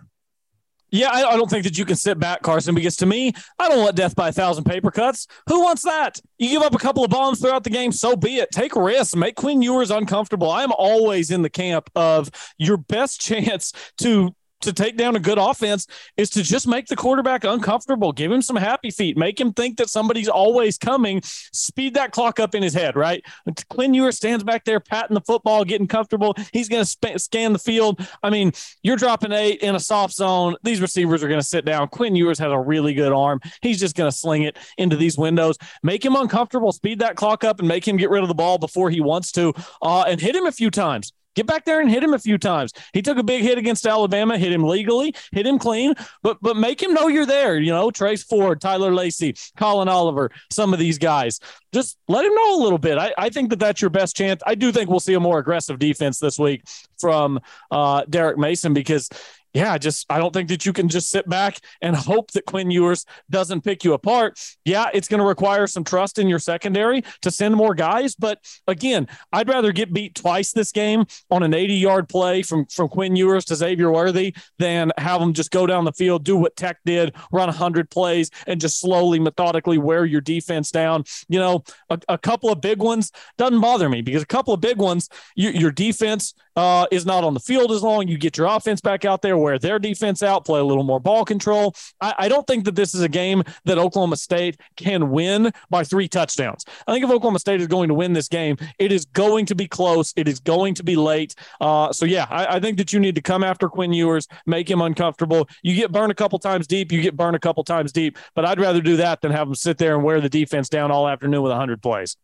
Yeah, 0.91 1.11
I, 1.13 1.33
I, 1.33 1.37
don't 1.37 1.51
think 1.51 1.65
that 1.65 1.77
you 1.77 1.85
can 1.85 1.97
sit 1.97 2.19
back, 2.19 2.43
Carson, 2.43 2.75
because 2.75 2.97
to 2.97 3.07
me, 3.07 3.33
I 3.59 3.69
don't 3.69 3.81
want 3.81 3.97
death 3.97 4.15
by 4.15 4.29
a 4.29 4.33
thousand 4.33 4.65
paper 4.65 4.93
cuts. 4.93 5.27
Who 5.49 5.63
wants 5.63 5.83
that? 5.83 6.21
You 6.39 6.49
give 6.49 6.63
up 6.63 6.77
a 6.77 6.79
couple 6.79 7.05
of 7.05 7.11
bombs 7.11 7.41
throughout 7.41 7.65
the 7.65 7.71
game, 7.71 7.91
so 7.91 8.15
be 8.15 8.37
it. 8.37 8.51
Take 8.53 8.77
risks, 8.77 9.17
make 9.17 9.35
Quinn 9.35 9.63
Ewers 9.63 9.91
uncomfortable. 9.91 10.49
I 10.49 10.63
am 10.63 10.73
always 10.73 11.33
in 11.33 11.43
the 11.43 11.51
camp 11.51 11.91
of 11.97 12.31
your 12.57 12.77
best 12.77 13.21
chance 13.27 13.73
to 13.99 14.35
to 14.63 14.73
take 14.73 14.97
down 14.97 15.17
a 15.17 15.21
good 15.21 15.39
offense 15.39 15.87
is 16.17 16.31
to 16.31 16.43
just 16.43 16.67
make 16.67 16.87
the 16.87 16.97
quarterback 16.97 17.45
uncomfortable, 17.45 18.13
give 18.13 18.33
him 18.33 18.43
some 18.43 18.57
happy 18.57 18.91
feet, 18.91 19.17
make 19.17 19.41
him 19.41 19.53
think 19.53 19.77
that 19.79 19.91
somebody's 19.91 20.29
always 20.29 20.79
coming, 20.79 21.21
speed 21.23 21.95
that 21.95 22.11
clock 22.13 22.41
up 22.41 22.55
in 22.55 22.63
his 22.63 22.75
head, 22.75 22.97
right? 22.97 23.25
Quinn 23.69 23.95
Ewers 23.95 24.17
stands 24.17 24.45
back 24.45 24.65
there 24.65 24.81
patting 24.81 25.15
the 25.15 25.21
football, 25.21 25.65
getting 25.65 25.87
comfortable. 25.87 26.35
He's 26.53 26.69
going 26.69 26.83
to 26.83 26.89
sp- 26.89 27.19
scan 27.19 27.53
the 27.53 27.59
field. 27.59 28.01
I 28.23 28.31
mean, 28.31 28.53
you're 28.83 28.97
dropping 28.97 29.33
eight 29.33 29.61
in 29.61 29.75
a 29.75 29.81
soft 29.81 30.15
zone. 30.15 30.57
These 30.63 30.81
receivers 30.81 31.23
are 31.23 31.29
going 31.29 31.41
to 31.41 31.47
sit 31.47 31.65
down. 31.65 31.89
Quinn 31.89 32.17
Ewers 32.17 32.39
has 32.39 32.53
a 32.53 32.59
really 32.59 32.95
good 32.95 33.13
arm. 33.13 33.41
He's 33.63 33.79
just 33.79 33.95
going 33.95 34.11
to 34.11 34.17
sling 34.17 34.43
it 34.43 34.57
into 34.79 34.97
these 34.97 35.19
windows, 35.19 35.57
make 35.83 36.05
him 36.05 36.17
uncomfortable, 36.17 36.73
speed 36.73 37.01
that 37.01 37.17
clock 37.17 37.45
up, 37.45 37.59
and 37.59 37.69
make 37.69 37.87
him 37.87 37.97
get 37.97 38.11
rid 38.11 38.23
of 38.23 38.29
the 38.29 38.35
ball 38.35 38.59
before 38.59 38.91
he 38.91 39.01
wants 39.01 39.33
to, 39.33 39.53
uh, 39.83 40.05
and 40.09 40.21
hit 40.21 40.35
him 40.35 40.47
a 40.47 40.53
few 40.53 40.71
times. 40.71 41.13
Get 41.37 41.47
back 41.47 41.65
there 41.67 41.81
and 41.81 41.91
hit 41.91 42.03
him 42.03 42.15
a 42.15 42.19
few 42.19 42.39
times. 42.39 42.73
He 42.93 43.03
took 43.03 43.19
a 43.19 43.23
big 43.23 43.43
hit 43.43 43.59
against 43.59 43.87
Alabama, 43.87 44.39
hit 44.39 44.53
him 44.53 44.65
legally, 44.65 45.15
hit 45.33 45.47
him 45.47 45.59
clean, 45.59 45.95
but 46.23 46.39
but 46.41 46.57
make 46.57 46.83
him 46.83 46.95
know 46.95 47.09
you're 47.09 47.27
there. 47.27 47.59
You 47.59 47.73
know, 47.73 47.91
Trace 47.91 48.25
Ford, 48.25 48.61
Tyler 48.61 48.93
Lacey, 48.93 49.37
Collin 49.57 49.89
Oliver, 49.89 50.31
some 50.51 50.73
of 50.73 50.79
these 50.79 50.99
guys. 50.99 51.39
Just 51.73 51.99
let 52.09 52.25
him 52.25 52.35
know 52.35 52.59
a 52.59 52.63
little 52.63 52.79
bit. 52.79 52.97
I, 52.97 53.13
I 53.19 53.29
think 53.29 53.51
that 53.51 53.59
that's 53.59 53.83
your 53.83 53.91
best 53.91 54.17
chance. 54.17 54.43
I 54.47 54.55
do 54.55 54.73
think 54.73 54.89
we'll 54.89 54.99
see 54.99 55.15
a 55.15 55.21
more 55.21 55.39
aggressive 55.39 55.79
defense 55.79 56.19
this 56.19 56.39
week 56.39 56.63
from 56.99 57.39
uh, 57.71 58.05
Derek 58.09 58.39
Mason 58.39 58.73
because 58.73 59.11
yeah, 59.57 59.73
I 59.73 59.79
just 59.79 60.05
I 60.11 60.19
don't 60.19 60.35
think 60.35 60.51
that 60.51 60.67
you 60.67 60.75
can 60.75 60.87
just 60.89 61.09
sit 61.09 61.27
back 61.27 61.61
and 61.81 61.97
hope 61.97 62.31
that 62.33 62.45
Quinn 62.45 62.71
Ewers 62.71 63.07
doesn't 63.31 63.63
pick 63.63 63.85
you 63.85 63.95
apart. 63.95 64.39
Yeah, 64.67 64.91
it's 64.93 65.09
going 65.09 65.21
to 65.21 65.27
require 65.27 65.67
some 65.67 65.83
trust 65.83 66.19
in 66.19 66.29
your 66.29 66.39
secondary 66.39 67.03
to 67.23 67.31
send 67.31 67.55
more 67.55 67.75
guys, 67.75 68.15
but 68.15 68.39
again, 68.67 69.09
I'd 69.33 69.49
rather 69.49 69.73
get 69.73 69.95
beat 69.95 70.15
twice 70.15 70.53
this 70.53 70.73
game 70.73 71.07
on 71.31 71.43
an 71.43 71.53
80-yard 71.53 72.07
play 72.07 72.43
from 72.43 72.67
from 72.67 72.89
Quinn 72.89 73.17
Ewers 73.17 73.47
to 73.47 73.57
Xavier 73.57 73.91
Worthy 73.91 74.35
than 74.59 74.93
have 74.99 75.21
them 75.21 75.33
just 75.33 75.51
go 75.51 75.67
down 75.67 75.87
the 75.87 75.93
field, 75.93 76.23
do 76.23 76.37
what 76.37 76.55
Tech 76.57 76.79
did, 76.85 77.15
run 77.33 77.49
100 77.49 77.89
plays 77.89 78.31
and 78.47 78.61
just 78.61 78.79
slowly 78.79 79.19
methodically 79.19 79.79
wear 79.79 80.05
your 80.05 80.21
defense 80.21 80.71
down. 80.71 81.05
You 81.29 81.39
know, 81.39 81.65
a, 81.89 81.99
a 82.11 82.19
couple 82.19 82.51
of 82.51 82.61
big 82.61 82.83
ones 82.83 83.11
doesn't 83.39 83.63
bother 83.63 83.89
me 83.89 84.03
because 84.03 84.23
a 84.23 84.27
couple 84.27 84.53
of 84.53 84.61
big 84.61 84.77
ones, 84.77 85.09
you, 85.35 85.49
your 85.49 85.71
defense 85.71 86.35
uh, 86.57 86.87
is 86.91 87.07
not 87.07 87.23
on 87.23 87.35
the 87.35 87.41
field 87.41 87.71
as 87.71 87.83
long. 87.83 88.09
You 88.09 88.19
get 88.19 88.37
your 88.37 88.47
offense 88.47 88.81
back 88.81 89.05
out 89.05 89.23
there, 89.23 89.37
wear 89.47 89.61
their 89.61 89.79
defense 89.79 90.25
out, 90.25 90.45
play 90.45 90.59
a 90.59 90.65
little 90.65 90.83
more 90.83 90.99
ball 90.99 91.25
control. 91.25 91.73
I, 92.01 92.15
I, 92.19 92.29
don't 92.29 92.45
think 92.49 92.65
that 92.65 92.75
this 92.75 92.97
is 92.97 93.03
a 93.03 93.09
game 93.09 93.45
that 93.65 93.79
Oklahoma 93.79 94.17
State 94.17 94.61
can 94.77 95.11
win 95.11 95.53
by 95.71 95.85
three 95.85 96.09
touchdowns. 96.09 96.65
I 96.89 96.93
think 96.93 97.05
if 97.05 97.11
Oklahoma 97.13 97.39
State 97.39 97.61
is 97.61 97.69
going 97.69 97.87
to 97.87 97.95
win 97.95 98.13
this 98.13 98.27
game, 98.27 98.57
it 98.81 98.91
is 98.91 99.05
going 99.05 99.47
to 99.47 99.55
be 99.55 99.69
close. 99.69 100.13
It 100.17 100.27
is 100.27 100.41
going 100.41 100.75
to 100.75 100.83
be 100.83 100.97
late. 100.97 101.37
Uh, 101.61 101.93
so 101.93 102.07
yeah, 102.07 102.27
I, 102.29 102.57
I 102.57 102.61
think 102.61 102.77
that 102.79 102.93
you 102.93 102.99
need 102.99 103.15
to 103.15 103.23
come 103.23 103.45
after 103.45 103.69
Quinn 103.69 103.93
Ewers, 103.93 104.27
make 104.47 104.69
him 104.69 104.81
uncomfortable. 104.81 105.49
You 105.63 105.77
get 105.77 105.93
burned 105.93 106.11
a 106.11 106.17
couple 106.17 106.41
times 106.41 106.67
deep, 106.67 106.91
you 106.91 107.01
get 107.01 107.17
burned 107.17 107.37
a 107.37 107.41
couple 107.41 107.63
times 107.63 107.93
deep. 107.93 108.19
But 108.35 108.45
I'd 108.45 108.59
rather 108.59 108.81
do 108.81 108.97
that 108.97 109.21
than 109.21 109.31
have 109.31 109.47
him 109.47 109.55
sit 109.55 109.79
there 109.79 109.95
and 109.95 110.03
wear 110.03 110.21
the 110.21 110.29
defense 110.29 110.69
down 110.69 110.91
all 110.91 111.07
afternoon 111.07 111.43
with 111.43 111.51
100 111.51 111.81
plays. 111.81 112.17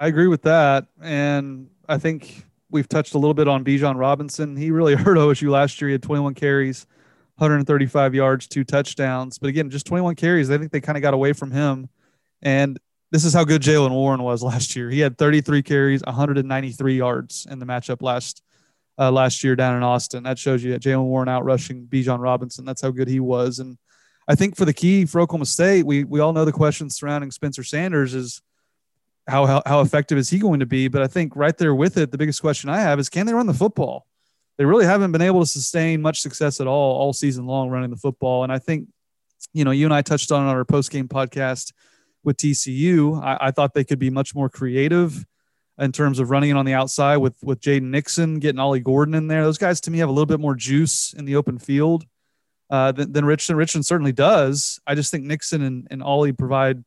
I 0.00 0.08
agree 0.08 0.26
with 0.26 0.42
that. 0.42 0.88
And 1.00 1.68
I 1.88 1.98
think 1.98 2.46
we've 2.72 2.88
touched 2.88 3.14
a 3.14 3.18
little 3.18 3.34
bit 3.34 3.46
on 3.46 3.64
Bijan 3.64 3.96
Robinson. 3.96 4.56
He 4.56 4.70
really 4.70 4.94
hurt 4.96 5.16
OSU 5.16 5.50
last 5.50 5.80
year. 5.80 5.88
He 5.88 5.92
had 5.92 6.02
21 6.02 6.34
carries, 6.34 6.86
135 7.36 8.14
yards, 8.14 8.48
two 8.48 8.64
touchdowns. 8.64 9.38
But 9.38 9.48
again, 9.48 9.70
just 9.70 9.86
21 9.86 10.16
carries. 10.16 10.50
I 10.50 10.58
think 10.58 10.72
they 10.72 10.80
kind 10.80 10.96
of 10.96 11.02
got 11.02 11.14
away 11.14 11.32
from 11.32 11.50
him. 11.50 11.88
And 12.40 12.78
this 13.12 13.24
is 13.24 13.34
how 13.34 13.44
good 13.44 13.62
Jaylen 13.62 13.90
Warren 13.90 14.22
was 14.22 14.42
last 14.42 14.74
year. 14.74 14.90
He 14.90 15.00
had 15.00 15.18
33 15.18 15.62
carries, 15.62 16.02
193 16.02 16.96
yards 16.96 17.46
in 17.48 17.58
the 17.58 17.66
matchup 17.66 18.02
last 18.02 18.42
uh, 18.98 19.10
last 19.10 19.42
year 19.42 19.56
down 19.56 19.76
in 19.76 19.82
Austin. 19.82 20.22
That 20.22 20.38
shows 20.38 20.62
you 20.62 20.72
that 20.72 20.82
Jaylen 20.82 21.04
Warren 21.04 21.28
out 21.28 21.44
rushing 21.44 21.86
Bijan 21.86 22.20
Robinson. 22.20 22.64
That's 22.64 22.82
how 22.82 22.90
good 22.90 23.08
he 23.08 23.20
was. 23.20 23.58
And 23.58 23.78
I 24.28 24.34
think 24.34 24.56
for 24.56 24.64
the 24.64 24.74
key 24.74 25.06
for 25.06 25.20
Oklahoma 25.20 25.46
State, 25.46 25.86
we 25.86 26.04
we 26.04 26.20
all 26.20 26.32
know 26.32 26.44
the 26.44 26.52
questions 26.52 26.96
surrounding 26.96 27.30
Spencer 27.30 27.64
Sanders 27.64 28.14
is 28.14 28.42
how, 29.28 29.62
how 29.64 29.80
effective 29.80 30.18
is 30.18 30.28
he 30.28 30.38
going 30.38 30.60
to 30.60 30.66
be? 30.66 30.88
But 30.88 31.02
I 31.02 31.06
think 31.06 31.36
right 31.36 31.56
there 31.56 31.74
with 31.74 31.96
it, 31.96 32.10
the 32.10 32.18
biggest 32.18 32.40
question 32.40 32.70
I 32.70 32.80
have 32.80 32.98
is 32.98 33.08
can 33.08 33.26
they 33.26 33.34
run 33.34 33.46
the 33.46 33.54
football? 33.54 34.06
They 34.58 34.64
really 34.64 34.84
haven't 34.84 35.12
been 35.12 35.22
able 35.22 35.40
to 35.40 35.46
sustain 35.46 36.02
much 36.02 36.20
success 36.20 36.60
at 36.60 36.66
all 36.66 36.98
all 36.98 37.12
season 37.12 37.46
long 37.46 37.70
running 37.70 37.90
the 37.90 37.96
football. 37.96 38.44
And 38.44 38.52
I 38.52 38.58
think, 38.58 38.88
you 39.52 39.64
know, 39.64 39.70
you 39.70 39.86
and 39.86 39.94
I 39.94 40.02
touched 40.02 40.30
on 40.30 40.46
on 40.46 40.54
our 40.54 40.64
post 40.64 40.90
game 40.90 41.08
podcast 41.08 41.72
with 42.22 42.36
TCU. 42.36 43.22
I, 43.22 43.38
I, 43.40 43.50
thought 43.50 43.74
they 43.74 43.84
could 43.84 43.98
be 43.98 44.10
much 44.10 44.34
more 44.34 44.48
creative 44.48 45.24
in 45.78 45.90
terms 45.90 46.20
of 46.20 46.30
running 46.30 46.50
it 46.50 46.56
on 46.56 46.66
the 46.66 46.74
outside 46.74 47.16
with 47.16 47.34
with 47.42 47.60
Jaden 47.60 47.90
Nixon, 47.90 48.38
getting 48.38 48.60
Ollie 48.60 48.80
Gordon 48.80 49.14
in 49.14 49.26
there. 49.26 49.42
Those 49.42 49.58
guys 49.58 49.80
to 49.82 49.90
me 49.90 49.98
have 49.98 50.08
a 50.08 50.12
little 50.12 50.26
bit 50.26 50.40
more 50.40 50.54
juice 50.54 51.12
in 51.12 51.24
the 51.24 51.36
open 51.36 51.58
field 51.58 52.04
uh, 52.70 52.92
than, 52.92 53.12
than 53.12 53.24
Richardson. 53.24 53.56
Richardson 53.56 53.82
certainly 53.82 54.12
does. 54.12 54.80
I 54.86 54.94
just 54.94 55.10
think 55.10 55.24
Nixon 55.24 55.62
and, 55.62 55.88
and 55.90 56.02
Ollie 56.02 56.32
provide 56.32 56.84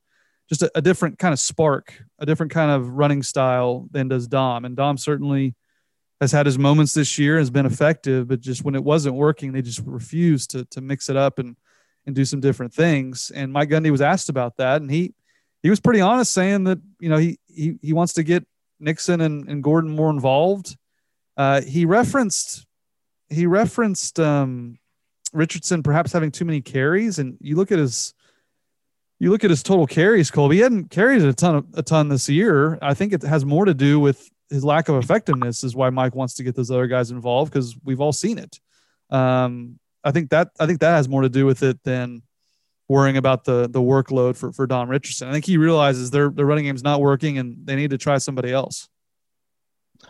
just 0.49 0.62
a, 0.62 0.71
a, 0.75 0.81
different 0.81 1.17
kind 1.17 1.34
of 1.34 1.39
spark, 1.39 2.03
a 2.19 2.25
different 2.25 2.51
kind 2.51 2.71
of 2.71 2.89
running 2.89 3.23
style 3.23 3.88
than 3.91 4.08
does 4.08 4.27
Dom. 4.27 4.65
And 4.65 4.75
Dom 4.75 4.97
certainly 4.97 5.55
has 6.21 6.31
had 6.31 6.45
his 6.45 6.58
moments 6.58 6.93
this 6.93 7.17
year, 7.17 7.38
has 7.38 7.49
been 7.49 7.65
effective, 7.65 8.27
but 8.27 8.41
just 8.41 8.63
when 8.63 8.75
it 8.75 8.84
wasn't 8.84 9.15
working, 9.15 9.51
they 9.51 9.62
just 9.62 9.81
refused 9.86 10.51
to 10.51 10.65
to 10.65 10.81
mix 10.81 11.10
it 11.10 11.17
up 11.17 11.39
and 11.39 11.55
and 12.05 12.15
do 12.15 12.25
some 12.25 12.39
different 12.39 12.73
things. 12.73 13.31
And 13.34 13.51
Mike 13.51 13.69
Gundy 13.69 13.91
was 13.91 14.01
asked 14.01 14.29
about 14.29 14.58
that, 14.58 14.81
and 14.81 14.91
he 14.91 15.13
he 15.63 15.69
was 15.69 15.79
pretty 15.79 16.01
honest, 16.01 16.31
saying 16.31 16.65
that 16.65 16.79
you 16.99 17.10
know 17.10 17.17
he 17.17 17.39
he 17.47 17.77
he 17.81 17.93
wants 17.93 18.13
to 18.13 18.23
get 18.23 18.45
Nixon 18.79 19.21
and, 19.21 19.47
and 19.47 19.63
Gordon 19.63 19.91
more 19.91 20.10
involved. 20.10 20.77
Uh, 21.38 21.62
he 21.62 21.86
referenced 21.86 22.65
he 23.29 23.45
referenced 23.47 24.19
um, 24.19 24.77
Richardson 25.34 25.84
perhaps 25.84 26.13
having 26.13 26.31
too 26.31 26.45
many 26.45 26.62
carries, 26.62 27.19
and 27.19 27.38
you 27.41 27.55
look 27.55 27.71
at 27.71 27.79
his 27.79 28.13
you 29.19 29.32
look 29.32 29.43
at 29.43 29.49
his 29.49 29.63
total 29.63 29.88
carries, 29.88 30.30
Colby. 30.30 30.58
He 30.58 30.62
hadn't 30.62 30.89
carried 30.89 31.21
a 31.21 31.34
ton 31.34 31.56
of, 31.56 31.65
a 31.73 31.84
ton 31.84 32.10
this 32.10 32.28
year. 32.28 32.78
I 32.82 32.93
think 32.93 33.13
it 33.13 33.23
has 33.23 33.45
more 33.45 33.65
to 33.65 33.73
do 33.73 33.99
with 33.99 34.30
his 34.49 34.63
lack 34.63 34.89
of 34.89 34.95
effectiveness 34.97 35.63
is 35.63 35.75
why 35.75 35.89
Mike 35.89 36.15
wants 36.15 36.36
to 36.36 36.43
get 36.43 36.56
those 36.56 36.69
other 36.69 36.88
guys 36.88 37.12
involved 37.12 37.51
because 37.51 37.75
we've 37.84 38.01
all 38.01 38.13
seen 38.13 38.38
it. 38.38 38.60
Um, 39.10 39.80
I 40.04 40.12
think 40.12 40.30
that 40.30 40.49
I 40.60 40.65
think 40.65 40.82
that 40.82 40.91
has 40.91 41.10
more 41.10 41.21
to 41.21 41.30
do 41.30 41.45
with 41.45 41.63
it 41.63 41.82
than 41.84 42.21
worrying 42.88 43.17
about 43.17 43.43
the 43.43 43.67
the 43.67 43.82
workload 43.82 44.38
for 44.38 44.51
for 44.51 44.67
Dom 44.67 44.89
Richardson. 44.89 45.28
I 45.28 45.32
think 45.32 45.45
he 45.45 45.58
realizes 45.58 46.12
their 46.12 46.30
their 46.30 46.45
running 46.45 46.65
game's 46.65 46.84
not 46.84 47.01
working 47.01 47.38
and 47.38 47.65
they 47.65 47.75
need 47.75 47.89
to 47.91 47.97
try 47.97 48.17
somebody 48.17 48.51
else. 48.51 48.88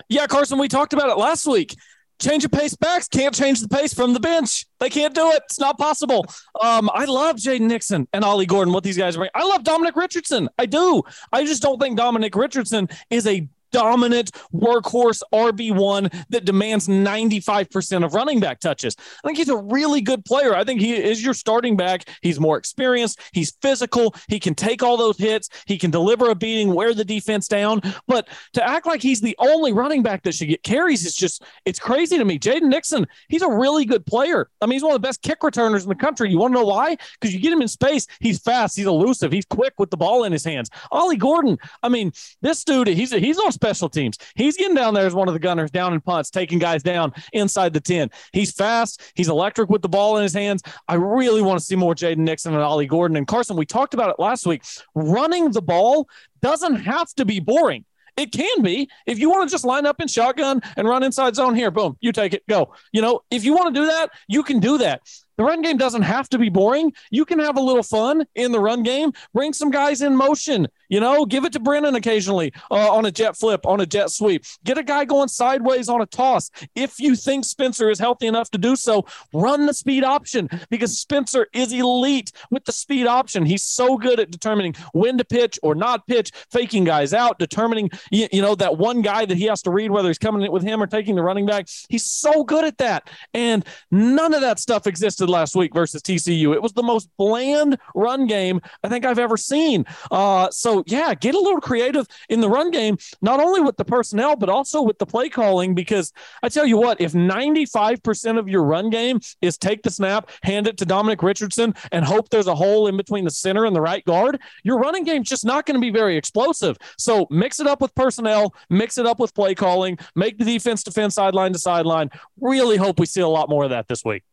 Yeah, 0.10 0.28
Carson, 0.28 0.60
we 0.60 0.68
talked 0.68 0.94
about 0.94 1.10
it 1.10 1.18
last 1.18 1.48
week. 1.48 1.76
Change 2.22 2.46
of 2.46 2.52
pace 2.52 2.76
backs 2.76 3.08
can't 3.08 3.36
change 3.36 3.62
the 3.62 3.68
pace 3.68 3.94
from 3.94 4.14
the 4.14 4.20
bench. 4.20 4.66
They 4.80 4.90
can't 4.90 5.14
do 5.14 5.32
it. 5.32 5.44
It's 5.46 5.60
not 5.60 5.78
possible. 5.78 6.26
Um, 6.62 6.90
I 6.94 7.06
love 7.06 7.36
Jaden 7.36 7.62
Nixon 7.62 8.08
and 8.14 8.24
Ollie 8.24 8.46
Gordon, 8.46 8.74
what 8.74 8.84
these 8.84 8.98
guys 8.98 9.18
bring. 9.18 9.30
I 9.36 9.44
love 9.44 9.64
Dominic 9.64 9.96
Richardson. 9.96 10.48
I 10.58 10.66
do. 10.66 11.04
I 11.32 11.46
just 11.46 11.62
don't 11.62 11.80
think 11.80 11.98
Dominic 11.98 12.36
Richardson 12.36 12.88
is 13.10 13.28
a 13.28 13.48
dominant 13.76 14.32
workhorse 14.54 15.22
RB1 15.34 16.26
that 16.30 16.46
demands 16.46 16.88
95% 16.88 18.06
of 18.06 18.14
running 18.14 18.40
back 18.40 18.62
touches. 18.62 18.96
I 18.98 19.28
think 19.28 19.38
he's 19.38 19.50
a 19.50 19.58
really 19.58 20.00
good 20.00 20.24
player. 20.24 20.56
I 20.56 20.64
think 20.64 20.80
he 20.80 20.94
is 20.94 21.24
your 21.24 21.34
starting 21.34 21.76
back. 21.76 22.08
He's 22.22 22.40
more 22.40 22.58
experienced. 22.58 23.20
He's 23.34 23.52
physical. 23.62 24.16
He 24.30 24.40
can 24.40 24.56
take 24.56 24.82
all 24.82 24.96
those 24.96 25.18
hits. 25.18 25.50
He 25.66 25.78
can 25.78 25.92
deliver 25.92 26.30
a 26.30 26.36
beating, 26.36 26.74
wear 26.74 26.94
the 26.94 27.04
defense 27.04 27.50
down. 27.50 27.82
But 28.08 28.30
to 28.54 28.66
act 28.66 28.86
like 28.86 29.02
he's 29.02 29.20
the 29.20 29.36
only 29.40 29.74
running 29.74 30.04
back 30.04 30.24
that 30.24 30.36
should 30.36 30.48
get 30.48 30.64
carries 30.64 31.06
is 31.06 31.14
just, 31.14 31.44
it's 31.66 31.80
crazy 31.80 32.18
to 32.18 32.24
me. 32.24 32.40
Jaden 32.40 32.70
Nixon, 32.70 33.06
he's 33.28 33.42
a 33.42 33.52
really 33.52 33.84
good 33.84 34.06
player. 34.06 34.50
I 34.62 34.68
mean, 34.68 34.74
he's 34.74 34.84
one 34.84 34.96
of 34.96 35.02
the 35.02 35.06
best 35.06 35.22
kick 35.22 35.44
returners 35.44 35.84
in 35.84 35.90
the 35.90 35.96
country. 35.96 36.30
You 36.30 36.38
want 36.38 36.54
to 36.54 36.62
know 36.62 36.66
why? 36.66 36.96
Because 37.20 37.34
you 37.34 37.42
get 37.42 37.52
him 37.52 37.62
in 37.62 37.68
space. 37.68 38.08
He's 38.22 38.40
fast. 38.40 38.78
He's 38.78 38.88
elusive. 38.88 39.34
He's 39.34 39.46
quick 39.46 39.74
with 39.78 39.90
the 39.90 39.98
ball 39.98 40.24
in 40.24 40.32
his 40.32 40.46
hands. 40.46 40.70
Ollie 40.92 41.18
Gordon, 41.18 41.58
I 41.84 41.90
mean, 41.90 42.14
this 42.42 42.64
dude, 42.64 42.88
he's, 42.88 43.12
he's 43.12 43.38
on 43.38 43.52
special 43.66 43.90
teams. 43.90 44.18
He's 44.36 44.58
getting 44.58 44.76
down 44.76 44.94
there 44.94 45.08
as 45.08 45.16
one 45.16 45.28
of 45.28 45.34
the 45.34 45.40
gunners 45.40 45.72
down 45.72 45.94
in 45.94 46.02
punts, 46.02 46.30
taking 46.30 46.60
guys 46.60 46.84
down 46.84 47.14
inside 47.34 47.74
the 47.74 47.82
10. 47.82 48.12
He's 48.32 48.52
fast. 48.52 49.02
He's 49.16 49.28
electric 49.28 49.70
with 49.70 49.82
the 49.82 49.90
ball 49.90 50.18
in 50.18 50.24
his 50.24 50.34
hands. 50.34 50.62
I 50.88 50.96
really 50.96 51.42
want 51.42 51.60
to 51.60 51.66
see 51.66 51.76
more 51.76 51.96
Jaden 51.96 52.18
Nixon 52.18 52.54
and 52.54 52.62
Ollie 52.62 52.86
Gordon. 52.86 53.18
And 53.18 53.26
Carson, 53.26 53.58
we 53.58 53.66
talked 53.66 53.96
about 53.96 54.12
it 54.12 54.18
last 54.20 54.46
week. 54.46 54.64
Running 54.94 55.52
the 55.52 55.64
ball 55.64 56.08
doesn't 56.44 56.76
have 56.76 57.12
to 57.16 57.26
be 57.26 57.40
boring. 57.40 57.86
It 58.18 58.32
can 58.32 58.62
be 58.62 58.88
if 59.08 59.18
you 59.18 59.30
want 59.30 59.50
to 59.50 59.54
just 59.54 59.66
line 59.66 59.86
up 59.88 60.00
in 60.00 60.08
shotgun 60.08 60.62
and 60.78 60.88
run 60.88 61.02
inside 61.02 61.36
zone 61.36 61.56
here, 61.56 61.72
boom, 61.72 61.98
you 62.02 62.12
take 62.12 62.34
it, 62.34 62.44
go. 62.48 62.74
You 62.94 63.02
know, 63.02 63.22
if 63.32 63.44
you 63.44 63.54
want 63.56 63.74
to 63.74 63.82
do 63.82 63.88
that, 63.88 64.12
you 64.28 64.44
can 64.44 64.60
do 64.60 64.78
that. 64.78 65.02
The 65.38 65.44
run 65.44 65.62
game 65.62 65.78
doesn't 65.78 66.04
have 66.04 66.30
to 66.30 66.38
be 66.38 66.50
boring. 66.50 66.94
You 67.12 67.26
can 67.26 67.40
have 67.40 67.58
a 67.58 67.62
little 67.62 67.84
fun 67.84 68.26
in 68.36 68.52
the 68.52 68.60
run 68.60 68.84
game. 68.84 69.12
Bring 69.34 69.54
some 69.54 69.72
guys 69.72 70.02
in 70.02 70.16
motion. 70.16 70.68
You 70.90 71.00
know, 71.00 71.26
give 71.26 71.46
it 71.46 71.54
to 71.54 71.60
Brennan 71.60 71.96
occasionally 71.96 72.54
uh, 72.70 72.92
on 72.92 73.06
a 73.06 73.12
jet 73.12 73.36
flip, 73.36 73.66
on 73.66 73.82
a 73.82 73.86
jet 73.86 74.12
sweep. 74.12 74.46
Get 74.64 74.78
a 74.78 74.84
guy 74.84 75.06
going 75.06 75.28
sideways 75.28 75.90
on 75.90 76.02
a 76.02 76.06
toss. 76.06 76.52
If 76.76 77.00
you 77.00 77.16
think 77.16 77.46
Spencer 77.46 77.90
is 77.90 78.00
healthy 78.00 78.28
enough 78.28 78.52
to 78.52 78.58
do 78.58 78.76
so, 78.76 79.06
run 79.34 79.66
the 79.66 79.74
speed 79.74 80.04
option 80.04 80.50
because 80.70 80.98
Spencer 80.98 81.48
is 81.54 81.74
elite 81.74 82.32
with 82.52 82.66
the 82.66 82.72
speed 82.72 83.08
option. 83.08 83.46
He's 83.46 83.64
so 83.64 83.98
good 83.98 84.20
at 84.20 84.32
determining 84.32 84.76
when 84.94 85.18
to 85.18 85.26
pitch 85.26 85.60
or 85.64 85.76
not 85.76 86.06
pitch, 86.08 86.32
faking 86.52 86.84
guys 86.84 87.14
out, 87.14 87.40
determining, 87.40 87.90
you, 88.12 88.28
you 88.32 88.42
know, 88.42 88.56
that 88.56 88.78
one 88.78 89.02
guy 89.02 89.26
that 89.26 89.38
he 89.38 89.46
has 89.46 89.62
to 89.64 89.72
read 89.72 89.92
whether 89.92 90.08
he's 90.08 90.20
coming 90.20 90.44
in 90.44 90.52
with 90.52 90.64
him 90.64 90.82
or 90.82 90.88
taking 90.88 91.16
the 91.16 91.24
running 91.24 91.46
back. 91.46 91.68
He's 91.90 92.06
so 92.06 92.44
good 92.44 92.64
at 92.64 92.78
that. 92.78 93.10
And 93.34 93.66
none 93.92 94.34
of 94.34 94.42
that 94.42 94.60
stuff 94.60 94.88
existed 94.88 95.25
last 95.30 95.56
week 95.56 95.74
versus 95.74 96.02
TCU. 96.02 96.54
It 96.54 96.62
was 96.62 96.74
the 96.74 96.84
most 96.84 97.10
bland 97.18 97.78
run 97.94 98.28
game 98.28 98.62
I 98.84 98.90
think 98.90 99.06
I've 99.06 99.20
ever 99.20 99.38
seen. 99.38 99.86
Uh, 100.12 100.50
so 100.52 100.84
yeah, 100.88 101.14
get 101.14 101.36
a 101.36 101.40
little 101.40 101.62
creative 101.62 102.08
in 102.30 102.42
the 102.42 102.50
run 102.50 102.72
game, 102.72 102.98
not 103.22 103.40
only 103.40 103.62
with 103.62 103.78
the 103.78 103.86
personnel 103.86 104.36
but 104.36 104.50
also 104.50 104.82
with 104.82 104.98
the 104.98 105.06
play 105.06 105.30
calling. 105.30 105.76
Because 105.76 106.14
I 106.44 106.50
tell 106.50 106.66
you 106.66 106.78
what, 106.78 107.00
if 107.02 107.14
95% 107.14 108.38
of 108.38 108.48
your 108.48 108.64
run 108.64 108.90
game 108.90 109.20
is 109.42 109.58
take 109.58 109.84
the 109.84 109.90
snap, 109.90 110.30
hand 110.44 110.68
it 110.68 110.78
to 110.78 110.86
Dominic 110.86 111.24
Richardson, 111.24 111.74
and 111.92 112.06
hope 112.06 112.30
there's 112.30 112.48
a 112.48 112.56
hole 112.56 112.88
in 112.88 112.98
between 112.98 113.26
the 113.26 113.32
center 113.32 113.66
and 113.66 113.76
the 113.76 113.82
right 113.82 114.04
guard, 114.06 114.40
your 114.64 114.80
running 114.80 115.04
game's 115.04 115.30
just 115.30 115.46
not 115.46 115.66
going 115.66 115.76
to 115.76 115.82
be 115.82 115.92
very 115.92 116.18
explosive. 116.18 116.78
So 116.98 117.28
mix 117.30 117.60
it 117.60 117.68
up 117.68 117.82
with 117.82 117.94
personnel, 117.96 118.54
mix 118.70 118.98
it 118.98 119.06
up 119.06 119.20
with 119.20 119.34
play 119.34 119.56
calling, 119.56 119.98
make 120.16 120.38
the 120.38 120.46
defense 120.46 120.84
defend 120.84 121.14
sideline 121.14 121.54
to 121.54 121.60
sideline. 121.60 122.10
Really 122.40 122.78
hope 122.78 123.00
we 123.00 123.06
see 123.06 123.22
a 123.22 123.28
lot 123.28 123.50
more 123.50 123.64
of 123.64 123.70
that 123.72 123.88
this 123.88 124.04
week. 124.04 124.24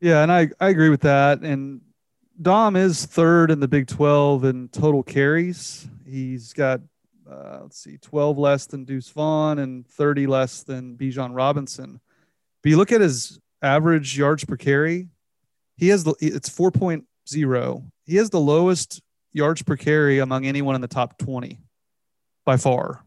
Yeah, 0.00 0.22
and 0.22 0.32
I, 0.32 0.48
I 0.58 0.70
agree 0.70 0.88
with 0.88 1.02
that. 1.02 1.42
And 1.42 1.82
Dom 2.40 2.74
is 2.74 3.04
third 3.04 3.50
in 3.50 3.60
the 3.60 3.68
Big 3.68 3.86
12 3.86 4.44
in 4.44 4.68
total 4.68 5.02
carries. 5.02 5.86
He's 6.06 6.54
got, 6.54 6.80
uh, 7.30 7.60
let's 7.62 7.78
see, 7.78 7.98
12 7.98 8.38
less 8.38 8.66
than 8.66 8.84
Deuce 8.84 9.10
Vaughn 9.10 9.58
and 9.58 9.86
30 9.86 10.26
less 10.26 10.62
than 10.62 10.96
Bijan 10.96 11.34
Robinson. 11.34 12.00
But 12.62 12.70
you 12.70 12.78
look 12.78 12.92
at 12.92 13.02
his 13.02 13.38
average 13.62 14.16
yards 14.16 14.44
per 14.44 14.56
carry, 14.56 15.08
he 15.76 15.88
has 15.88 16.02
the, 16.02 16.14
it's 16.18 16.48
4.0. 16.48 17.84
He 18.06 18.16
has 18.16 18.30
the 18.30 18.40
lowest 18.40 19.02
yards 19.32 19.62
per 19.62 19.76
carry 19.76 20.18
among 20.18 20.46
anyone 20.46 20.74
in 20.74 20.80
the 20.80 20.88
top 20.88 21.18
20 21.18 21.60
by 22.46 22.56
far. 22.56 23.04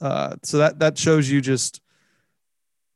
Uh, 0.00 0.34
so 0.42 0.58
that, 0.58 0.80
that 0.80 0.98
shows 0.98 1.30
you 1.30 1.40
just, 1.40 1.80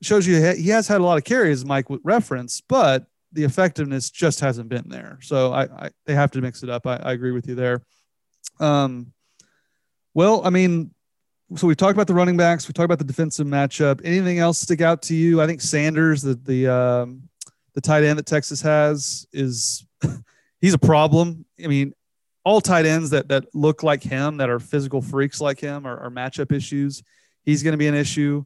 shows 0.02 0.26
you 0.26 0.42
he 0.54 0.70
has 0.70 0.88
had 0.88 1.00
a 1.00 1.04
lot 1.04 1.18
of 1.18 1.24
carries, 1.24 1.64
Mike 1.64 1.86
reference, 2.02 2.60
but 2.68 3.06
the 3.32 3.44
effectiveness 3.44 4.10
just 4.10 4.40
hasn't 4.40 4.68
been 4.68 4.88
there. 4.88 5.18
So 5.22 5.52
I, 5.52 5.62
I 5.62 5.90
they 6.06 6.14
have 6.14 6.30
to 6.32 6.40
mix 6.40 6.62
it 6.62 6.70
up. 6.70 6.86
I, 6.86 6.96
I, 6.96 7.12
agree 7.12 7.32
with 7.32 7.48
you 7.48 7.54
there. 7.54 7.82
Um, 8.60 9.12
well, 10.14 10.42
I 10.44 10.50
mean, 10.50 10.92
so 11.56 11.66
we've 11.66 11.76
talked 11.76 11.94
about 11.94 12.06
the 12.06 12.14
running 12.14 12.36
backs. 12.36 12.68
We 12.68 12.72
talked 12.72 12.84
about 12.84 12.98
the 12.98 13.04
defensive 13.04 13.46
matchup. 13.46 14.00
Anything 14.04 14.38
else 14.38 14.58
stick 14.58 14.80
out 14.80 15.02
to 15.02 15.14
you? 15.14 15.40
I 15.40 15.46
think 15.46 15.60
Sanders, 15.60 16.22
the 16.22 16.34
the 16.34 16.68
um, 16.68 17.28
the 17.74 17.80
tight 17.80 18.04
end 18.04 18.18
that 18.18 18.26
Texas 18.26 18.60
has, 18.62 19.26
is 19.32 19.86
he's 20.60 20.74
a 20.74 20.78
problem. 20.78 21.44
I 21.62 21.68
mean, 21.68 21.94
all 22.44 22.60
tight 22.60 22.86
ends 22.86 23.10
that 23.10 23.28
that 23.28 23.54
look 23.54 23.82
like 23.82 24.02
him, 24.02 24.38
that 24.38 24.50
are 24.50 24.58
physical 24.58 25.02
freaks 25.02 25.40
like 25.40 25.60
him, 25.60 25.86
are, 25.86 25.98
are 25.98 26.10
matchup 26.10 26.52
issues. 26.52 27.02
He's 27.44 27.62
going 27.62 27.72
to 27.72 27.78
be 27.78 27.88
an 27.88 27.94
issue. 27.94 28.44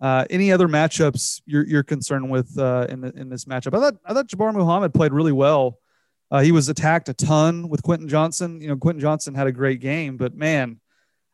Uh, 0.00 0.24
any 0.30 0.50
other 0.50 0.66
matchups 0.66 1.42
you're, 1.44 1.66
you're 1.66 1.82
concerned 1.82 2.30
with 2.30 2.58
uh, 2.58 2.86
in 2.88 3.02
the, 3.02 3.12
in 3.16 3.28
this 3.28 3.44
matchup? 3.44 3.76
I 3.76 3.80
thought 3.80 3.94
I 4.04 4.14
thought 4.14 4.28
Jabbar 4.28 4.54
Muhammad 4.54 4.94
played 4.94 5.12
really 5.12 5.32
well. 5.32 5.78
Uh, 6.30 6.40
he 6.40 6.52
was 6.52 6.68
attacked 6.68 7.08
a 7.08 7.14
ton 7.14 7.68
with 7.68 7.82
Quentin 7.82 8.08
Johnston. 8.08 8.60
You 8.60 8.68
know, 8.68 8.76
Quentin 8.76 9.00
Johnston 9.00 9.34
had 9.34 9.46
a 9.46 9.52
great 9.52 9.80
game, 9.80 10.16
but 10.16 10.34
man, 10.34 10.80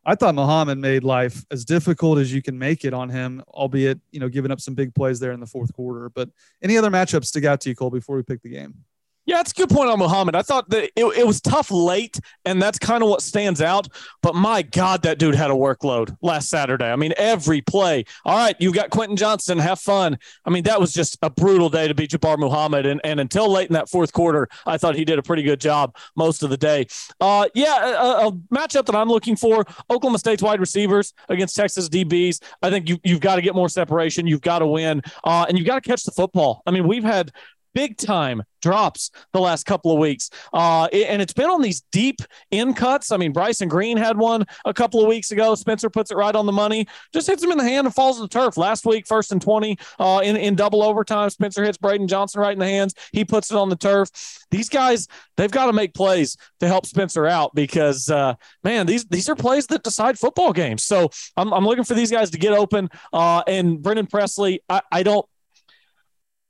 I 0.05 0.15
thought 0.15 0.35
Muhammad 0.35 0.79
made 0.79 1.05
life 1.05 1.45
as 1.51 1.65
difficult 1.65 2.19
as 2.19 2.33
you 2.33 2.41
can 2.41 2.59
make 2.59 2.85
it 2.85 2.95
on 2.95 3.09
him, 3.09 3.43
albeit 3.49 4.01
you 4.11 4.21
know 4.21 4.29
giving 4.29 4.51
up 4.51 4.61
some 4.61 4.75
big 4.75 4.95
plays 4.95 5.21
there 5.21 5.33
in 5.33 5.41
the 5.41 5.47
fourth 5.47 5.73
quarter. 5.73 6.09
But 6.09 6.31
any 6.63 6.79
other 6.79 6.91
matchups 6.91 7.27
stick 7.27 7.45
out 7.45 7.61
to 7.63 7.69
you, 7.69 7.75
Cole, 7.77 7.91
before 7.91 8.17
we 8.17 8.23
pick 8.23 8.43
the 8.43 8.49
game? 8.49 8.85
Yeah, 9.27 9.41
it's 9.41 9.51
a 9.51 9.55
good 9.55 9.71
point 9.71 9.91
on 9.91 9.99
Muhammad. 9.99 10.37
I 10.37 10.43
thought 10.43 10.71
that 10.71 10.85
it, 10.95 11.05
it 11.05 11.27
was 11.27 11.41
tough 11.41 11.73
late, 11.73 12.21
and 12.45 12.63
that's 12.63 12.79
kind 12.79 13.03
of 13.03 13.09
what 13.09 13.23
stands 13.23 13.61
out. 13.61 13.89
But 14.23 14.37
my 14.37 14.63
God, 14.63 15.03
that 15.03 15.19
dude 15.19 15.35
had 15.35 15.51
a 15.51 15.55
workload 15.55 16.17
last 16.23 16.49
Saturday. 16.49 16.85
I 16.85 16.95
mean, 16.95 17.13
every 17.17 17.61
play. 17.61 18.05
All 18.25 18.37
right, 18.37 18.55
you've 18.61 18.75
got 18.75 18.91
Quentin 18.91 19.17
Johnston. 19.17 19.59
Have 19.59 19.81
fun. 19.81 20.17
I 20.45 20.51
mean, 20.51 20.63
that 20.63 20.81
was 20.81 20.93
just 20.93 21.19
a 21.23 21.31
brutal 21.31 21.69
day 21.69 21.89
to 21.89 21.95
beat 21.95 22.13
Jabbar 22.13 22.39
Muhammad. 22.39 22.87
And, 22.87 23.01
and 23.03 23.19
until 23.19 23.51
late 23.51 23.69
in 23.69 23.75
that 23.75 23.89
fourth 23.89 24.13
quarter, 24.13 24.49
I 24.65 24.79
thought 24.79 24.95
he 24.95 25.05
did 25.05 25.19
a 25.19 25.23
pretty 25.25 25.43
good 25.43 25.61
job 25.61 25.97
most 26.15 26.45
of 26.45 26.51
the 26.51 26.57
day. 26.57 26.87
Uh, 27.21 27.49
yeah, 27.53 27.97
a, 28.01 28.29
a 28.29 28.33
matchup 28.55 28.87
that 28.87 28.95
I'm 28.95 29.09
looking 29.09 29.35
for 29.35 29.65
Oklahoma 29.91 30.21
State's 30.21 30.43
wide 30.43 30.61
receivers 30.61 31.13
against 31.29 31.57
Texas 31.57 31.89
DBs. 31.89 32.41
I 32.63 32.71
think 32.71 32.89
you, 32.89 32.99
you've 33.03 33.21
got 33.21 33.37
to 33.37 33.43
get 33.43 33.57
more 33.57 33.69
separation. 33.69 34.29
You've 34.29 34.41
got 34.41 34.61
to 34.61 34.69
win, 34.69 35.03
uh, 35.25 35.47
and 35.49 35.59
you've 35.59 35.67
got 35.67 35.83
to 35.83 35.89
catch 35.89 36.05
the 36.05 36.13
football. 36.13 36.63
I 36.65 36.71
mean, 36.71 36.87
we've 36.87 37.03
had 37.03 37.33
big 37.77 37.99
time 37.99 38.43
drops 38.63 39.11
the 39.35 39.39
last 39.39 39.67
couple 39.67 39.93
of 39.93 39.99
weeks. 39.99 40.31
Uh, 40.53 40.87
and 40.87 41.21
it's 41.21 41.35
been 41.35 41.51
on 41.51 41.61
these 41.61 41.83
deep 41.93 42.23
in 42.51 42.73
cuts. 42.73 43.13
I 43.13 43.19
mean, 43.19 43.33
Bryson 43.33 43.69
Green 43.69 43.99
had 43.99 44.17
one 44.17 44.47
a 44.65 44.73
couple 44.73 45.03
of 45.03 45.07
weeks 45.07 45.31
ago. 45.31 45.55
Spencer 45.55 45.91
puts 45.91 46.11
it 46.11 46.17
right 46.17 46.35
on 46.35 46.47
the 46.47 46.53
money, 46.53 46.89
just 47.13 47.27
hits 47.27 47.45
him 47.45 47.53
in 47.53 47.59
the 47.59 47.65
hand 47.65 47.87
and 47.87 47.95
falls 47.95 48.17
to 48.17 48.23
the 48.23 48.29
turf. 48.29 48.57
Last 48.57 48.87
week, 48.87 49.07
first 49.07 49.31
and 49.31 49.43
20 49.43 49.79
uh, 49.99 50.23
in, 50.25 50.37
in 50.37 50.55
double 50.55 50.83
overtime, 50.83 51.29
Spencer 51.29 51.63
hits 51.65 51.77
Braydon 51.77 52.09
Johnson 52.09 52.41
right 52.41 52.55
in 52.55 52.59
the 52.59 52.65
hands. 52.65 52.95
He 53.13 53.27
puts 53.27 53.51
it 53.51 53.59
on 53.59 53.69
the 53.69 53.77
turf. 53.77 54.09
These 54.51 54.71
guys, 54.71 55.07
they've 55.37 55.51
got 55.51 55.67
to 55.67 55.75
make 55.75 55.93
plays 55.93 56.39
to 56.61 56.67
help 56.67 56.87
Spencer 56.87 57.27
out 57.27 57.55
because, 57.55 58.09
uh, 58.09 58.37
man, 58.65 58.87
these, 58.87 59.05
these 59.05 59.29
are 59.29 59.37
plays 59.37 59.67
that 59.67 59.83
decide 59.83 60.19
football 60.19 60.55
games. 60.55 60.83
So 60.83 61.11
I'm, 61.37 61.53
I'm 61.53 61.67
looking 61.67 61.85
for 61.85 61.95
these 61.95 62.11
guys 62.11 62.31
to 62.31 62.39
get 62.39 62.55
open. 62.55 62.89
Uh, 63.13 63.43
and 63.47 63.83
Brennan 63.83 64.07
Presley, 64.07 64.63
I, 64.71 64.81
I 64.91 65.03
don't 65.03 65.27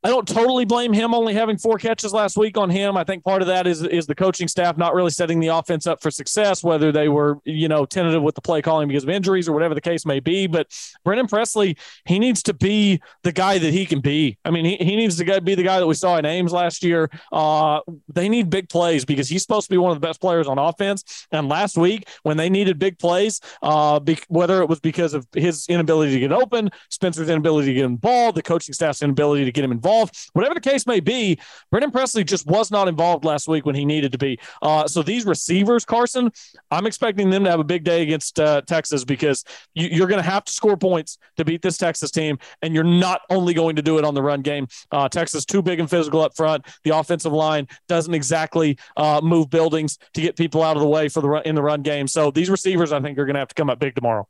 I 0.06 0.08
don't 0.08 0.28
totally 0.28 0.64
blame 0.64 0.92
him 0.92 1.14
only 1.14 1.34
having 1.34 1.58
four 1.58 1.78
catches 1.78 2.12
last 2.12 2.36
week 2.36 2.56
on 2.56 2.70
him. 2.70 2.96
I 2.96 3.02
think 3.02 3.24
part 3.24 3.42
of 3.42 3.48
that 3.48 3.66
is 3.66 3.82
is 3.82 4.06
the 4.06 4.14
coaching 4.14 4.46
staff 4.46 4.76
not 4.76 4.94
really 4.94 5.10
setting 5.10 5.40
the 5.40 5.48
offense 5.48 5.84
up 5.84 6.00
for 6.00 6.12
success, 6.12 6.62
whether 6.62 6.92
they 6.92 7.08
were 7.08 7.40
you 7.44 7.66
know 7.66 7.84
tentative 7.84 8.22
with 8.22 8.36
the 8.36 8.40
play 8.40 8.62
calling 8.62 8.86
because 8.86 9.02
of 9.02 9.10
injuries 9.10 9.48
or 9.48 9.52
whatever 9.52 9.74
the 9.74 9.80
case 9.80 10.06
may 10.06 10.20
be. 10.20 10.46
But 10.46 10.68
Brennan 11.02 11.26
Presley, 11.26 11.76
he 12.04 12.20
needs 12.20 12.40
to 12.44 12.54
be 12.54 13.02
the 13.24 13.32
guy 13.32 13.58
that 13.58 13.72
he 13.72 13.84
can 13.84 14.00
be. 14.00 14.38
I 14.44 14.52
mean, 14.52 14.64
he, 14.64 14.76
he 14.76 14.94
needs 14.94 15.16
to 15.16 15.40
be 15.40 15.56
the 15.56 15.64
guy 15.64 15.80
that 15.80 15.86
we 15.88 15.94
saw 15.94 16.18
in 16.18 16.24
Ames 16.24 16.52
last 16.52 16.84
year. 16.84 17.10
Uh, 17.32 17.80
they 18.08 18.28
need 18.28 18.48
big 18.48 18.68
plays 18.68 19.04
because 19.04 19.28
he's 19.28 19.42
supposed 19.42 19.66
to 19.66 19.70
be 19.72 19.78
one 19.78 19.90
of 19.90 20.00
the 20.00 20.06
best 20.06 20.20
players 20.20 20.46
on 20.46 20.56
offense. 20.56 21.26
And 21.32 21.48
last 21.48 21.76
week 21.76 22.08
when 22.22 22.36
they 22.36 22.48
needed 22.48 22.78
big 22.78 23.00
plays, 23.00 23.40
uh, 23.60 23.98
be, 23.98 24.20
whether 24.28 24.62
it 24.62 24.68
was 24.68 24.78
because 24.78 25.14
of 25.14 25.26
his 25.34 25.66
inability 25.68 26.12
to 26.12 26.20
get 26.20 26.30
open, 26.30 26.70
Spencer's 26.90 27.28
inability 27.28 27.70
to 27.70 27.74
get 27.74 27.86
involved, 27.86 28.36
the 28.36 28.42
coaching 28.44 28.72
staff's 28.72 29.02
inability 29.02 29.44
to 29.44 29.50
get 29.50 29.64
him 29.64 29.72
involved 29.72 29.95
involved. 29.96 30.30
Whatever 30.32 30.54
the 30.54 30.60
case 30.60 30.86
may 30.86 31.00
be, 31.00 31.38
Brennan 31.70 31.90
Presley 31.90 32.24
just 32.24 32.46
was 32.46 32.70
not 32.70 32.88
involved 32.88 33.24
last 33.24 33.48
week 33.48 33.66
when 33.66 33.74
he 33.74 33.84
needed 33.84 34.12
to 34.12 34.18
be. 34.18 34.38
Uh, 34.62 34.86
so 34.86 35.02
these 35.02 35.24
receivers, 35.24 35.84
Carson, 35.84 36.30
I'm 36.70 36.86
expecting 36.86 37.30
them 37.30 37.44
to 37.44 37.50
have 37.50 37.60
a 37.60 37.64
big 37.64 37.84
day 37.84 38.02
against 38.02 38.38
uh, 38.38 38.62
Texas 38.62 39.04
because 39.04 39.44
you, 39.74 39.88
you're 39.88 40.06
going 40.06 40.22
to 40.22 40.28
have 40.28 40.44
to 40.44 40.52
score 40.52 40.76
points 40.76 41.18
to 41.36 41.44
beat 41.44 41.62
this 41.62 41.78
Texas 41.78 42.10
team, 42.10 42.38
and 42.62 42.74
you're 42.74 42.84
not 42.84 43.22
only 43.30 43.54
going 43.54 43.76
to 43.76 43.82
do 43.82 43.98
it 43.98 44.04
on 44.04 44.14
the 44.14 44.22
run 44.22 44.42
game. 44.42 44.66
Uh, 44.90 45.08
Texas 45.08 45.44
too 45.44 45.62
big 45.62 45.80
and 45.80 45.88
physical 45.88 46.20
up 46.20 46.36
front. 46.36 46.66
The 46.84 46.96
offensive 46.96 47.32
line 47.32 47.68
doesn't 47.88 48.14
exactly 48.14 48.78
uh, 48.96 49.20
move 49.22 49.50
buildings 49.50 49.98
to 50.14 50.20
get 50.20 50.36
people 50.36 50.62
out 50.62 50.76
of 50.76 50.82
the 50.82 50.88
way 50.88 51.08
for 51.08 51.20
the 51.20 51.28
run, 51.28 51.42
in 51.44 51.54
the 51.54 51.62
run 51.62 51.82
game. 51.82 52.06
So 52.08 52.30
these 52.30 52.50
receivers, 52.50 52.92
I 52.92 53.00
think, 53.00 53.18
are 53.18 53.24
going 53.24 53.34
to 53.34 53.40
have 53.40 53.48
to 53.48 53.54
come 53.54 53.70
up 53.70 53.78
big 53.78 53.94
tomorrow. 53.94 54.28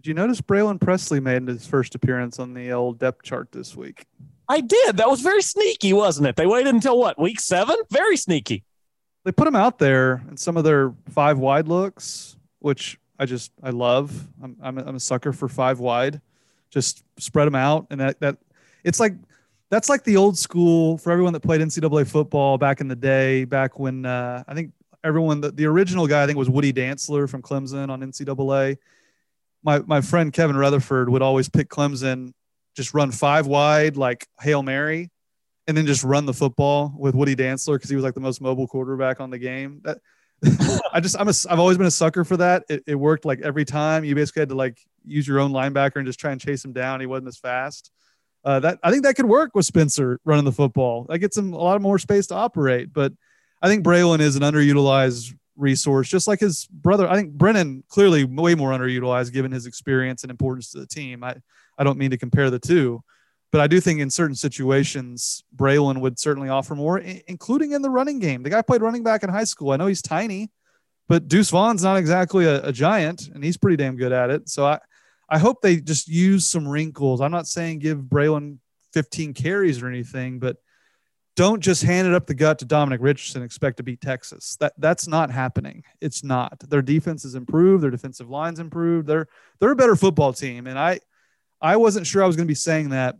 Did 0.00 0.06
you 0.06 0.14
notice 0.14 0.40
Braylon 0.40 0.80
Presley 0.80 1.18
made 1.18 1.48
his 1.48 1.66
first 1.66 1.96
appearance 1.96 2.38
on 2.38 2.54
the 2.54 2.70
old 2.70 3.00
depth 3.00 3.24
chart 3.24 3.50
this 3.50 3.74
week? 3.74 4.06
I 4.48 4.60
did. 4.60 4.96
That 4.96 5.08
was 5.08 5.20
very 5.20 5.42
sneaky, 5.42 5.92
wasn't 5.92 6.26
it? 6.26 6.36
They 6.36 6.46
waited 6.46 6.74
until 6.74 6.98
what, 6.98 7.18
week 7.18 7.40
seven? 7.40 7.76
Very 7.90 8.16
sneaky. 8.16 8.64
They 9.24 9.32
put 9.32 9.46
him 9.46 9.56
out 9.56 9.78
there 9.78 10.22
in 10.30 10.36
some 10.36 10.56
of 10.56 10.64
their 10.64 10.94
five 11.10 11.38
wide 11.38 11.68
looks, 11.68 12.36
which 12.60 12.98
I 13.18 13.26
just 13.26 13.52
I 13.62 13.70
love. 13.70 14.26
I'm 14.42 14.56
I'm 14.62 14.78
a, 14.78 14.84
I'm 14.84 14.96
a 14.96 15.00
sucker 15.00 15.32
for 15.32 15.48
five 15.48 15.80
wide. 15.80 16.20
Just 16.70 17.02
spread 17.18 17.46
them 17.46 17.54
out, 17.54 17.86
and 17.90 18.00
that 18.00 18.20
that 18.20 18.38
it's 18.84 19.00
like 19.00 19.14
that's 19.70 19.88
like 19.88 20.04
the 20.04 20.16
old 20.16 20.38
school 20.38 20.96
for 20.96 21.12
everyone 21.12 21.34
that 21.34 21.40
played 21.40 21.60
NCAA 21.60 22.08
football 22.08 22.56
back 22.56 22.80
in 22.80 22.88
the 22.88 22.96
day. 22.96 23.44
Back 23.44 23.78
when 23.78 24.06
uh, 24.06 24.44
I 24.48 24.54
think 24.54 24.72
everyone 25.04 25.40
the, 25.42 25.50
the 25.50 25.66
original 25.66 26.06
guy 26.06 26.22
I 26.22 26.26
think 26.26 26.38
was 26.38 26.48
Woody 26.48 26.72
Dantzler 26.72 27.28
from 27.28 27.42
Clemson 27.42 27.90
on 27.90 28.00
NCAA 28.00 28.78
my 29.62 29.80
my 29.80 30.00
friend 30.00 30.32
Kevin 30.32 30.56
Rutherford 30.56 31.08
would 31.08 31.22
always 31.22 31.48
pick 31.48 31.68
Clemson, 31.68 32.32
just 32.78 32.94
run 32.94 33.10
five 33.10 33.48
wide 33.48 33.96
like 33.96 34.26
Hail 34.40 34.62
Mary, 34.62 35.10
and 35.66 35.76
then 35.76 35.84
just 35.84 36.04
run 36.04 36.26
the 36.26 36.32
football 36.32 36.94
with 36.96 37.14
Woody 37.14 37.34
Dantzler 37.34 37.74
because 37.74 37.90
he 37.90 37.96
was 37.96 38.04
like 38.04 38.14
the 38.14 38.20
most 38.20 38.40
mobile 38.40 38.68
quarterback 38.68 39.20
on 39.20 39.30
the 39.30 39.38
game. 39.38 39.80
That 39.82 39.98
I 40.92 41.00
just 41.00 41.18
I'm 41.18 41.28
a 41.28 41.34
I've 41.50 41.58
always 41.58 41.76
been 41.76 41.88
a 41.88 41.90
sucker 41.90 42.24
for 42.24 42.36
that. 42.36 42.62
It, 42.68 42.84
it 42.86 42.94
worked 42.94 43.24
like 43.24 43.40
every 43.42 43.64
time. 43.64 44.04
You 44.04 44.14
basically 44.14 44.42
had 44.42 44.48
to 44.50 44.54
like 44.54 44.78
use 45.04 45.26
your 45.26 45.40
own 45.40 45.50
linebacker 45.50 45.96
and 45.96 46.06
just 46.06 46.20
try 46.20 46.30
and 46.30 46.40
chase 46.40 46.64
him 46.64 46.72
down. 46.72 47.00
He 47.00 47.06
wasn't 47.06 47.28
as 47.28 47.36
fast. 47.36 47.90
Uh, 48.44 48.60
that 48.60 48.78
I 48.84 48.92
think 48.92 49.02
that 49.02 49.16
could 49.16 49.26
work 49.26 49.50
with 49.56 49.66
Spencer 49.66 50.20
running 50.24 50.44
the 50.44 50.52
football. 50.52 51.06
That 51.08 51.18
gets 51.18 51.36
him 51.36 51.52
a 51.52 51.58
lot 51.58 51.82
more 51.82 51.98
space 51.98 52.28
to 52.28 52.36
operate. 52.36 52.92
But 52.92 53.12
I 53.60 53.66
think 53.66 53.84
Braylon 53.84 54.20
is 54.20 54.36
an 54.36 54.42
underutilized 54.42 55.34
resource, 55.56 56.08
just 56.08 56.28
like 56.28 56.38
his 56.38 56.68
brother. 56.70 57.08
I 57.08 57.16
think 57.16 57.32
Brennan 57.32 57.82
clearly 57.88 58.22
way 58.22 58.54
more 58.54 58.70
underutilized 58.70 59.32
given 59.32 59.50
his 59.50 59.66
experience 59.66 60.22
and 60.22 60.30
importance 60.30 60.70
to 60.70 60.78
the 60.78 60.86
team. 60.86 61.24
I, 61.24 61.34
I 61.78 61.84
don't 61.84 61.98
mean 61.98 62.10
to 62.10 62.18
compare 62.18 62.50
the 62.50 62.58
two, 62.58 63.02
but 63.50 63.60
I 63.60 63.66
do 63.66 63.80
think 63.80 64.00
in 64.00 64.10
certain 64.10 64.34
situations, 64.34 65.42
Braylon 65.56 66.00
would 66.00 66.18
certainly 66.18 66.48
offer 66.48 66.74
more, 66.74 66.98
including 66.98 67.72
in 67.72 67.82
the 67.82 67.90
running 67.90 68.18
game. 68.18 68.42
The 68.42 68.50
guy 68.50 68.62
played 68.62 68.82
running 68.82 69.02
back 69.02 69.22
in 69.22 69.30
high 69.30 69.44
school. 69.44 69.70
I 69.70 69.76
know 69.76 69.86
he's 69.86 70.02
tiny, 70.02 70.50
but 71.08 71.28
Deuce 71.28 71.50
Vaughn's 71.50 71.82
not 71.82 71.96
exactly 71.96 72.44
a, 72.44 72.62
a 72.66 72.72
giant, 72.72 73.28
and 73.28 73.42
he's 73.42 73.56
pretty 73.56 73.76
damn 73.76 73.96
good 73.96 74.12
at 74.12 74.30
it. 74.30 74.48
So 74.48 74.66
I, 74.66 74.78
I 75.30 75.38
hope 75.38 75.62
they 75.62 75.76
just 75.76 76.08
use 76.08 76.46
some 76.46 76.66
wrinkles. 76.68 77.20
I'm 77.20 77.30
not 77.30 77.46
saying 77.46 77.78
give 77.78 77.98
Braylon 77.98 78.58
15 78.92 79.34
carries 79.34 79.82
or 79.82 79.88
anything, 79.88 80.38
but 80.38 80.56
don't 81.36 81.60
just 81.60 81.84
hand 81.84 82.08
it 82.08 82.14
up 82.14 82.26
the 82.26 82.34
gut 82.34 82.58
to 82.58 82.64
Dominic 82.64 83.00
Richardson 83.00 83.42
and 83.42 83.46
expect 83.46 83.76
to 83.76 83.84
beat 83.84 84.00
Texas. 84.00 84.56
That 84.58 84.72
that's 84.76 85.06
not 85.06 85.30
happening. 85.30 85.84
It's 86.00 86.24
not. 86.24 86.58
Their 86.68 86.82
defense 86.82 87.24
is 87.24 87.36
improved. 87.36 87.82
Their 87.82 87.92
defensive 87.92 88.28
lines 88.28 88.58
improved. 88.58 89.06
They're 89.06 89.28
they're 89.60 89.70
a 89.70 89.76
better 89.76 89.94
football 89.94 90.32
team. 90.32 90.66
And 90.66 90.76
I 90.76 90.98
I 91.60 91.76
wasn't 91.76 92.06
sure 92.06 92.22
I 92.22 92.26
was 92.26 92.36
going 92.36 92.46
to 92.46 92.50
be 92.50 92.54
saying 92.54 92.90
that 92.90 93.16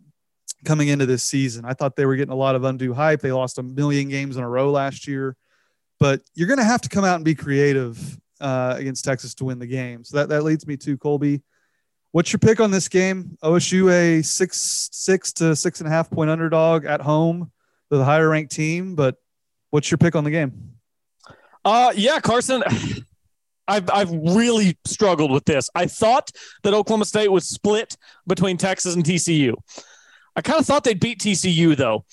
coming 0.64 0.88
into 0.88 1.06
this 1.06 1.22
season. 1.22 1.64
I 1.64 1.74
thought 1.74 1.96
they 1.96 2.06
were 2.06 2.16
getting 2.16 2.32
a 2.32 2.36
lot 2.36 2.54
of 2.54 2.64
undue 2.64 2.94
hype. 2.94 3.20
They 3.20 3.32
lost 3.32 3.58
a 3.58 3.62
million 3.62 4.08
games 4.08 4.36
in 4.36 4.42
a 4.42 4.48
row 4.48 4.70
last 4.70 5.06
year, 5.06 5.36
but 6.00 6.20
you're 6.34 6.48
going 6.48 6.58
to 6.58 6.64
have 6.64 6.80
to 6.82 6.88
come 6.88 7.04
out 7.04 7.16
and 7.16 7.24
be 7.24 7.34
creative 7.34 8.18
uh, 8.40 8.74
against 8.76 9.04
Texas 9.04 9.34
to 9.36 9.44
win 9.44 9.58
the 9.58 9.66
game. 9.66 10.04
So 10.04 10.18
that 10.18 10.28
that 10.30 10.44
leads 10.44 10.66
me 10.66 10.76
to 10.78 10.96
Colby. 10.96 11.42
What's 12.12 12.32
your 12.32 12.38
pick 12.38 12.60
on 12.60 12.70
this 12.70 12.88
game? 12.88 13.36
OSU 13.42 13.92
a 13.92 14.22
six 14.22 14.88
six 14.92 15.32
to 15.34 15.54
six 15.54 15.80
and 15.80 15.88
a 15.88 15.90
half 15.90 16.10
point 16.10 16.30
underdog 16.30 16.84
at 16.84 17.00
home 17.00 17.50
the 17.90 18.04
higher 18.04 18.28
ranked 18.28 18.52
team. 18.52 18.94
But 18.94 19.16
what's 19.70 19.90
your 19.90 19.98
pick 19.98 20.14
on 20.14 20.24
the 20.24 20.30
game? 20.30 20.72
Uh, 21.64 21.92
yeah, 21.94 22.20
Carson. 22.20 22.62
I've, 23.68 23.90
I've 23.90 24.10
really 24.10 24.76
struggled 24.84 25.30
with 25.30 25.44
this. 25.44 25.68
I 25.74 25.86
thought 25.86 26.30
that 26.62 26.74
Oklahoma 26.74 27.04
State 27.04 27.30
was 27.30 27.46
split 27.46 27.96
between 28.26 28.56
Texas 28.56 28.94
and 28.94 29.04
TCU. 29.04 29.54
I 30.34 30.40
kind 30.40 30.58
of 30.58 30.66
thought 30.66 30.84
they'd 30.84 30.98
beat 30.98 31.20
TCU, 31.20 31.76
though. 31.76 32.04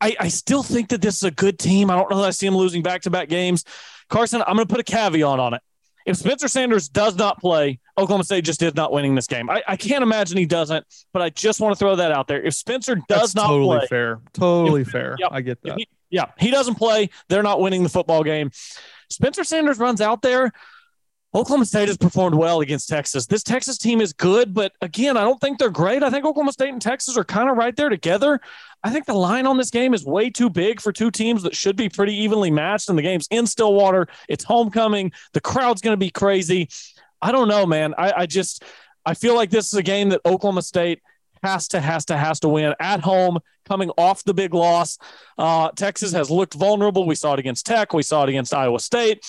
I, 0.00 0.16
I 0.20 0.28
still 0.28 0.62
think 0.62 0.88
that 0.90 1.00
this 1.00 1.16
is 1.16 1.22
a 1.22 1.30
good 1.30 1.58
team. 1.58 1.90
I 1.90 1.96
don't 1.96 2.10
know 2.10 2.20
that 2.20 2.26
I 2.28 2.30
see 2.30 2.46
them 2.46 2.56
losing 2.56 2.82
back 2.82 3.02
to 3.02 3.10
back 3.10 3.28
games. 3.28 3.64
Carson, 4.08 4.42
I'm 4.46 4.56
going 4.56 4.66
to 4.66 4.72
put 4.72 4.80
a 4.80 4.84
caveat 4.84 5.38
on 5.38 5.54
it. 5.54 5.62
If 6.04 6.16
Spencer 6.16 6.46
Sanders 6.46 6.88
does 6.88 7.16
not 7.16 7.40
play, 7.40 7.80
Oklahoma 7.98 8.22
State 8.22 8.44
just 8.44 8.62
is 8.62 8.74
not 8.76 8.92
winning 8.92 9.16
this 9.16 9.26
game. 9.26 9.50
I, 9.50 9.62
I 9.66 9.76
can't 9.76 10.02
imagine 10.02 10.36
he 10.36 10.46
doesn't, 10.46 10.86
but 11.12 11.20
I 11.20 11.30
just 11.30 11.60
want 11.60 11.74
to 11.74 11.78
throw 11.78 11.96
that 11.96 12.12
out 12.12 12.28
there. 12.28 12.40
If 12.40 12.54
Spencer 12.54 12.94
does 12.94 13.04
That's 13.08 13.34
not 13.34 13.48
totally 13.48 13.78
play, 13.78 13.86
fair, 13.88 14.20
totally 14.32 14.82
if, 14.82 14.88
fair. 14.88 15.16
Yep, 15.18 15.28
I 15.32 15.40
get 15.40 15.62
that. 15.62 15.78
He, 15.78 15.88
yeah, 16.10 16.26
he 16.38 16.52
doesn't 16.52 16.76
play. 16.76 17.10
They're 17.28 17.42
not 17.42 17.60
winning 17.60 17.82
the 17.82 17.88
football 17.88 18.22
game. 18.22 18.52
Spencer 19.10 19.44
Sanders 19.44 19.78
runs 19.78 20.00
out 20.00 20.22
there. 20.22 20.52
Oklahoma 21.34 21.66
State 21.66 21.88
has 21.88 21.98
performed 21.98 22.34
well 22.34 22.60
against 22.60 22.88
Texas. 22.88 23.26
This 23.26 23.42
Texas 23.42 23.76
team 23.76 24.00
is 24.00 24.14
good, 24.14 24.54
but 24.54 24.72
again, 24.80 25.18
I 25.18 25.22
don't 25.22 25.38
think 25.38 25.58
they're 25.58 25.68
great. 25.68 26.02
I 26.02 26.08
think 26.08 26.24
Oklahoma 26.24 26.52
State 26.52 26.70
and 26.70 26.80
Texas 26.80 27.18
are 27.18 27.24
kind 27.24 27.50
of 27.50 27.58
right 27.58 27.76
there 27.76 27.90
together. 27.90 28.40
I 28.82 28.90
think 28.90 29.04
the 29.04 29.14
line 29.14 29.46
on 29.46 29.58
this 29.58 29.70
game 29.70 29.92
is 29.92 30.04
way 30.04 30.30
too 30.30 30.48
big 30.48 30.80
for 30.80 30.92
two 30.92 31.10
teams 31.10 31.42
that 31.42 31.54
should 31.54 31.76
be 31.76 31.90
pretty 31.90 32.14
evenly 32.14 32.50
matched. 32.50 32.88
And 32.88 32.96
the 32.96 33.02
game's 33.02 33.26
in 33.30 33.46
Stillwater. 33.46 34.08
It's 34.28 34.44
homecoming. 34.44 35.12
The 35.34 35.40
crowd's 35.40 35.82
going 35.82 35.92
to 35.92 35.98
be 35.98 36.10
crazy. 36.10 36.70
I 37.20 37.32
don't 37.32 37.48
know, 37.48 37.66
man. 37.66 37.94
I, 37.98 38.12
I 38.18 38.26
just 38.26 38.64
I 39.04 39.14
feel 39.14 39.34
like 39.34 39.50
this 39.50 39.66
is 39.66 39.74
a 39.74 39.82
game 39.82 40.08
that 40.10 40.20
Oklahoma 40.24 40.62
State 40.62 41.02
has 41.46 41.68
to 41.68 41.80
has 41.80 42.04
to 42.06 42.16
has 42.16 42.40
to 42.40 42.48
win 42.48 42.74
at 42.80 43.00
home 43.00 43.38
coming 43.64 43.90
off 43.96 44.24
the 44.24 44.34
big 44.34 44.54
loss. 44.54 44.98
Uh, 45.38 45.70
texas 45.70 46.12
has 46.12 46.30
looked 46.30 46.54
vulnerable. 46.54 47.06
We 47.06 47.14
saw 47.14 47.34
it 47.34 47.38
against 47.38 47.66
tech. 47.66 47.92
We 47.92 48.02
saw 48.02 48.24
it 48.24 48.28
against 48.28 48.52
iowa 48.52 48.80
state 48.80 49.24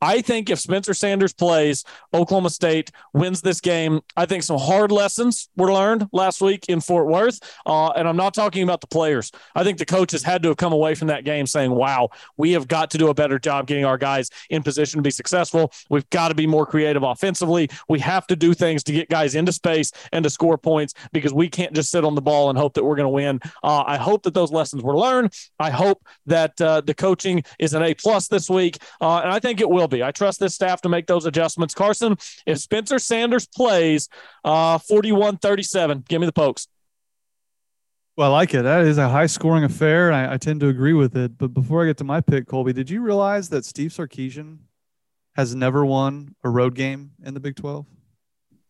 I 0.00 0.22
think 0.22 0.50
if 0.50 0.58
Spencer 0.58 0.94
Sanders 0.94 1.32
plays, 1.32 1.84
Oklahoma 2.14 2.50
State 2.50 2.90
wins 3.12 3.40
this 3.40 3.60
game. 3.60 4.00
I 4.16 4.26
think 4.26 4.42
some 4.42 4.58
hard 4.58 4.90
lessons 4.90 5.48
were 5.56 5.72
learned 5.72 6.08
last 6.12 6.40
week 6.40 6.66
in 6.68 6.80
Fort 6.80 7.06
Worth. 7.06 7.40
Uh, 7.66 7.88
and 7.90 8.08
I'm 8.08 8.16
not 8.16 8.34
talking 8.34 8.62
about 8.62 8.80
the 8.80 8.86
players. 8.86 9.30
I 9.54 9.64
think 9.64 9.78
the 9.78 9.86
coaches 9.86 10.22
had 10.22 10.42
to 10.42 10.48
have 10.48 10.56
come 10.56 10.72
away 10.72 10.94
from 10.94 11.08
that 11.08 11.24
game 11.24 11.46
saying, 11.46 11.70
wow, 11.70 12.08
we 12.36 12.52
have 12.52 12.68
got 12.68 12.90
to 12.92 12.98
do 12.98 13.08
a 13.08 13.14
better 13.14 13.38
job 13.38 13.66
getting 13.66 13.84
our 13.84 13.98
guys 13.98 14.30
in 14.48 14.62
position 14.62 14.98
to 14.98 15.02
be 15.02 15.10
successful. 15.10 15.72
We've 15.90 16.08
got 16.10 16.28
to 16.28 16.34
be 16.34 16.46
more 16.46 16.66
creative 16.66 17.02
offensively. 17.02 17.68
We 17.88 17.98
have 18.00 18.26
to 18.28 18.36
do 18.36 18.54
things 18.54 18.82
to 18.84 18.92
get 18.92 19.08
guys 19.08 19.34
into 19.34 19.52
space 19.52 19.92
and 20.12 20.22
to 20.24 20.30
score 20.30 20.56
points 20.58 20.94
because 21.12 21.34
we 21.34 21.48
can't 21.48 21.74
just 21.74 21.90
sit 21.90 22.04
on 22.04 22.14
the 22.14 22.22
ball 22.22 22.50
and 22.50 22.58
hope 22.58 22.74
that 22.74 22.84
we're 22.84 22.96
going 22.96 23.04
to 23.04 23.08
win. 23.08 23.40
Uh, 23.62 23.84
I 23.86 23.96
hope 23.96 24.22
that 24.22 24.34
those 24.34 24.50
lessons 24.50 24.82
were 24.82 24.96
learned. 24.96 25.34
I 25.58 25.70
hope 25.70 26.02
that 26.26 26.58
uh, 26.60 26.80
the 26.80 26.94
coaching 26.94 27.42
is 27.58 27.74
an 27.74 27.82
A 27.82 27.94
plus 27.94 28.28
this 28.28 28.48
week. 28.48 28.78
Uh, 29.00 29.18
and 29.18 29.30
I 29.30 29.38
think 29.38 29.60
it 29.60 29.68
will 29.68 29.89
I 29.92 30.10
trust 30.10 30.40
this 30.40 30.54
staff 30.54 30.80
to 30.82 30.88
make 30.88 31.06
those 31.06 31.26
adjustments. 31.26 31.74
Carson, 31.74 32.16
if 32.46 32.58
Spencer 32.58 32.98
Sanders 32.98 33.46
plays 33.46 34.08
uh, 34.44 34.78
41 34.78 35.38
37, 35.38 36.04
give 36.08 36.20
me 36.20 36.26
the 36.26 36.32
pokes. 36.32 36.68
Well, 38.16 38.32
I 38.32 38.32
like 38.32 38.54
it. 38.54 38.62
That 38.62 38.84
is 38.84 38.98
a 38.98 39.08
high 39.08 39.26
scoring 39.26 39.64
affair. 39.64 40.12
I, 40.12 40.34
I, 40.34 40.36
tend 40.36 40.60
to 40.60 40.68
agree 40.68 40.92
with 40.92 41.16
it. 41.16 41.38
But 41.38 41.54
before 41.54 41.82
I 41.82 41.86
get 41.86 41.96
to 41.98 42.04
my 42.04 42.20
pick, 42.20 42.46
Colby, 42.46 42.72
did 42.72 42.90
you 42.90 43.00
realize 43.00 43.48
that 43.48 43.64
Steve 43.64 43.92
Sarkisian 43.92 44.58
has 45.36 45.54
never 45.54 45.86
won 45.86 46.34
a 46.44 46.50
road 46.50 46.74
game 46.74 47.12
in 47.24 47.34
the 47.34 47.40
Big 47.40 47.56
12? 47.56 47.86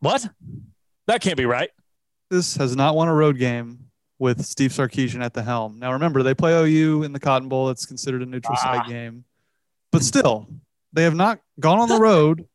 What? 0.01 0.29
That 1.07 1.21
can't 1.21 1.37
be 1.37 1.47
right. 1.47 1.71
This 2.31 2.57
has 2.59 2.77
not 2.77 2.95
won 2.95 3.09
a 3.09 3.15
road 3.15 3.39
game 3.39 3.91
with 4.21 4.45
Steve 4.45 4.71
Sarkisian 4.71 5.25
at 5.25 5.35
the 5.35 5.43
helm. 5.43 5.79
Now, 5.79 5.95
remember, 5.95 6.23
they 6.23 6.35
play 6.35 6.53
OU 6.53 7.03
in 7.03 7.13
the 7.13 7.19
Cotton 7.19 7.49
Bowl. 7.49 7.71
It's 7.71 7.87
considered 7.87 8.23
a 8.23 8.27
neutral 8.27 8.57
ah. 8.57 8.63
site 8.63 8.87
game. 8.87 9.25
But 9.91 10.05
still, 10.05 10.47
they 10.93 11.05
have 11.05 11.15
not 11.15 11.41
gone 11.59 11.79
on 11.79 11.89
the 11.89 11.99
road 12.01 12.47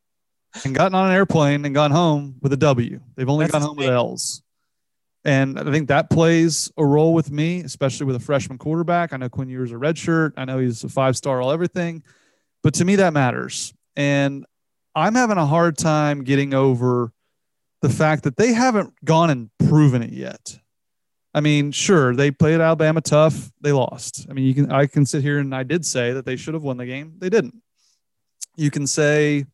and 0.64 0.74
gotten 0.74 0.94
on 0.94 1.08
an 1.08 1.14
airplane 1.14 1.64
and 1.64 1.74
gone 1.74 1.90
home 1.90 2.36
with 2.40 2.52
a 2.52 2.56
W. 2.56 3.00
They've 3.16 3.28
only 3.28 3.44
That's 3.44 3.52
gone 3.52 3.62
home 3.62 3.76
with 3.76 3.88
L's. 3.88 4.42
And 5.24 5.58
I 5.58 5.64
think 5.64 5.88
that 5.88 6.08
plays 6.08 6.70
a 6.76 6.86
role 6.86 7.12
with 7.12 7.32
me, 7.32 7.60
especially 7.60 8.06
with 8.06 8.14
a 8.14 8.20
freshman 8.20 8.58
quarterback. 8.58 9.12
I 9.12 9.16
know 9.16 9.28
Quinn 9.28 9.48
Ewers 9.48 9.72
a 9.72 9.78
red 9.78 9.98
shirt. 9.98 10.34
I 10.36 10.44
know 10.44 10.58
he's 10.58 10.84
a 10.84 10.88
five 10.88 11.16
star 11.16 11.42
all 11.42 11.50
everything. 11.50 12.04
But 12.62 12.74
to 12.74 12.84
me, 12.84 12.96
that 12.96 13.12
matters. 13.12 13.74
And 13.96 14.46
I'm 14.94 15.14
having 15.16 15.36
a 15.36 15.46
hard 15.46 15.76
time 15.76 16.22
getting 16.22 16.54
over 16.54 17.12
the 17.82 17.88
fact 17.88 18.22
that 18.22 18.36
they 18.36 18.52
haven't 18.52 18.94
gone 19.04 19.30
and 19.30 19.50
proven 19.68 20.02
it 20.02 20.12
yet. 20.12 20.58
I 21.34 21.40
mean, 21.40 21.72
sure, 21.72 22.14
they 22.14 22.30
played 22.30 22.60
Alabama 22.60 23.00
tough. 23.00 23.52
They 23.60 23.72
lost. 23.72 24.26
I 24.30 24.32
mean, 24.32 24.46
you 24.46 24.54
can 24.54 24.72
I 24.72 24.86
can 24.86 25.04
sit 25.04 25.22
here 25.22 25.38
and 25.38 25.54
I 25.54 25.64
did 25.64 25.84
say 25.84 26.12
that 26.12 26.24
they 26.24 26.36
should 26.36 26.54
have 26.54 26.62
won 26.62 26.76
the 26.76 26.86
game. 26.86 27.14
They 27.18 27.28
didn't 27.28 27.54
you 28.56 28.70
can 28.70 28.86
say, 28.86 29.46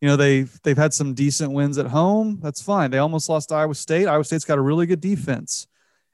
you 0.00 0.08
know, 0.08 0.16
they've 0.16 0.60
they've 0.62 0.76
had 0.76 0.94
some 0.94 1.14
decent 1.14 1.52
wins 1.52 1.78
at 1.78 1.86
home. 1.86 2.40
That's 2.42 2.62
fine. 2.62 2.90
They 2.90 2.98
almost 2.98 3.28
lost 3.28 3.52
Iowa 3.52 3.74
State. 3.74 4.06
Iowa 4.06 4.24
State's 4.24 4.44
got 4.44 4.58
a 4.58 4.62
really 4.62 4.86
good 4.86 5.00
defense. 5.00 5.66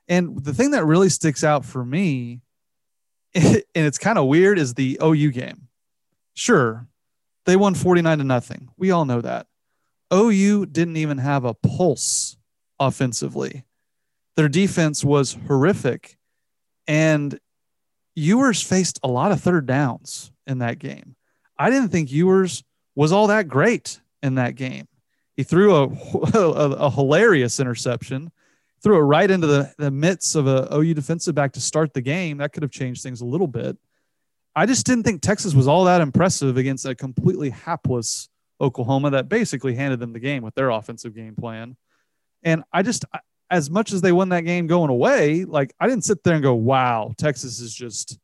And 0.09 0.43
the 0.45 0.55
thing 0.55 0.73
that 0.73 0.85
really 0.85 1.09
sticks 1.09 1.43
out 1.43 1.65
for 1.65 1.85
me, 1.85 2.41
and 3.35 3.63
it's 3.75 3.99
kind 3.99 4.19
of 4.19 4.27
weird, 4.27 4.59
is 4.59 4.75
the 4.75 4.99
OU 5.03 5.31
game. 5.31 5.69
Sure, 6.35 6.87
they 7.45 7.57
won 7.57 7.75
49 7.75 8.19
to 8.19 8.25
nothing. 8.25 8.69
We 8.77 8.91
all 8.91 9.05
know 9.05 9.21
that. 9.21 9.47
OU 10.13 10.67
didn't 10.67 10.97
even 10.97 11.19
have 11.19 11.45
a 11.45 11.55
pulse 11.55 12.37
offensively. 12.79 13.65
Their 14.37 14.49
defense 14.49 15.05
was 15.05 15.39
horrific. 15.47 16.19
And 16.87 17.39
Ewers 18.15 18.63
faced 18.63 19.01
a 19.03 19.09
lot 19.09 19.33
of 19.33 19.41
third 19.41 19.67
downs 19.67 20.31
in 20.47 20.59
that 20.59 20.79
game. 20.79 21.17
I 21.59 21.71
didn't 21.71 21.91
think 21.91 22.13
Ewers 22.13 22.63
was 22.95 23.13
all 23.13 23.29
that 23.29 23.49
great 23.49 24.01
in 24.23 24.37
that 24.37 24.55
game. 24.55 24.89
He 25.37 25.43
threw 25.43 25.75
a, 25.75 25.85
a, 26.35 26.71
a 26.73 26.91
hilarious 26.91 27.61
interception, 27.61 28.31
threw 28.83 28.97
it 28.97 29.03
right 29.03 29.31
into 29.31 29.47
the, 29.47 29.73
the 29.79 29.91
midst 29.91 30.35
of 30.35 30.47
a 30.47 30.69
OU 30.75 30.95
defensive 30.95 31.35
back 31.35 31.53
to 31.53 31.61
start 31.61 31.95
the 31.95 32.01
game. 32.01 32.39
That 32.39 32.53
could 32.53 32.63
have 32.63 32.73
changed 32.73 33.03
things 33.03 33.21
a 33.21 33.27
little 33.27 33.47
bit. 33.47 33.77
I 34.55 34.65
just 34.65 34.87
didn't 34.87 35.05
think 35.05 35.21
Texas 35.21 35.55
was 35.55 35.69
all 35.69 35.85
that 35.85 36.01
impressive 36.01 36.57
against 36.57 36.87
a 36.87 36.95
completely 36.95 37.51
hapless 37.51 38.31
Oklahoma 38.59 39.11
that 39.11 39.29
basically 39.29 39.75
handed 39.75 40.01
them 40.01 40.15
the 40.15 40.19
game 40.19 40.43
with 40.43 40.55
their 40.55 40.71
offensive 40.71 41.15
game 41.15 41.37
plan. 41.37 41.77
And 42.43 42.65
I 42.73 42.83
just, 42.83 43.05
as 43.51 43.69
much 43.69 43.93
as 43.93 44.01
they 44.01 44.13
won 44.13 44.31
that 44.31 44.43
game 44.43 44.67
going 44.67 44.89
away, 44.89 45.45
like 45.45 45.75
I 45.79 45.87
didn't 45.87 46.05
sit 46.05 46.25
there 46.25 46.35
and 46.35 46.43
go, 46.43 46.55
wow, 46.55 47.13
Texas 47.19 47.61
is 47.61 47.75
just, 47.75 48.19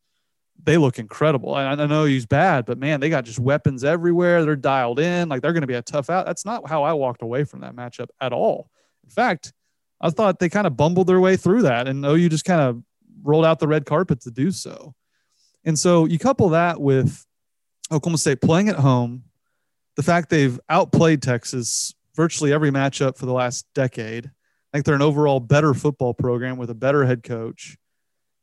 they 0.65 0.77
look 0.77 0.99
incredible. 0.99 1.55
I, 1.55 1.65
I 1.65 1.75
know 1.75 2.05
he's 2.05 2.27
bad, 2.27 2.65
but 2.67 2.79
man, 2.79 3.01
they 3.01 3.09
got 3.09 3.25
just 3.25 3.39
weapons 3.39 3.85
everywhere. 3.85 4.45
They're 4.45 4.57
dialed 4.57 5.01
in. 5.01 5.29
Like 5.29 5.43
they're 5.43 5.53
going 5.53 5.63
to 5.63 5.67
be 5.67 5.75
a 5.75 5.83
tough 5.83 6.09
out. 6.09 6.27
That's 6.27 6.45
not 6.45 6.69
how 6.69 6.85
I 6.85 6.93
walked 6.93 7.23
away 7.23 7.45
from 7.45 7.61
that 7.61 7.75
matchup 7.75 8.09
at 8.21 8.33
all. 8.33 8.71
In 9.05 9.11
fact, 9.11 9.53
I 10.01 10.11
thought 10.11 10.39
they 10.39 10.49
kind 10.49 10.67
of 10.67 10.77
bumbled 10.77 11.07
their 11.07 11.21
way 11.21 11.37
through 11.37 11.63
that, 11.63 11.89
and 11.89 12.05
OU 12.05 12.29
just 12.29 12.45
kind 12.45 12.61
of 12.61 12.83
rolled 13.23 13.45
out 13.45 13.61
the 13.61 13.69
red 13.69 13.87
carpet 13.87 14.21
to 14.23 14.31
do 14.31 14.51
so. 14.51 14.95
And 15.65 15.79
so 15.79 16.07
you 16.07 16.19
couple 16.19 16.49
that 16.51 16.81
with 16.81 17.25
Oklahoma 17.91 18.19
State 18.19 18.41
playing 18.41 18.69
at 18.69 18.77
home, 18.77 19.25
the 19.97 20.03
fact 20.03 20.31
they've 20.31 20.59
outplayed 20.69 21.23
Texas 21.23 21.95
virtually 22.15 22.53
every 22.53 22.71
matchup 22.71 23.17
for 23.17 23.27
the 23.27 23.33
last 23.33 23.67
decade. 23.75 24.27
I 24.27 24.77
think 24.77 24.87
they're 24.87 24.95
an 24.95 25.03
overall 25.03 25.41
better 25.41 25.75
football 25.75 26.15
program 26.15 26.57
with 26.57 26.71
a 26.71 26.75
better 26.75 27.05
head 27.05 27.23
coach. 27.23 27.77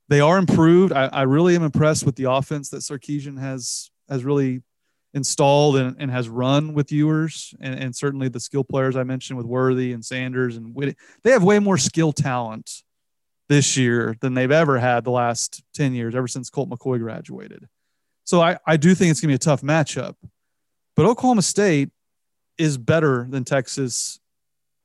They 0.09 0.21
are 0.21 0.37
improved. 0.37 0.91
I, 0.91 1.05
I 1.05 1.21
really 1.21 1.55
am 1.55 1.63
impressed 1.63 2.05
with 2.05 2.15
the 2.15 2.29
offense 2.31 2.69
that 2.69 2.81
Sarkisian 2.81 3.39
has 3.39 3.91
has 4.09 4.25
really 4.25 4.63
installed 5.13 5.77
and, 5.77 5.95
and 5.99 6.11
has 6.11 6.27
run 6.27 6.73
with 6.73 6.91
Ewers 6.91 7.53
and, 7.61 7.75
and 7.75 7.95
certainly 7.95 8.27
the 8.27 8.39
skill 8.39 8.63
players 8.63 8.95
I 8.95 9.03
mentioned 9.03 9.37
with 9.37 9.45
Worthy 9.45 9.93
and 9.93 10.03
Sanders 10.03 10.57
and 10.57 10.73
Whitty. 10.75 10.95
They 11.23 11.31
have 11.31 11.43
way 11.43 11.59
more 11.59 11.77
skill 11.77 12.11
talent 12.11 12.83
this 13.49 13.77
year 13.77 14.15
than 14.21 14.33
they've 14.33 14.51
ever 14.51 14.77
had 14.79 15.03
the 15.03 15.11
last 15.11 15.63
10 15.73 15.93
years, 15.93 16.15
ever 16.15 16.27
since 16.27 16.49
Colt 16.49 16.69
McCoy 16.69 16.99
graduated. 16.99 17.67
So 18.23 18.41
I, 18.41 18.57
I 18.65 18.77
do 18.77 18.93
think 18.93 19.09
it's 19.09 19.19
going 19.19 19.29
to 19.29 19.31
be 19.31 19.35
a 19.35 19.39
tough 19.39 19.61
matchup. 19.61 20.15
But 20.95 21.07
Oklahoma 21.07 21.41
State 21.41 21.89
is 22.57 22.77
better 22.77 23.25
than 23.27 23.43
Texas, 23.43 24.19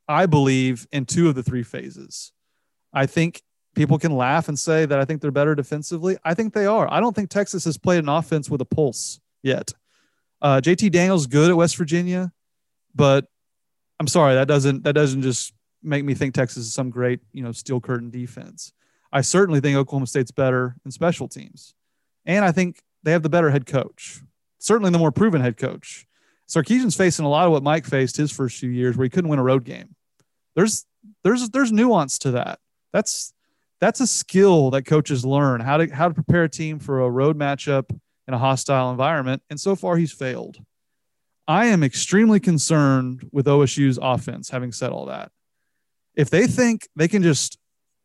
I 0.08 0.24
believe, 0.26 0.86
in 0.92 1.04
two 1.04 1.28
of 1.28 1.34
the 1.34 1.42
three 1.42 1.62
phases. 1.62 2.32
I 2.92 3.04
think 3.04 3.42
people 3.74 3.98
can 3.98 4.16
laugh 4.16 4.48
and 4.48 4.58
say 4.58 4.86
that 4.86 4.98
I 4.98 5.04
think 5.04 5.20
they're 5.20 5.30
better 5.30 5.54
defensively. 5.54 6.16
I 6.24 6.34
think 6.34 6.54
they 6.54 6.66
are. 6.66 6.90
I 6.92 7.00
don't 7.00 7.14
think 7.14 7.30
Texas 7.30 7.64
has 7.64 7.76
played 7.76 7.98
an 7.98 8.08
offense 8.08 8.48
with 8.48 8.60
a 8.60 8.64
pulse 8.64 9.20
yet. 9.42 9.72
Uh, 10.40 10.60
JT 10.62 10.92
Daniels 10.92 11.26
good 11.26 11.50
at 11.50 11.56
West 11.56 11.76
Virginia, 11.76 12.32
but 12.94 13.26
I'm 13.98 14.08
sorry 14.08 14.34
that 14.34 14.48
doesn't 14.48 14.84
that 14.84 14.92
doesn't 14.92 15.22
just 15.22 15.52
make 15.82 16.04
me 16.04 16.14
think 16.14 16.34
Texas 16.34 16.66
is 16.66 16.74
some 16.74 16.90
great 16.90 17.20
you 17.32 17.42
know 17.42 17.52
steel 17.52 17.80
curtain 17.80 18.10
defense. 18.10 18.72
I 19.12 19.20
certainly 19.20 19.60
think 19.60 19.76
Oklahoma 19.76 20.06
State's 20.06 20.32
better 20.32 20.76
in 20.84 20.90
special 20.90 21.28
teams, 21.28 21.74
and 22.26 22.44
I 22.44 22.52
think 22.52 22.82
they 23.02 23.12
have 23.12 23.22
the 23.22 23.28
better 23.28 23.50
head 23.50 23.64
coach 23.66 24.20
certainly 24.64 24.90
the 24.90 24.98
more 24.98 25.12
proven 25.12 25.42
head 25.42 25.56
coach. 25.56 26.06
Sarkisian's 26.48 26.96
facing 26.96 27.24
a 27.24 27.28
lot 27.28 27.46
of 27.46 27.52
what 27.52 27.62
Mike 27.62 27.84
faced 27.84 28.16
his 28.16 28.32
first 28.32 28.58
few 28.58 28.70
years, 28.70 28.96
where 28.96 29.04
he 29.04 29.10
couldn't 29.10 29.30
win 29.30 29.38
a 29.38 29.44
road 29.44 29.64
game. 29.64 29.94
There's 30.56 30.86
there's 31.22 31.50
there's 31.50 31.72
nuance 31.72 32.18
to 32.20 32.32
that. 32.32 32.58
That's 32.92 33.32
that's 33.80 34.00
a 34.00 34.06
skill 34.06 34.70
that 34.70 34.82
coaches 34.82 35.24
learn 35.24 35.60
how 35.60 35.78
to 35.78 35.86
how 35.88 36.08
to 36.08 36.14
prepare 36.14 36.44
a 36.44 36.48
team 36.48 36.78
for 36.78 37.00
a 37.00 37.10
road 37.10 37.38
matchup 37.38 37.90
in 38.26 38.34
a 38.34 38.38
hostile 38.38 38.90
environment. 38.90 39.42
And 39.50 39.60
so 39.60 39.76
far, 39.76 39.96
he's 39.96 40.12
failed. 40.12 40.58
I 41.46 41.66
am 41.66 41.82
extremely 41.82 42.40
concerned 42.40 43.28
with 43.32 43.46
OSU's 43.46 43.98
offense. 44.00 44.50
Having 44.50 44.72
said 44.72 44.90
all 44.90 45.06
that, 45.06 45.30
if 46.14 46.30
they 46.30 46.46
think 46.46 46.88
they 46.96 47.08
can 47.08 47.22
just 47.22 47.58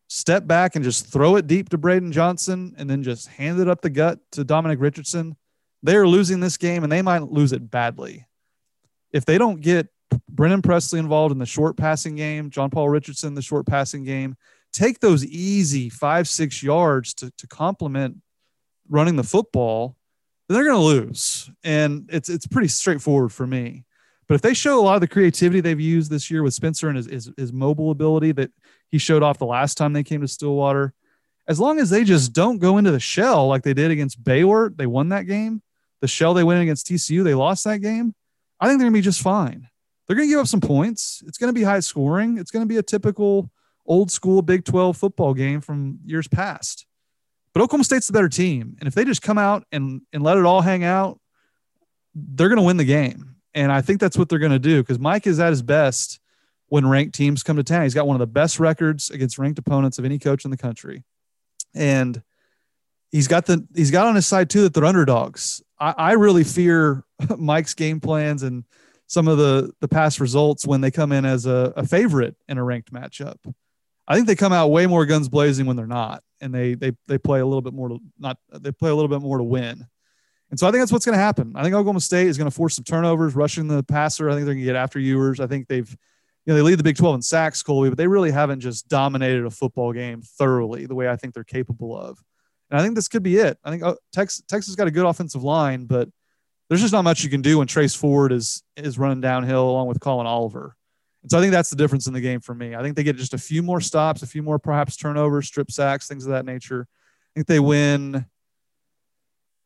step 0.08 0.46
back 0.46 0.74
and 0.74 0.84
just 0.84 1.06
throw 1.06 1.36
it 1.36 1.46
deep 1.46 1.68
to 1.70 1.78
Braydon 1.78 2.12
Johnson 2.12 2.74
and 2.76 2.90
then 2.90 3.02
just 3.02 3.28
hand 3.28 3.60
it 3.60 3.68
up 3.68 3.80
the 3.80 3.90
gut 3.90 4.18
to 4.32 4.44
Dominic 4.44 4.80
Richardson 4.80 5.36
they 5.82 5.96
are 5.96 6.06
losing 6.06 6.40
this 6.40 6.56
game 6.56 6.82
and 6.82 6.92
they 6.92 7.02
might 7.02 7.22
lose 7.22 7.52
it 7.52 7.70
badly. 7.70 8.26
If 9.12 9.24
they 9.24 9.38
don't 9.38 9.60
get 9.60 9.88
Brennan 10.28 10.62
Presley 10.62 10.98
involved 10.98 11.32
in 11.32 11.38
the 11.38 11.46
short 11.46 11.76
passing 11.76 12.16
game, 12.16 12.50
John 12.50 12.70
Paul 12.70 12.88
Richardson, 12.88 13.34
the 13.34 13.42
short 13.42 13.66
passing 13.66 14.04
game, 14.04 14.36
take 14.72 15.00
those 15.00 15.24
easy 15.24 15.88
five, 15.88 16.28
six 16.28 16.62
yards 16.62 17.14
to, 17.14 17.30
to 17.38 17.46
complement 17.46 18.16
running 18.88 19.16
the 19.16 19.24
football, 19.24 19.96
they're 20.48 20.64
going 20.64 20.76
to 20.76 20.78
lose. 20.78 21.50
And 21.62 22.08
it's, 22.12 22.28
it's 22.28 22.46
pretty 22.46 22.68
straightforward 22.68 23.32
for 23.32 23.46
me. 23.46 23.84
But 24.28 24.34
if 24.36 24.42
they 24.42 24.54
show 24.54 24.78
a 24.78 24.82
lot 24.82 24.94
of 24.94 25.00
the 25.00 25.08
creativity 25.08 25.60
they've 25.60 25.80
used 25.80 26.10
this 26.10 26.30
year 26.30 26.42
with 26.42 26.54
Spencer 26.54 26.88
and 26.88 26.96
his, 26.96 27.06
his, 27.06 27.30
his 27.36 27.52
mobile 27.52 27.90
ability 27.90 28.32
that 28.32 28.50
he 28.88 28.98
showed 28.98 29.22
off 29.22 29.38
the 29.38 29.46
last 29.46 29.76
time 29.76 29.92
they 29.92 30.04
came 30.04 30.20
to 30.20 30.28
Stillwater, 30.28 30.94
as 31.48 31.58
long 31.58 31.80
as 31.80 31.90
they 31.90 32.04
just 32.04 32.32
don't 32.32 32.58
go 32.58 32.78
into 32.78 32.92
the 32.92 33.00
shell 33.00 33.48
like 33.48 33.62
they 33.62 33.74
did 33.74 33.90
against 33.90 34.22
Baylor, 34.22 34.70
they 34.70 34.86
won 34.86 35.08
that 35.08 35.26
game 35.26 35.62
the 36.00 36.08
shell 36.08 36.34
they 36.34 36.44
went 36.44 36.62
against 36.62 36.86
TCU, 36.86 37.22
they 37.22 37.34
lost 37.34 37.64
that 37.64 37.78
game. 37.78 38.14
I 38.58 38.66
think 38.66 38.78
they're 38.78 38.86
going 38.86 38.94
to 38.94 38.98
be 38.98 39.02
just 39.02 39.22
fine. 39.22 39.68
They're 40.06 40.16
going 40.16 40.28
to 40.28 40.32
give 40.32 40.40
up 40.40 40.46
some 40.46 40.60
points. 40.60 41.22
It's 41.26 41.38
going 41.38 41.52
to 41.52 41.58
be 41.58 41.62
high 41.62 41.80
scoring. 41.80 42.38
It's 42.38 42.50
going 42.50 42.64
to 42.64 42.68
be 42.68 42.78
a 42.78 42.82
typical 42.82 43.50
old 43.90 44.10
school 44.10 44.40
Big 44.40 44.64
12 44.64 44.96
football 44.96 45.34
game 45.34 45.60
from 45.60 45.98
years 46.06 46.28
past. 46.28 46.86
But 47.52 47.62
Oklahoma 47.62 47.84
State's 47.84 48.06
the 48.06 48.12
better 48.12 48.28
team. 48.28 48.76
And 48.78 48.86
if 48.86 48.94
they 48.94 49.04
just 49.04 49.20
come 49.20 49.36
out 49.36 49.64
and, 49.72 50.02
and 50.12 50.22
let 50.22 50.38
it 50.38 50.44
all 50.44 50.60
hang 50.60 50.84
out, 50.84 51.20
they're 52.14 52.48
going 52.48 52.60
to 52.60 52.64
win 52.64 52.76
the 52.76 52.84
game. 52.84 53.34
And 53.52 53.72
I 53.72 53.80
think 53.80 54.00
that's 54.00 54.16
what 54.16 54.28
they're 54.28 54.38
going 54.38 54.52
to 54.52 54.60
do 54.60 54.80
because 54.80 55.00
Mike 55.00 55.26
is 55.26 55.40
at 55.40 55.50
his 55.50 55.60
best 55.60 56.20
when 56.68 56.86
ranked 56.86 57.16
teams 57.16 57.42
come 57.42 57.56
to 57.56 57.64
town. 57.64 57.82
He's 57.82 57.94
got 57.94 58.06
one 58.06 58.14
of 58.14 58.20
the 58.20 58.28
best 58.28 58.60
records 58.60 59.10
against 59.10 59.38
ranked 59.38 59.58
opponents 59.58 59.98
of 59.98 60.04
any 60.04 60.20
coach 60.20 60.44
in 60.44 60.52
the 60.52 60.56
country. 60.56 61.02
And 61.74 62.22
he's 63.10 63.26
got 63.26 63.46
the 63.46 63.66
he's 63.74 63.90
got 63.90 64.06
on 64.06 64.14
his 64.14 64.26
side 64.26 64.50
too 64.50 64.62
that 64.62 64.74
they're 64.74 64.84
underdogs. 64.84 65.62
I, 65.80 65.94
I 65.96 66.12
really 66.12 66.44
fear 66.44 67.02
Mike's 67.36 67.74
game 67.74 67.98
plans 67.98 68.44
and 68.44 68.64
some 69.08 69.26
of 69.26 69.38
the 69.38 69.72
the 69.80 69.88
past 69.88 70.20
results 70.20 70.64
when 70.64 70.80
they 70.80 70.92
come 70.92 71.10
in 71.10 71.24
as 71.24 71.46
a, 71.46 71.72
a 71.76 71.84
favorite 71.84 72.36
in 72.48 72.56
a 72.56 72.62
ranked 72.62 72.92
matchup. 72.92 73.38
I 74.10 74.16
think 74.16 74.26
they 74.26 74.34
come 74.34 74.52
out 74.52 74.72
way 74.72 74.88
more 74.88 75.06
guns 75.06 75.28
blazing 75.28 75.66
when 75.66 75.76
they're 75.76 75.86
not, 75.86 76.24
and 76.40 76.52
they 76.52 76.74
they 76.74 76.90
they 77.06 77.16
play 77.16 77.38
a 77.38 77.46
little 77.46 77.62
bit 77.62 77.72
more 77.72 77.90
to 77.90 78.00
not 78.18 78.38
they 78.50 78.72
play 78.72 78.90
a 78.90 78.94
little 78.94 79.08
bit 79.08 79.20
more 79.20 79.38
to 79.38 79.44
win. 79.44 79.86
And 80.50 80.58
so 80.58 80.66
I 80.66 80.72
think 80.72 80.80
that's 80.80 80.90
what's 80.90 81.06
going 81.06 81.16
to 81.16 81.22
happen. 81.22 81.52
I 81.54 81.62
think 81.62 81.76
Oklahoma 81.76 82.00
State 82.00 82.26
is 82.26 82.36
going 82.36 82.50
to 82.50 82.54
force 82.54 82.74
some 82.74 82.82
turnovers, 82.82 83.36
rushing 83.36 83.68
the 83.68 83.84
passer. 83.84 84.28
I 84.28 84.32
think 84.32 84.46
they're 84.46 84.54
going 84.54 84.64
to 84.64 84.72
get 84.72 84.74
after 84.74 84.98
Ewers. 84.98 85.38
I 85.38 85.46
think 85.46 85.68
they've, 85.68 85.88
you 85.88 86.52
know, 86.52 86.56
they 86.56 86.62
lead 86.62 86.80
the 86.80 86.82
Big 86.82 86.96
12 86.96 87.14
in 87.14 87.22
sacks, 87.22 87.62
Colby, 87.62 87.88
but 87.88 87.96
they 87.96 88.08
really 88.08 88.32
haven't 88.32 88.58
just 88.58 88.88
dominated 88.88 89.46
a 89.46 89.50
football 89.50 89.92
game 89.92 90.22
thoroughly 90.22 90.86
the 90.86 90.96
way 90.96 91.08
I 91.08 91.14
think 91.14 91.34
they're 91.34 91.44
capable 91.44 91.96
of. 91.96 92.20
And 92.68 92.80
I 92.80 92.82
think 92.82 92.96
this 92.96 93.06
could 93.06 93.22
be 93.22 93.36
it. 93.36 93.58
I 93.62 93.70
think 93.70 93.84
uh, 93.84 93.94
Texas 94.12 94.42
Texas 94.48 94.74
got 94.74 94.88
a 94.88 94.90
good 94.90 95.06
offensive 95.06 95.44
line, 95.44 95.84
but 95.84 96.08
there's 96.68 96.80
just 96.80 96.92
not 96.92 97.02
much 97.02 97.22
you 97.22 97.30
can 97.30 97.42
do 97.42 97.58
when 97.58 97.68
Trace 97.68 97.94
Ford 97.94 98.32
is 98.32 98.64
is 98.76 98.98
running 98.98 99.20
downhill 99.20 99.70
along 99.70 99.86
with 99.86 100.00
Collin 100.00 100.26
Oliver. 100.26 100.74
And 101.22 101.30
so 101.30 101.38
I 101.38 101.40
think 101.40 101.52
that's 101.52 101.70
the 101.70 101.76
difference 101.76 102.06
in 102.06 102.12
the 102.12 102.20
game 102.20 102.40
for 102.40 102.54
me. 102.54 102.74
I 102.74 102.82
think 102.82 102.96
they 102.96 103.02
get 103.02 103.16
just 103.16 103.34
a 103.34 103.38
few 103.38 103.62
more 103.62 103.80
stops, 103.80 104.22
a 104.22 104.26
few 104.26 104.42
more 104.42 104.58
perhaps 104.58 104.96
turnovers, 104.96 105.46
strip 105.46 105.70
sacks, 105.70 106.08
things 106.08 106.24
of 106.24 106.32
that 106.32 106.46
nature. 106.46 106.86
I 106.90 107.30
think 107.34 107.46
they 107.46 107.60
win 107.60 108.26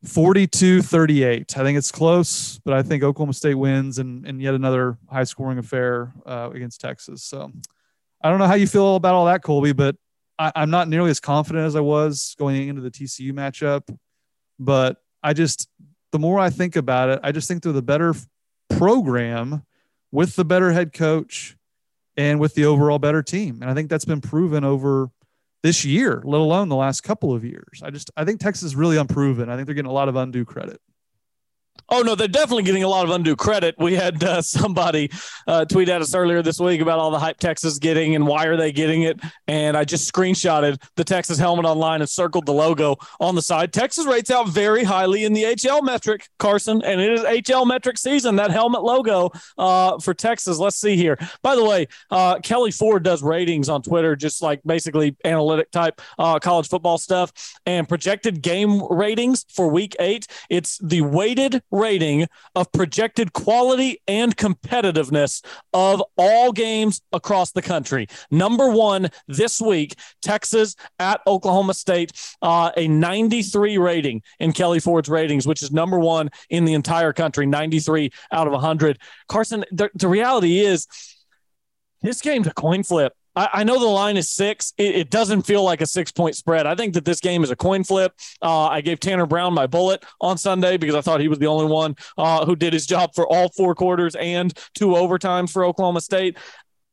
42 0.03 0.81
38. 0.81 1.57
I 1.57 1.63
think 1.63 1.77
it's 1.77 1.91
close, 1.91 2.59
but 2.59 2.73
I 2.73 2.83
think 2.83 3.03
Oklahoma 3.03 3.33
State 3.33 3.55
wins 3.55 3.99
and, 3.99 4.25
and 4.27 4.41
yet 4.41 4.53
another 4.53 4.97
high 5.09 5.23
scoring 5.23 5.57
affair 5.57 6.13
uh, 6.25 6.49
against 6.53 6.81
Texas. 6.81 7.23
So 7.23 7.51
I 8.21 8.29
don't 8.29 8.39
know 8.39 8.47
how 8.47 8.55
you 8.55 8.67
feel 8.67 8.95
about 8.95 9.15
all 9.15 9.25
that, 9.25 9.41
Colby, 9.41 9.71
but 9.71 9.95
I, 10.37 10.51
I'm 10.55 10.69
not 10.69 10.89
nearly 10.89 11.09
as 11.09 11.19
confident 11.19 11.65
as 11.65 11.75
I 11.75 11.81
was 11.81 12.35
going 12.37 12.67
into 12.67 12.81
the 12.81 12.91
TCU 12.91 13.31
matchup, 13.31 13.83
but 14.59 14.97
I 15.23 15.33
just 15.33 15.69
the 16.11 16.19
more 16.19 16.39
I 16.39 16.49
think 16.49 16.75
about 16.75 17.09
it, 17.09 17.19
I 17.23 17.31
just 17.31 17.47
think 17.47 17.63
they're 17.63 17.73
the 17.73 17.81
better 17.81 18.13
program 18.69 19.63
with 20.15 20.37
the 20.37 20.45
better 20.45 20.71
head 20.71 20.93
coach 20.93 21.57
and 22.15 22.39
with 22.39 22.55
the 22.55 22.63
overall 22.65 22.99
better 22.99 23.21
team. 23.21 23.59
And 23.61 23.69
I 23.69 23.73
think 23.73 23.89
that's 23.89 24.05
been 24.05 24.21
proven 24.21 24.63
over 24.63 25.11
this 25.61 25.83
year, 25.83 26.21
let 26.23 26.39
alone 26.39 26.69
the 26.69 26.75
last 26.77 27.01
couple 27.01 27.33
of 27.33 27.43
years. 27.43 27.81
I 27.83 27.89
just 27.89 28.09
I 28.15 28.23
think 28.23 28.39
Texas 28.39 28.63
is 28.63 28.75
really 28.77 28.95
unproven. 28.95 29.49
I 29.49 29.55
think 29.55 29.65
they're 29.65 29.75
getting 29.75 29.91
a 29.91 29.93
lot 29.93 30.07
of 30.07 30.15
undue 30.15 30.45
credit. 30.45 30.79
Oh 31.89 32.01
no, 32.01 32.15
they're 32.15 32.27
definitely 32.27 32.63
getting 32.63 32.83
a 32.83 32.87
lot 32.87 33.05
of 33.05 33.11
undue 33.11 33.35
credit. 33.35 33.75
We 33.77 33.93
had 33.93 34.23
uh, 34.23 34.41
somebody 34.41 35.11
uh, 35.47 35.65
tweet 35.65 35.89
at 35.89 36.01
us 36.01 36.15
earlier 36.15 36.41
this 36.41 36.59
week 36.59 36.81
about 36.81 36.99
all 36.99 37.11
the 37.11 37.19
hype 37.19 37.37
Texas 37.37 37.77
getting 37.77 38.15
and 38.15 38.25
why 38.25 38.45
are 38.45 38.57
they 38.57 38.71
getting 38.71 39.03
it. 39.03 39.19
And 39.47 39.77
I 39.77 39.83
just 39.83 40.11
screenshotted 40.11 40.81
the 40.95 41.03
Texas 41.03 41.37
helmet 41.37 41.65
online 41.65 42.01
and 42.01 42.09
circled 42.09 42.45
the 42.47 42.53
logo 42.53 42.97
on 43.19 43.35
the 43.35 43.41
side. 43.41 43.71
Texas 43.71 44.05
rates 44.05 44.31
out 44.31 44.49
very 44.49 44.83
highly 44.83 45.25
in 45.25 45.33
the 45.33 45.43
HL 45.43 45.83
metric, 45.83 46.27
Carson, 46.39 46.81
and 46.83 46.99
it 46.99 47.11
is 47.11 47.21
HL 47.21 47.67
metric 47.67 47.97
season. 47.97 48.35
That 48.37 48.51
helmet 48.51 48.83
logo 48.83 49.31
uh, 49.57 49.99
for 49.99 50.13
Texas. 50.13 50.57
Let's 50.57 50.77
see 50.77 50.95
here. 50.95 51.17
By 51.43 51.55
the 51.55 51.63
way, 51.63 51.87
uh, 52.09 52.39
Kelley 52.39 52.71
Ford 52.71 53.03
does 53.03 53.21
ratings 53.21 53.69
on 53.69 53.83
Twitter, 53.83 54.15
just 54.15 54.41
like 54.41 54.61
basically 54.65 55.15
analytic 55.23 55.69
type 55.71 56.01
uh, 56.17 56.39
college 56.39 56.67
football 56.67 56.97
stuff 56.97 57.31
and 57.65 57.87
projected 57.87 58.41
game 58.41 58.81
ratings 58.89 59.45
for 59.49 59.67
Week 59.67 59.95
Eight. 59.99 60.27
It's 60.49 60.79
the 60.79 61.01
weighted 61.01 61.61
rating 61.75 62.27
of 62.55 62.71
projected 62.71 63.33
quality 63.33 64.01
and 64.07 64.35
competitiveness 64.37 65.43
of 65.73 66.01
all 66.17 66.51
games 66.51 67.01
across 67.11 67.51
the 67.51 67.61
country. 67.61 68.07
Number 68.31 68.69
one 68.69 69.09
this 69.27 69.61
week, 69.61 69.95
Texas 70.21 70.75
at 70.99 71.21
Oklahoma 71.27 71.73
State, 71.73 72.11
uh, 72.41 72.71
a 72.77 72.87
93 72.87 73.77
rating 73.77 74.21
in 74.39 74.53
Kelley 74.53 74.79
Ford's 74.79 75.09
ratings, 75.09 75.45
which 75.45 75.61
is 75.61 75.71
number 75.71 75.99
one 75.99 76.29
in 76.49 76.65
the 76.65 76.73
entire 76.73 77.13
country, 77.13 77.45
93 77.45 78.11
out 78.31 78.47
of 78.47 78.53
100. 78.53 78.99
Carson, 79.27 79.65
the, 79.71 79.89
the 79.95 80.07
reality 80.07 80.59
is 80.59 80.87
this 82.01 82.21
game's 82.21 82.47
a 82.47 82.53
coin 82.53 82.83
flip. 82.83 83.13
I, 83.35 83.49
I 83.53 83.63
know 83.63 83.79
the 83.79 83.85
line 83.85 84.17
is 84.17 84.29
six. 84.29 84.73
It, 84.77 84.95
it, 84.95 85.09
doesn't 85.09 85.43
feel 85.43 85.63
like 85.63 85.81
a 85.81 85.85
six 85.85 86.11
point 86.11 86.35
spread. 86.35 86.65
I 86.65 86.75
think 86.75 86.93
that 86.93 87.05
this 87.05 87.19
game 87.19 87.43
is 87.43 87.51
a 87.51 87.55
coin 87.55 87.83
flip. 87.83 88.13
Uh, 88.41 88.67
I 88.67 88.81
gave 88.81 88.99
Tanner 88.99 89.25
Brown 89.25 89.53
my 89.53 89.67
bullet 89.67 90.03
on 90.21 90.37
Sunday 90.37 90.77
because 90.77 90.95
I 90.95 91.01
thought 91.01 91.19
he 91.19 91.27
was 91.27 91.39
the 91.39 91.47
only 91.47 91.65
one 91.65 91.95
uh, 92.17 92.45
who 92.45 92.55
did 92.55 92.73
his 92.73 92.85
job 92.85 93.13
for 93.15 93.27
all 93.27 93.49
four 93.49 93.75
quarters 93.75 94.15
and 94.15 94.53
two 94.73 94.89
overtimes 94.89 95.51
for 95.51 95.63
Oklahoma 95.63 96.01
State 96.01 96.37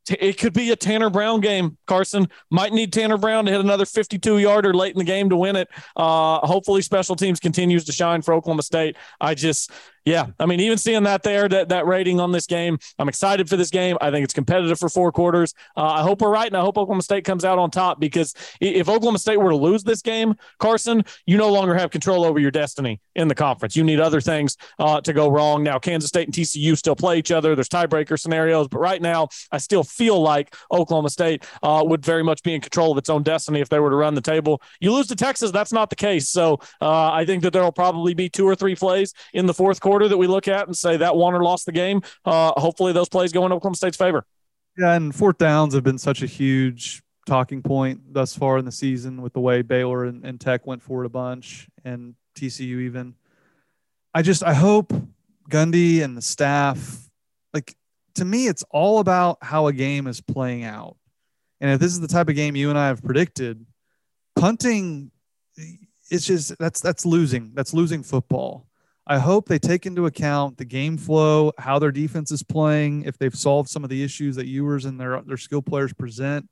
it 0.09 0.37
could 0.37 0.53
be 0.53 0.71
a 0.71 0.75
Tanner 0.75 1.09
Brown 1.09 1.39
game. 1.39 1.77
Carson 1.87 2.27
might 2.49 2.73
need 2.73 2.91
Tanner 2.91 3.17
Brown 3.17 3.45
to 3.45 3.51
hit 3.51 3.61
another 3.61 3.85
52 3.85 4.39
yarder 4.39 4.73
late 4.73 4.93
in 4.93 4.99
the 4.99 5.05
game 5.05 5.29
to 5.29 5.37
win 5.37 5.55
it. 5.55 5.69
Uh, 5.95 6.39
hopefully, 6.39 6.81
special 6.81 7.15
teams 7.15 7.39
continues 7.39 7.85
to 7.85 7.91
shine 7.91 8.21
for 8.21 8.33
Oklahoma 8.33 8.63
State. 8.63 8.97
I 9.21 9.33
just, 9.33 9.71
yeah, 10.05 10.27
I 10.37 10.45
mean, 10.45 10.59
even 10.59 10.77
seeing 10.77 11.03
that 11.03 11.23
there, 11.23 11.47
that, 11.47 11.69
that 11.69 11.87
rating 11.87 12.19
on 12.19 12.31
this 12.31 12.45
game, 12.45 12.77
I'm 12.99 13.07
excited 13.07 13.47
for 13.47 13.55
this 13.55 13.69
game. 13.69 13.97
I 14.01 14.11
think 14.11 14.25
it's 14.25 14.33
competitive 14.33 14.77
for 14.77 14.89
four 14.89 15.11
quarters. 15.13 15.53
Uh, 15.77 15.83
I 15.83 16.01
hope 16.01 16.21
we're 16.21 16.29
right, 16.29 16.47
and 16.47 16.57
I 16.57 16.61
hope 16.61 16.77
Oklahoma 16.77 17.01
State 17.01 17.23
comes 17.23 17.45
out 17.45 17.57
on 17.57 17.71
top 17.71 18.01
because 18.01 18.33
if 18.59 18.89
Oklahoma 18.89 19.19
State 19.19 19.37
were 19.37 19.51
to 19.51 19.55
lose 19.55 19.83
this 19.83 20.01
game, 20.01 20.35
Carson, 20.59 21.05
you 21.25 21.37
no 21.37 21.49
longer 21.49 21.73
have 21.73 21.89
control 21.89 22.25
over 22.25 22.37
your 22.37 22.51
destiny 22.51 22.99
in 23.15 23.29
the 23.29 23.35
conference. 23.35 23.77
You 23.77 23.83
need 23.83 24.01
other 24.01 24.19
things 24.19 24.57
uh, 24.77 24.99
to 25.01 25.13
go 25.13 25.29
wrong. 25.29 25.63
Now, 25.63 25.79
Kansas 25.79 26.09
State 26.09 26.27
and 26.27 26.33
TCU 26.33 26.77
still 26.77 26.95
play 26.95 27.17
each 27.17 27.31
other. 27.31 27.55
There's 27.55 27.69
tiebreaker 27.69 28.19
scenarios, 28.19 28.67
but 28.67 28.79
right 28.79 29.01
now, 29.01 29.29
I 29.51 29.57
still 29.57 29.83
feel 29.83 30.19
like 30.19 30.53
Oklahoma 30.69 31.11
State 31.11 31.45
uh, 31.61 31.81
would 31.85 32.03
very 32.03 32.23
much 32.23 32.43
be 32.43 32.53
in 32.53 32.59
control 32.59 32.91
of 32.91 32.97
its 32.97 33.09
own 33.09 33.23
destiny 33.23 33.61
if 33.61 33.69
they 33.69 33.79
were 33.79 33.89
to 33.89 33.95
run 33.95 34.15
the 34.15 34.21
table. 34.21 34.61
You 34.81 34.91
lose 34.91 35.07
to 35.07 35.15
Texas, 35.15 35.51
that's 35.51 35.71
not 35.71 35.89
the 35.89 35.95
case. 35.95 36.29
So 36.29 36.59
uh, 36.81 37.11
I 37.11 37.23
think 37.25 37.43
that 37.43 37.53
there 37.53 37.63
will 37.63 37.71
probably 37.71 38.13
be 38.13 38.27
two 38.27 38.45
or 38.45 38.55
three 38.55 38.75
plays 38.75 39.13
in 39.33 39.45
the 39.45 39.53
fourth 39.53 39.79
quarter 39.79 39.92
that 39.99 40.17
we 40.17 40.27
look 40.27 40.47
at 40.47 40.67
and 40.67 40.77
say 40.77 40.97
that 40.97 41.15
won 41.15 41.33
or 41.33 41.43
lost 41.43 41.65
the 41.65 41.71
game. 41.71 42.01
Uh, 42.25 42.51
hopefully, 42.59 42.93
those 42.93 43.09
plays 43.09 43.31
go 43.31 43.45
in 43.45 43.51
Oklahoma 43.51 43.75
State's 43.75 43.97
favor. 43.97 44.25
Yeah, 44.77 44.93
and 44.93 45.13
fourth 45.13 45.37
downs 45.37 45.73
have 45.73 45.83
been 45.83 45.97
such 45.97 46.23
a 46.23 46.25
huge 46.25 47.03
talking 47.25 47.61
point 47.61 48.13
thus 48.13 48.35
far 48.35 48.57
in 48.57 48.65
the 48.65 48.71
season 48.71 49.21
with 49.21 49.33
the 49.33 49.39
way 49.39 49.61
Baylor 49.61 50.05
and, 50.05 50.25
and 50.25 50.39
Tech 50.39 50.65
went 50.65 50.81
forward 50.81 51.05
a 51.05 51.09
bunch 51.09 51.67
and 51.85 52.15
TCU 52.35 52.81
even. 52.81 53.15
I 54.13 54.21
just 54.21 54.43
I 54.43 54.53
hope 54.53 54.93
Gundy 55.49 56.03
and 56.03 56.17
the 56.17 56.21
staff 56.21 57.09
like 57.53 57.75
to 58.15 58.25
me 58.25 58.47
it's 58.47 58.63
all 58.71 58.99
about 58.99 59.37
how 59.41 59.67
a 59.67 59.73
game 59.73 60.07
is 60.07 60.21
playing 60.21 60.63
out. 60.63 60.97
And 61.61 61.71
if 61.71 61.79
this 61.79 61.91
is 61.91 61.99
the 61.99 62.07
type 62.07 62.27
of 62.27 62.35
game 62.35 62.55
you 62.55 62.69
and 62.69 62.77
I 62.77 62.87
have 62.87 63.03
predicted, 63.03 63.65
punting 64.35 65.11
it's 66.09 66.25
just 66.25 66.57
that's 66.57 66.81
that's 66.81 67.05
losing. 67.05 67.51
That's 67.53 67.73
losing 67.73 68.03
football. 68.03 68.67
I 69.05 69.19
hope 69.19 69.47
they 69.47 69.59
take 69.59 69.85
into 69.85 70.05
account 70.05 70.57
the 70.57 70.65
game 70.65 70.97
flow, 70.97 71.51
how 71.57 71.77
their 71.77 71.91
defense 71.91 72.31
is 72.31 72.41
playing, 72.41 73.03
if 73.03 73.17
they've 73.17 73.35
solved 73.35 73.69
some 73.69 73.83
of 73.83 73.89
the 73.89 74.01
issues 74.01 74.37
that 74.37 74.47
Ewers 74.47 74.85
and 74.85 74.99
their 74.99 75.21
their 75.21 75.37
skill 75.37 75.61
players 75.61 75.93
present, 75.93 76.47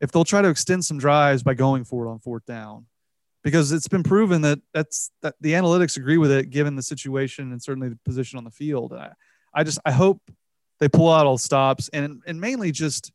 if 0.00 0.10
they'll 0.10 0.24
try 0.24 0.42
to 0.42 0.48
extend 0.48 0.84
some 0.84 0.98
drives 0.98 1.42
by 1.42 1.54
going 1.54 1.84
for 1.84 2.06
it 2.06 2.10
on 2.10 2.18
fourth 2.18 2.44
down, 2.46 2.86
because 3.44 3.70
it's 3.70 3.86
been 3.86 4.02
proven 4.02 4.42
that 4.42 4.58
that's 4.72 5.12
that 5.22 5.36
the 5.40 5.52
analytics 5.52 5.96
agree 5.96 6.18
with 6.18 6.32
it 6.32 6.50
given 6.50 6.74
the 6.74 6.82
situation 6.82 7.52
and 7.52 7.62
certainly 7.62 7.88
the 7.88 7.98
position 8.04 8.38
on 8.38 8.44
the 8.44 8.50
field. 8.50 8.92
I, 8.92 9.12
I 9.54 9.62
just 9.62 9.78
I 9.84 9.92
hope 9.92 10.20
they 10.80 10.88
pull 10.88 11.12
out 11.12 11.26
all 11.26 11.38
stops 11.38 11.88
and 11.92 12.22
and 12.26 12.40
mainly 12.40 12.72
just 12.72 13.12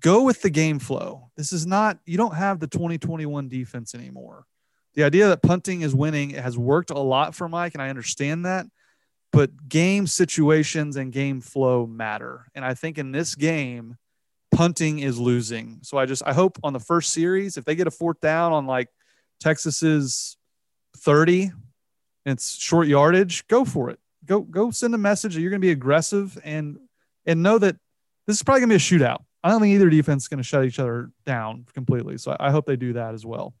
go 0.00 0.22
with 0.22 0.42
the 0.42 0.50
game 0.50 0.78
flow. 0.78 1.30
This 1.36 1.52
is 1.52 1.66
not 1.66 1.98
you 2.06 2.18
don't 2.18 2.36
have 2.36 2.60
the 2.60 2.68
2021 2.68 3.48
defense 3.48 3.96
anymore 3.96 4.46
the 4.94 5.04
idea 5.04 5.28
that 5.28 5.42
punting 5.42 5.82
is 5.82 5.94
winning 5.94 6.30
has 6.30 6.58
worked 6.58 6.90
a 6.90 6.98
lot 6.98 7.34
for 7.34 7.48
Mike, 7.48 7.74
and 7.74 7.82
I 7.82 7.88
understand 7.88 8.44
that. 8.44 8.66
But 9.32 9.68
game 9.68 10.06
situations 10.06 10.96
and 10.96 11.10
game 11.10 11.40
flow 11.40 11.86
matter. 11.86 12.46
And 12.54 12.64
I 12.64 12.74
think 12.74 12.98
in 12.98 13.12
this 13.12 13.34
game, 13.34 13.96
punting 14.54 14.98
is 14.98 15.18
losing. 15.18 15.78
So 15.82 15.96
I 15.96 16.04
just 16.04 16.22
I 16.26 16.34
hope 16.34 16.58
on 16.62 16.74
the 16.74 16.80
first 16.80 17.12
series, 17.12 17.56
if 17.56 17.64
they 17.64 17.74
get 17.74 17.86
a 17.86 17.90
fourth 17.90 18.20
down 18.20 18.52
on 18.52 18.66
like 18.66 18.88
Texas's 19.40 20.36
30, 20.98 21.50
it's 22.26 22.58
short 22.58 22.86
yardage, 22.86 23.46
go 23.48 23.64
for 23.64 23.88
it. 23.88 23.98
Go 24.26 24.40
go 24.40 24.70
send 24.70 24.94
a 24.94 24.98
message 24.98 25.34
that 25.34 25.40
you're 25.40 25.50
gonna 25.50 25.60
be 25.60 25.70
aggressive 25.70 26.38
and 26.44 26.78
and 27.26 27.42
know 27.42 27.58
that 27.58 27.76
this 28.26 28.36
is 28.36 28.42
probably 28.42 28.60
gonna 28.60 28.70
be 28.70 28.76
a 28.76 28.78
shootout. 28.78 29.24
I 29.42 29.50
don't 29.50 29.60
think 29.60 29.74
either 29.74 29.90
defense 29.90 30.24
is 30.24 30.28
gonna 30.28 30.42
shut 30.42 30.66
each 30.66 30.78
other 30.78 31.10
down 31.24 31.64
completely. 31.74 32.18
So 32.18 32.36
I 32.38 32.50
hope 32.50 32.66
they 32.66 32.76
do 32.76 32.92
that 32.92 33.14
as 33.14 33.24
well. 33.24 33.54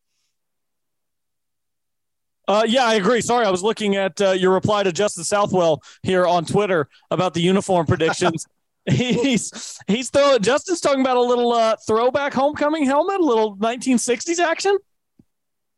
Uh, 2.52 2.64
yeah, 2.64 2.84
I 2.84 2.94
agree. 2.96 3.22
Sorry, 3.22 3.46
I 3.46 3.50
was 3.50 3.62
looking 3.62 3.96
at 3.96 4.20
uh, 4.20 4.32
your 4.32 4.52
reply 4.52 4.82
to 4.82 4.92
Justin 4.92 5.24
Southwell 5.24 5.82
here 6.02 6.26
on 6.26 6.44
Twitter 6.44 6.86
about 7.10 7.32
the 7.32 7.40
uniform 7.40 7.86
predictions. 7.86 8.46
he's 8.90 9.78
he's 9.86 10.10
throwing. 10.10 10.42
Justin's 10.42 10.82
talking 10.82 11.00
about 11.00 11.16
a 11.16 11.22
little 11.22 11.50
uh, 11.52 11.76
throwback 11.86 12.34
homecoming 12.34 12.84
helmet, 12.84 13.20
a 13.20 13.24
little 13.24 13.56
1960s 13.56 14.38
action. 14.38 14.76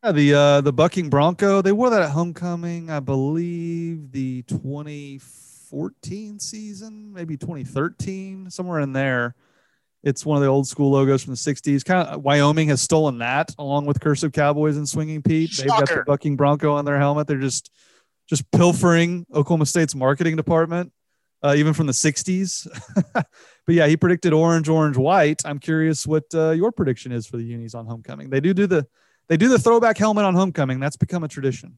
Yeah, 0.03 0.11
the 0.11 0.35
uh, 0.35 0.61
the 0.63 0.73
bucking 0.73 1.11
bronco. 1.11 1.63
They 1.63 1.71
wore 1.71 1.91
that 1.91 2.03
at 2.03 2.11
homecoming, 2.11 2.91
I 2.91 2.99
believe, 2.99 4.11
the 4.11 4.43
2014 4.43 6.41
season, 6.41 7.13
maybe 7.13 7.37
2013, 7.37 8.51
somewhere 8.51 8.81
in 8.81 8.93
there. 8.93 9.37
It's 10.05 10.27
one 10.27 10.37
of 10.37 10.43
the 10.43 10.49
old 10.49 10.69
school 10.69 10.91
logos 10.91 11.25
from 11.25 11.33
the 11.33 11.39
60s. 11.39 11.83
Kind 11.83 12.07
of 12.07 12.23
Wyoming 12.23 12.69
has 12.69 12.83
stolen 12.83 13.19
that 13.19 13.55
along 13.59 13.87
with 13.87 14.01
Cursive 14.01 14.33
Cowboys 14.33 14.77
and 14.77 14.87
Swinging 14.87 15.23
Pete. 15.23 15.57
They've 15.57 15.67
got 15.67 15.89
the 15.89 16.05
bucking 16.07 16.37
bronco 16.37 16.75
on 16.75 16.85
their 16.85 16.99
helmet. 16.99 17.27
They're 17.27 17.39
just 17.39 17.71
just 18.29 18.51
pilfering 18.53 19.27
Oklahoma 19.35 19.67
State's 19.67 19.95
marketing 19.95 20.37
department, 20.37 20.93
uh, 21.43 21.55
even 21.57 21.73
from 21.73 21.87
the 21.87 21.93
60s. 21.93 22.67
but 23.15 23.27
yeah, 23.69 23.87
he 23.87 23.97
predicted 23.97 24.35
orange, 24.35 24.69
orange, 24.69 24.97
white. 24.99 25.41
I'm 25.45 25.59
curious 25.59 26.07
what 26.07 26.25
uh, 26.35 26.51
your 26.51 26.71
prediction 26.71 27.11
is 27.11 27.27
for 27.27 27.39
the 27.39 27.45
unis 27.45 27.75
on 27.75 27.87
homecoming. 27.87 28.29
They 28.29 28.41
do 28.41 28.53
do 28.53 28.67
the 28.67 28.87
they 29.29 29.39
do 29.39 29.49
the 29.49 29.59
throwback 29.59 29.97
helmet 29.97 30.27
on 30.27 30.35
homecoming. 30.35 30.81
That's 30.81 30.97
become 30.97 31.25
a 31.25 31.29
tradition. 31.29 31.77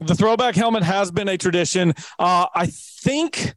The 0.00 0.16
throwback 0.16 0.56
helmet 0.56 0.82
has 0.82 1.12
been 1.12 1.28
a 1.28 1.38
tradition. 1.38 1.94
Uh, 2.18 2.46
I 2.52 2.66
think 2.66 3.54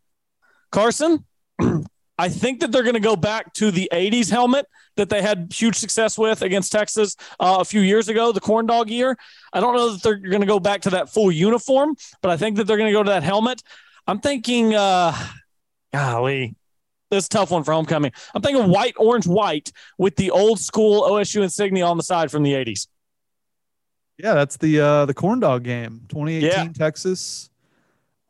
Carson. 0.71 1.25
I 2.17 2.29
think 2.29 2.59
that 2.59 2.71
they're 2.71 2.83
going 2.83 2.93
to 2.93 2.99
go 2.99 3.15
back 3.15 3.53
to 3.53 3.71
the 3.71 3.89
80s 3.91 4.29
helmet 4.29 4.67
that 4.97 5.09
they 5.09 5.21
had 5.21 5.51
huge 5.51 5.75
success 5.75 6.17
with 6.17 6.43
against 6.43 6.71
Texas 6.71 7.15
uh, 7.39 7.57
a 7.59 7.65
few 7.65 7.81
years 7.81 8.07
ago, 8.07 8.31
the 8.31 8.39
corn 8.39 8.67
dog 8.67 8.89
year. 8.89 9.17
I 9.51 9.59
don't 9.59 9.75
know 9.75 9.91
that 9.91 10.03
they're 10.03 10.17
going 10.17 10.41
to 10.41 10.47
go 10.47 10.59
back 10.59 10.81
to 10.81 10.91
that 10.91 11.09
full 11.09 11.31
uniform, 11.31 11.95
but 12.21 12.29
I 12.29 12.37
think 12.37 12.57
that 12.57 12.65
they're 12.65 12.77
going 12.77 12.89
to 12.89 12.93
go 12.93 13.03
to 13.03 13.09
that 13.09 13.23
helmet. 13.23 13.63
I'm 14.05 14.19
thinking, 14.19 14.75
uh, 14.75 15.15
golly, 15.91 16.55
this 17.09 17.27
tough 17.27 17.51
one 17.51 17.63
for 17.63 17.73
homecoming. 17.73 18.11
I'm 18.35 18.41
thinking 18.41 18.69
white, 18.69 18.93
orange, 18.97 19.25
white 19.25 19.71
with 19.97 20.15
the 20.15 20.29
old 20.29 20.59
school 20.59 21.03
OSU 21.03 21.41
insignia 21.41 21.85
on 21.85 21.97
the 21.97 22.03
side 22.03 22.29
from 22.29 22.43
the 22.43 22.53
80s. 22.53 22.87
Yeah, 24.17 24.35
that's 24.35 24.57
the 24.57 24.79
uh, 24.79 25.05
the 25.07 25.13
corn 25.13 25.39
dog 25.39 25.63
game, 25.63 26.01
2018 26.09 26.41
yeah. 26.41 26.67
Texas. 26.73 27.49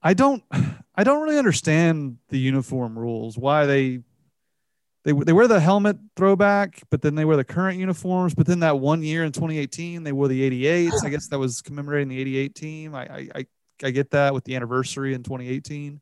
I 0.03 0.13
don't 0.13 0.43
I 0.95 1.03
don't 1.03 1.23
really 1.23 1.39
understand 1.39 2.17
the 2.29 2.37
uniform 2.37 2.97
rules. 2.99 3.37
Why 3.37 3.65
they 3.65 4.01
they 5.03 5.11
they 5.11 5.33
wear 5.33 5.47
the 5.47 5.59
helmet 5.59 5.97
throwback, 6.15 6.81
but 6.89 7.01
then 7.01 7.15
they 7.15 7.25
wear 7.25 7.37
the 7.37 7.43
current 7.43 7.79
uniforms. 7.79 8.35
But 8.35 8.45
then 8.45 8.59
that 8.59 8.79
one 8.79 9.01
year 9.01 9.23
in 9.23 9.31
2018, 9.31 10.03
they 10.03 10.11
wore 10.11 10.27
the 10.27 10.49
88s. 10.49 11.03
I 11.03 11.09
guess 11.09 11.27
that 11.27 11.39
was 11.39 11.61
commemorating 11.61 12.09
the 12.09 12.19
88 12.19 12.55
team. 12.55 12.95
I 12.95 13.29
I 13.33 13.47
I 13.83 13.91
get 13.91 14.11
that 14.11 14.33
with 14.33 14.43
the 14.43 14.55
anniversary 14.55 15.13
in 15.13 15.23
2018. 15.23 15.99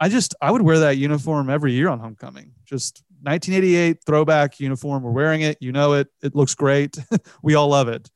I 0.00 0.08
just 0.08 0.34
I 0.40 0.50
would 0.50 0.62
wear 0.62 0.80
that 0.80 0.96
uniform 0.96 1.48
every 1.48 1.72
year 1.72 1.88
on 1.88 1.98
homecoming. 1.98 2.52
Just 2.64 3.02
1988 3.22 4.04
throwback 4.04 4.60
uniform. 4.60 5.02
We're 5.02 5.12
wearing 5.12 5.40
it. 5.40 5.56
You 5.60 5.72
know 5.72 5.94
it. 5.94 6.08
It 6.22 6.34
looks 6.34 6.54
great. 6.54 6.96
we 7.42 7.54
all 7.54 7.68
love 7.68 7.88
it. 7.88 8.10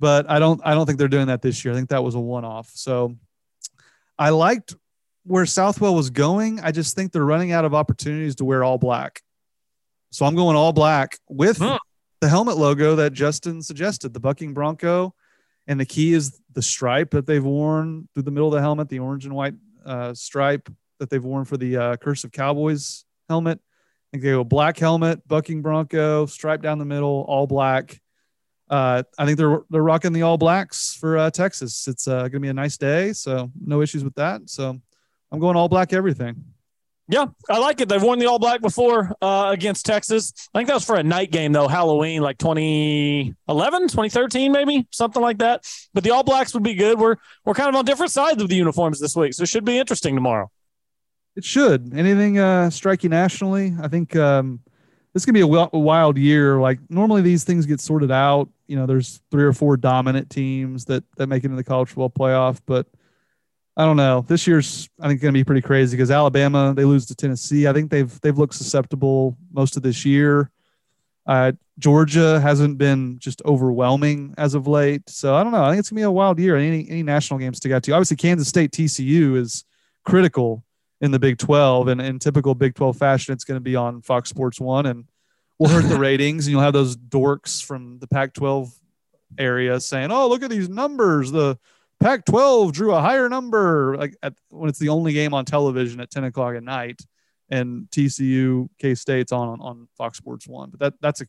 But 0.00 0.28
I 0.30 0.38
don't 0.38 0.60
I 0.64 0.74
don't 0.74 0.86
think 0.86 0.98
they're 0.98 1.08
doing 1.08 1.26
that 1.26 1.42
this 1.42 1.64
year. 1.64 1.74
I 1.74 1.76
think 1.76 1.90
that 1.90 2.02
was 2.02 2.14
a 2.14 2.20
one 2.20 2.44
off. 2.44 2.70
So 2.74 3.16
I 4.18 4.30
liked 4.30 4.74
where 5.24 5.46
Southwell 5.46 5.94
was 5.94 6.10
going. 6.10 6.60
I 6.60 6.70
just 6.70 6.94
think 6.94 7.12
they're 7.12 7.24
running 7.24 7.52
out 7.52 7.64
of 7.64 7.74
opportunities 7.74 8.36
to 8.36 8.44
wear 8.44 8.62
all 8.62 8.78
black. 8.78 9.22
So 10.10 10.26
I'm 10.26 10.36
going 10.36 10.56
all 10.56 10.72
black 10.72 11.18
with 11.28 11.58
huh. 11.58 11.78
the 12.20 12.28
helmet 12.28 12.56
logo 12.56 12.96
that 12.96 13.12
Justin 13.12 13.62
suggested, 13.62 14.14
the 14.14 14.20
bucking 14.20 14.54
bronco, 14.54 15.14
and 15.66 15.80
the 15.80 15.86
key 15.86 16.12
is 16.12 16.40
the 16.52 16.62
stripe 16.62 17.10
that 17.10 17.26
they've 17.26 17.44
worn 17.44 18.08
through 18.14 18.22
the 18.22 18.30
middle 18.30 18.48
of 18.48 18.54
the 18.54 18.60
helmet, 18.60 18.88
the 18.88 19.00
orange 19.00 19.24
and 19.24 19.34
white 19.34 19.54
uh, 19.84 20.14
stripe 20.14 20.70
that 21.00 21.10
they've 21.10 21.24
worn 21.24 21.44
for 21.44 21.56
the 21.56 21.76
uh, 21.76 21.96
Cursive 21.96 22.30
Cowboys 22.30 23.04
helmet. 23.28 23.58
I 23.58 24.06
think 24.12 24.22
they 24.22 24.30
go 24.30 24.44
black 24.44 24.78
helmet, 24.78 25.26
bucking 25.26 25.62
bronco, 25.62 26.26
stripe 26.26 26.62
down 26.62 26.78
the 26.78 26.84
middle, 26.84 27.24
all 27.26 27.46
black. 27.46 28.00
Uh, 28.68 29.02
I 29.18 29.26
think 29.26 29.38
they're 29.38 29.60
they're 29.70 29.82
rocking 29.82 30.12
the 30.12 30.22
all 30.22 30.38
blacks 30.38 30.94
for 30.94 31.18
uh, 31.18 31.30
Texas. 31.30 31.86
It's 31.86 32.08
uh, 32.08 32.28
gonna 32.28 32.40
be 32.40 32.48
a 32.48 32.54
nice 32.54 32.76
day, 32.76 33.12
so 33.12 33.50
no 33.64 33.82
issues 33.82 34.04
with 34.04 34.14
that. 34.14 34.48
So 34.48 34.80
I'm 35.30 35.38
going 35.38 35.56
all 35.56 35.68
black 35.68 35.92
everything. 35.92 36.44
Yeah, 37.06 37.26
I 37.50 37.58
like 37.58 37.82
it. 37.82 37.88
They've 37.90 38.02
worn 38.02 38.18
the 38.18 38.26
all 38.26 38.38
black 38.38 38.62
before 38.62 39.12
uh, 39.20 39.50
against 39.52 39.84
Texas. 39.84 40.32
I 40.54 40.58
think 40.58 40.68
that 40.68 40.74
was 40.74 40.86
for 40.86 40.96
a 40.96 41.02
night 41.02 41.30
game, 41.30 41.52
though, 41.52 41.68
Halloween, 41.68 42.22
like 42.22 42.38
2011, 42.38 43.82
2013, 43.82 44.50
maybe 44.50 44.86
something 44.90 45.20
like 45.20 45.38
that. 45.38 45.66
But 45.92 46.02
the 46.02 46.12
all 46.12 46.22
blacks 46.22 46.54
would 46.54 46.62
be 46.62 46.74
good. 46.74 46.98
We're 46.98 47.16
we're 47.44 47.52
kind 47.52 47.68
of 47.68 47.74
on 47.74 47.84
different 47.84 48.12
sides 48.12 48.40
of 48.42 48.48
the 48.48 48.56
uniforms 48.56 49.00
this 49.00 49.14
week, 49.14 49.34
so 49.34 49.42
it 49.42 49.50
should 49.50 49.66
be 49.66 49.78
interesting 49.78 50.14
tomorrow. 50.14 50.50
It 51.36 51.44
should. 51.44 51.92
Anything 51.94 52.38
uh, 52.38 52.70
strike 52.70 53.02
you 53.02 53.10
nationally? 53.10 53.74
I 53.82 53.88
think 53.88 54.16
um, 54.16 54.60
this 55.12 55.26
can 55.26 55.34
be 55.34 55.42
a, 55.42 55.46
a 55.46 55.78
wild 55.78 56.16
year. 56.16 56.58
Like 56.58 56.78
normally, 56.88 57.20
these 57.20 57.44
things 57.44 57.66
get 57.66 57.80
sorted 57.80 58.12
out. 58.12 58.48
You 58.66 58.76
know, 58.76 58.86
there's 58.86 59.20
three 59.30 59.44
or 59.44 59.52
four 59.52 59.76
dominant 59.76 60.30
teams 60.30 60.86
that 60.86 61.04
that 61.16 61.26
make 61.26 61.44
it 61.44 61.46
into 61.46 61.56
the 61.56 61.64
college 61.64 61.88
football 61.88 62.10
playoff, 62.10 62.60
but 62.66 62.86
I 63.76 63.84
don't 63.84 63.96
know. 63.96 64.24
This 64.26 64.46
year's 64.46 64.88
I 65.00 65.08
think 65.08 65.20
going 65.20 65.34
to 65.34 65.38
be 65.38 65.44
pretty 65.44 65.62
crazy 65.62 65.96
because 65.96 66.10
Alabama 66.10 66.72
they 66.74 66.84
lose 66.84 67.06
to 67.06 67.14
Tennessee. 67.14 67.66
I 67.66 67.72
think 67.72 67.90
they've 67.90 68.20
they've 68.20 68.38
looked 68.38 68.54
susceptible 68.54 69.36
most 69.52 69.76
of 69.76 69.82
this 69.82 70.04
year. 70.04 70.50
Uh, 71.26 71.52
Georgia 71.78 72.38
hasn't 72.40 72.78
been 72.78 73.18
just 73.18 73.42
overwhelming 73.44 74.34
as 74.38 74.54
of 74.54 74.66
late, 74.68 75.08
so 75.08 75.34
I 75.34 75.42
don't 75.42 75.52
know. 75.52 75.64
I 75.64 75.70
think 75.70 75.80
it's 75.80 75.90
gonna 75.90 76.00
be 76.00 76.04
a 76.04 76.10
wild 76.10 76.38
year. 76.38 76.56
Any 76.56 76.88
any 76.88 77.02
national 77.02 77.40
games 77.40 77.58
to 77.60 77.68
get 77.68 77.82
to. 77.84 77.92
Obviously, 77.92 78.16
Kansas 78.16 78.48
State 78.48 78.70
TCU 78.70 79.36
is 79.36 79.64
critical 80.04 80.64
in 81.00 81.10
the 81.10 81.18
Big 81.18 81.38
Twelve, 81.38 81.88
and 81.88 82.00
in 82.00 82.18
typical 82.20 82.54
Big 82.54 82.74
Twelve 82.74 82.96
fashion, 82.96 83.32
it's 83.32 83.44
going 83.44 83.56
to 83.56 83.64
be 83.64 83.74
on 83.74 84.02
Fox 84.02 84.28
Sports 84.28 84.60
One, 84.60 84.86
and 84.86 85.04
will 85.58 85.68
hurt 85.68 85.88
the 85.88 85.98
ratings. 85.98 86.46
And 86.46 86.52
you'll 86.52 86.62
have 86.62 86.72
those 86.72 86.96
dorks 86.96 87.62
from 87.62 87.98
the 87.98 88.06
Pac 88.06 88.34
twelve 88.34 88.72
area 89.38 89.80
saying, 89.80 90.10
"Oh, 90.10 90.28
look 90.28 90.42
at 90.42 90.50
these 90.50 90.68
numbers." 90.68 91.30
The 91.30 91.58
Pac-12 92.00 92.72
drew 92.72 92.92
a 92.92 93.00
higher 93.00 93.28
number 93.28 93.96
like 93.96 94.16
at, 94.22 94.34
when 94.50 94.68
it's 94.68 94.78
the 94.78 94.90
only 94.90 95.12
game 95.12 95.32
on 95.32 95.44
television 95.44 96.00
at 96.00 96.10
10 96.10 96.24
o'clock 96.24 96.54
at 96.54 96.62
night, 96.62 97.00
and 97.48 97.88
TCU 97.90 98.68
K 98.78 98.94
State's 98.94 99.32
on 99.32 99.60
on 99.60 99.88
Fox 99.96 100.18
Sports 100.18 100.46
One. 100.46 100.70
But 100.70 100.80
that 100.80 100.94
that's 101.00 101.20
a 101.22 101.26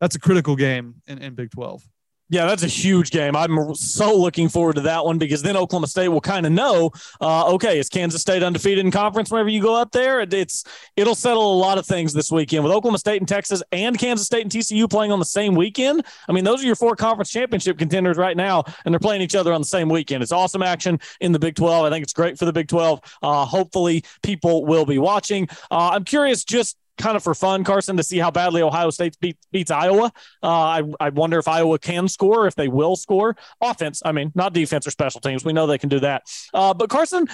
that's 0.00 0.16
a 0.16 0.20
critical 0.20 0.56
game 0.56 0.96
in, 1.06 1.18
in 1.18 1.34
Big 1.34 1.50
12. 1.50 1.82
Yeah, 2.30 2.44
that's 2.44 2.62
a 2.62 2.68
huge 2.68 3.10
game. 3.10 3.34
I'm 3.34 3.74
so 3.74 4.14
looking 4.14 4.50
forward 4.50 4.74
to 4.74 4.82
that 4.82 5.02
one 5.02 5.16
because 5.16 5.40
then 5.40 5.56
Oklahoma 5.56 5.86
State 5.86 6.08
will 6.08 6.20
kind 6.20 6.44
of 6.44 6.52
know, 6.52 6.90
uh, 7.22 7.50
okay, 7.54 7.78
is 7.78 7.88
Kansas 7.88 8.20
State 8.20 8.42
undefeated 8.42 8.84
in 8.84 8.90
conference 8.90 9.30
whenever 9.30 9.48
you 9.48 9.62
go 9.62 9.74
up 9.74 9.92
there? 9.92 10.20
It's 10.20 10.64
it'll 10.94 11.14
settle 11.14 11.54
a 11.54 11.58
lot 11.58 11.78
of 11.78 11.86
things 11.86 12.12
this 12.12 12.30
weekend 12.30 12.64
with 12.64 12.72
Oklahoma 12.72 12.98
State 12.98 13.22
and 13.22 13.28
Texas 13.28 13.62
and 13.72 13.98
Kansas 13.98 14.26
State 14.26 14.42
and 14.42 14.52
TCU 14.52 14.90
playing 14.90 15.10
on 15.10 15.18
the 15.18 15.24
same 15.24 15.54
weekend. 15.54 16.04
I 16.28 16.32
mean, 16.32 16.44
those 16.44 16.62
are 16.62 16.66
your 16.66 16.76
four 16.76 16.96
conference 16.96 17.30
championship 17.30 17.78
contenders 17.78 18.18
right 18.18 18.36
now, 18.36 18.62
and 18.84 18.92
they're 18.92 19.00
playing 19.00 19.22
each 19.22 19.34
other 19.34 19.54
on 19.54 19.62
the 19.62 19.66
same 19.66 19.88
weekend. 19.88 20.22
It's 20.22 20.32
awesome 20.32 20.62
action 20.62 21.00
in 21.22 21.32
the 21.32 21.38
Big 21.38 21.54
12. 21.54 21.86
I 21.86 21.88
think 21.88 22.02
it's 22.02 22.12
great 22.12 22.38
for 22.38 22.44
the 22.44 22.52
Big 22.52 22.68
12. 22.68 23.00
Uh, 23.22 23.46
hopefully, 23.46 24.04
people 24.22 24.66
will 24.66 24.84
be 24.84 24.98
watching. 24.98 25.48
Uh, 25.70 25.92
I'm 25.94 26.04
curious 26.04 26.44
just 26.44 26.76
kind 26.98 27.16
of 27.16 27.22
for 27.22 27.34
fun, 27.34 27.64
Carson, 27.64 27.96
to 27.96 28.02
see 28.02 28.18
how 28.18 28.30
badly 28.30 28.62
Ohio 28.62 28.90
State 28.90 29.16
beat, 29.20 29.36
beats 29.52 29.70
Iowa. 29.70 30.12
Uh, 30.42 30.48
I, 30.48 30.82
I 31.00 31.08
wonder 31.10 31.38
if 31.38 31.48
Iowa 31.48 31.78
can 31.78 32.08
score, 32.08 32.46
if 32.46 32.54
they 32.54 32.68
will 32.68 32.96
score. 32.96 33.36
Offense, 33.60 34.02
I 34.04 34.12
mean, 34.12 34.32
not 34.34 34.52
defense 34.52 34.86
or 34.86 34.90
special 34.90 35.20
teams. 35.20 35.44
We 35.44 35.52
know 35.52 35.66
they 35.66 35.78
can 35.78 35.88
do 35.88 36.00
that. 36.00 36.22
Uh, 36.52 36.74
but 36.74 36.90
Carson, 36.90 37.26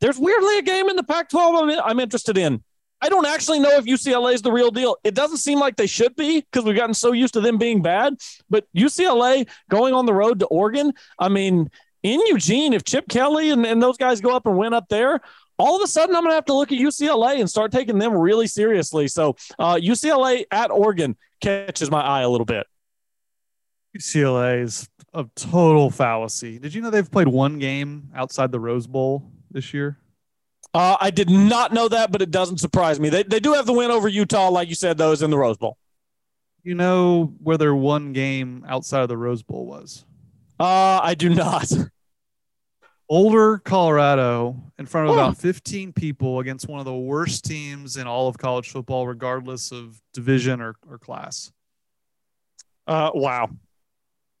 there's 0.00 0.18
weirdly 0.18 0.58
a 0.58 0.62
game 0.62 0.88
in 0.88 0.96
the 0.96 1.04
Pac 1.04 1.28
12 1.28 1.54
I'm, 1.54 1.80
I'm 1.84 2.00
interested 2.00 2.38
in. 2.38 2.62
I 3.02 3.08
don't 3.08 3.26
actually 3.26 3.60
know 3.60 3.76
if 3.76 3.86
UCLA 3.86 4.34
is 4.34 4.42
the 4.42 4.52
real 4.52 4.70
deal. 4.70 4.96
It 5.04 5.14
doesn't 5.14 5.38
seem 5.38 5.58
like 5.58 5.76
they 5.76 5.86
should 5.86 6.14
be 6.16 6.40
because 6.40 6.64
we've 6.64 6.76
gotten 6.76 6.94
so 6.94 7.12
used 7.12 7.32
to 7.34 7.40
them 7.40 7.56
being 7.56 7.80
bad. 7.80 8.16
But 8.50 8.66
UCLA 8.76 9.48
going 9.70 9.94
on 9.94 10.04
the 10.04 10.12
road 10.12 10.40
to 10.40 10.46
Oregon, 10.46 10.92
I 11.18 11.30
mean, 11.30 11.70
in 12.02 12.20
Eugene, 12.26 12.72
if 12.72 12.84
Chip 12.84 13.08
Kelly 13.08 13.50
and, 13.50 13.64
and 13.66 13.82
those 13.82 13.96
guys 13.96 14.20
go 14.20 14.34
up 14.34 14.46
and 14.46 14.56
win 14.56 14.74
up 14.74 14.88
there, 14.88 15.20
all 15.60 15.76
of 15.76 15.82
a 15.82 15.86
sudden 15.86 16.16
I'm 16.16 16.22
going 16.22 16.30
to 16.30 16.36
have 16.36 16.46
to 16.46 16.54
look 16.54 16.72
at 16.72 16.78
UCLA 16.78 17.40
and 17.40 17.48
start 17.48 17.72
taking 17.72 17.98
them 17.98 18.14
really 18.14 18.46
seriously. 18.46 19.08
So 19.08 19.36
uh, 19.58 19.76
UCLA 19.76 20.44
at 20.50 20.70
Oregon 20.70 21.16
catches 21.40 21.90
my 21.90 22.00
eye 22.00 22.22
a 22.22 22.28
little 22.28 22.44
bit. 22.44 22.66
UCLA 23.96 24.62
is 24.62 24.88
a 25.14 25.26
total 25.34 25.90
fallacy. 25.90 26.58
Did 26.58 26.74
you 26.74 26.82
know 26.82 26.90
they've 26.90 27.10
played 27.10 27.28
one 27.28 27.58
game 27.58 28.10
outside 28.14 28.52
the 28.52 28.60
Rose 28.60 28.86
Bowl 28.86 29.30
this 29.50 29.74
year? 29.74 29.98
Uh, 30.72 30.96
I 31.00 31.10
did 31.10 31.28
not 31.28 31.72
know 31.72 31.88
that, 31.88 32.12
but 32.12 32.22
it 32.22 32.30
doesn't 32.30 32.58
surprise 32.58 33.00
me. 33.00 33.08
They, 33.08 33.24
they 33.24 33.40
do 33.40 33.54
have 33.54 33.66
the 33.66 33.72
win 33.72 33.90
over 33.90 34.08
Utah, 34.08 34.48
like 34.48 34.68
you 34.68 34.76
said, 34.76 34.98
those 34.98 35.20
in 35.22 35.30
the 35.30 35.38
Rose 35.38 35.56
Bowl. 35.56 35.76
You 36.62 36.74
know 36.74 37.34
where 37.42 37.58
their 37.58 37.74
one 37.74 38.12
game 38.12 38.64
outside 38.68 39.02
of 39.02 39.08
the 39.08 39.16
Rose 39.16 39.42
Bowl 39.42 39.66
was? 39.66 40.04
Uh, 40.60 41.00
I 41.02 41.14
do 41.14 41.28
not. 41.28 41.72
Boulder, 43.10 43.58
Colorado, 43.58 44.54
in 44.78 44.86
front 44.86 45.08
of 45.08 45.14
about 45.14 45.36
15 45.36 45.92
people 45.92 46.38
against 46.38 46.68
one 46.68 46.78
of 46.78 46.86
the 46.86 46.94
worst 46.94 47.44
teams 47.44 47.96
in 47.96 48.06
all 48.06 48.28
of 48.28 48.38
college 48.38 48.70
football, 48.70 49.04
regardless 49.04 49.72
of 49.72 50.00
division 50.14 50.60
or, 50.60 50.76
or 50.88 50.96
class. 50.96 51.50
Uh, 52.86 53.10
wow. 53.12 53.50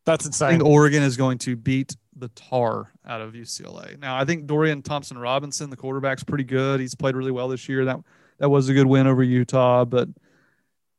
That's 0.06 0.24
insane. 0.24 0.46
I 0.46 0.50
think 0.52 0.64
Oregon 0.64 1.02
is 1.02 1.16
going 1.16 1.38
to 1.38 1.56
beat 1.56 1.96
the 2.14 2.28
tar 2.28 2.92
out 3.04 3.20
of 3.20 3.32
UCLA. 3.32 3.98
Now, 3.98 4.16
I 4.16 4.24
think 4.24 4.46
Dorian 4.46 4.82
Thompson 4.82 5.18
Robinson, 5.18 5.68
the 5.68 5.76
quarterback's 5.76 6.22
pretty 6.22 6.44
good. 6.44 6.78
He's 6.78 6.94
played 6.94 7.16
really 7.16 7.32
well 7.32 7.48
this 7.48 7.68
year. 7.68 7.84
That 7.84 7.98
that 8.38 8.50
was 8.50 8.68
a 8.68 8.72
good 8.72 8.86
win 8.86 9.08
over 9.08 9.24
Utah, 9.24 9.84
but– 9.84 10.08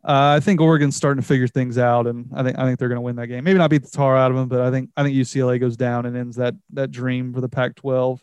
uh, 0.03 0.35
I 0.35 0.39
think 0.39 0.59
Oregon's 0.59 0.95
starting 0.95 1.21
to 1.21 1.27
figure 1.27 1.47
things 1.47 1.77
out, 1.77 2.07
and 2.07 2.27
I 2.33 2.41
think 2.43 2.57
I 2.57 2.63
think 2.63 2.79
they're 2.79 2.89
going 2.89 2.97
to 2.97 3.01
win 3.01 3.17
that 3.17 3.27
game. 3.27 3.43
Maybe 3.43 3.59
not 3.59 3.69
beat 3.69 3.83
the 3.83 3.89
tar 3.89 4.17
out 4.17 4.31
of 4.31 4.37
them, 4.37 4.47
but 4.47 4.61
I 4.61 4.71
think 4.71 4.89
I 4.97 5.03
think 5.03 5.15
UCLA 5.15 5.59
goes 5.59 5.77
down 5.77 6.07
and 6.07 6.17
ends 6.17 6.37
that 6.37 6.55
that 6.71 6.89
dream 6.89 7.33
for 7.33 7.41
the 7.41 7.49
Pac-12. 7.49 8.19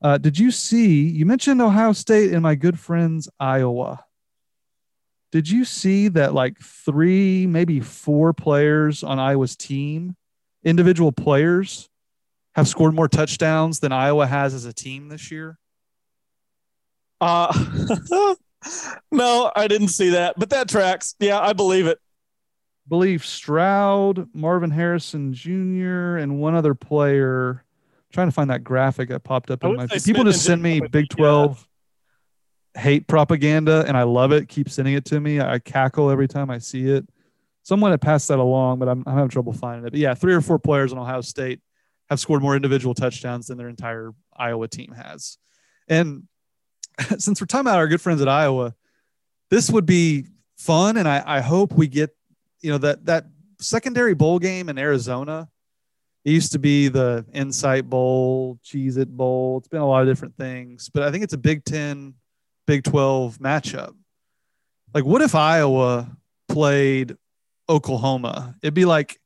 Uh, 0.00 0.18
did 0.18 0.38
you 0.38 0.52
see? 0.52 1.08
You 1.08 1.26
mentioned 1.26 1.60
Ohio 1.60 1.92
State 1.92 2.32
and 2.32 2.42
my 2.42 2.54
good 2.54 2.78
friends 2.78 3.28
Iowa. 3.40 4.04
Did 5.32 5.50
you 5.50 5.64
see 5.64 6.08
that 6.08 6.34
like 6.34 6.58
three, 6.60 7.46
maybe 7.48 7.80
four 7.80 8.32
players 8.32 9.02
on 9.02 9.18
Iowa's 9.18 9.56
team, 9.56 10.16
individual 10.64 11.10
players, 11.10 11.88
have 12.54 12.68
scored 12.68 12.94
more 12.94 13.08
touchdowns 13.08 13.80
than 13.80 13.90
Iowa 13.90 14.26
has 14.26 14.54
as 14.54 14.64
a 14.64 14.72
team 14.72 15.08
this 15.08 15.32
year? 15.32 15.58
Uh 17.20 17.52
no, 19.12 19.50
I 19.54 19.68
didn't 19.68 19.88
see 19.88 20.10
that, 20.10 20.34
but 20.38 20.50
that 20.50 20.68
tracks. 20.68 21.14
Yeah, 21.18 21.40
I 21.40 21.52
believe 21.52 21.86
it. 21.86 21.98
Believe 22.88 23.24
Stroud, 23.24 24.28
Marvin 24.34 24.70
Harrison 24.70 25.34
Jr., 25.34 26.16
and 26.16 26.40
one 26.40 26.54
other 26.54 26.74
player. 26.74 27.64
I'm 27.96 28.12
trying 28.12 28.28
to 28.28 28.32
find 28.32 28.50
that 28.50 28.64
graphic 28.64 29.10
that 29.10 29.20
popped 29.20 29.50
up 29.50 29.62
in 29.62 29.76
my 29.76 29.86
people 29.86 30.24
just 30.24 30.44
send 30.44 30.62
me 30.62 30.80
Big 30.80 31.10
12 31.10 31.68
yeah. 32.74 32.80
hate 32.80 33.06
propaganda 33.06 33.84
and 33.86 33.96
I 33.96 34.04
love 34.04 34.32
it. 34.32 34.48
Keep 34.48 34.70
sending 34.70 34.94
it 34.94 35.04
to 35.06 35.20
me. 35.20 35.40
I 35.40 35.58
cackle 35.58 36.10
every 36.10 36.26
time 36.26 36.48
I 36.50 36.58
see 36.58 36.88
it. 36.88 37.06
Someone 37.62 37.90
had 37.90 38.00
passed 38.00 38.28
that 38.28 38.38
along, 38.38 38.78
but 38.78 38.88
I'm, 38.88 39.04
I'm 39.06 39.14
having 39.14 39.28
trouble 39.28 39.52
finding 39.52 39.86
it. 39.86 39.90
But 39.90 40.00
yeah, 40.00 40.14
three 40.14 40.32
or 40.32 40.40
four 40.40 40.58
players 40.58 40.90
on 40.90 40.98
Ohio 40.98 41.20
State 41.20 41.60
have 42.08 42.18
scored 42.18 42.40
more 42.40 42.56
individual 42.56 42.94
touchdowns 42.94 43.48
than 43.48 43.58
their 43.58 43.68
entire 43.68 44.12
Iowa 44.34 44.68
team 44.68 44.92
has. 44.92 45.36
And 45.86 46.22
since 47.18 47.40
we're 47.40 47.46
talking 47.46 47.66
about 47.66 47.78
our 47.78 47.88
good 47.88 48.00
friends 48.00 48.20
at 48.20 48.28
Iowa, 48.28 48.74
this 49.50 49.70
would 49.70 49.86
be 49.86 50.26
fun, 50.56 50.96
and 50.96 51.08
I, 51.08 51.22
I 51.24 51.40
hope 51.40 51.72
we 51.72 51.86
get 51.86 52.10
you 52.60 52.70
know 52.70 52.78
that 52.78 53.06
that 53.06 53.26
secondary 53.60 54.14
bowl 54.14 54.38
game 54.38 54.68
in 54.68 54.78
Arizona. 54.78 55.48
It 56.24 56.32
used 56.32 56.52
to 56.52 56.58
be 56.58 56.88
the 56.88 57.24
Insight 57.32 57.88
Bowl, 57.88 58.58
Cheez 58.64 58.98
It 58.98 59.08
Bowl. 59.08 59.58
It's 59.58 59.68
been 59.68 59.80
a 59.80 59.86
lot 59.86 60.02
of 60.02 60.08
different 60.08 60.36
things, 60.36 60.90
but 60.92 61.02
I 61.02 61.10
think 61.10 61.24
it's 61.24 61.32
a 61.32 61.38
Big 61.38 61.64
Ten, 61.64 62.14
Big 62.66 62.84
Twelve 62.84 63.38
matchup. 63.38 63.94
Like, 64.92 65.04
what 65.04 65.22
if 65.22 65.34
Iowa 65.34 66.16
played 66.48 67.16
Oklahoma? 67.68 68.56
It'd 68.62 68.74
be 68.74 68.84
like 68.84 69.20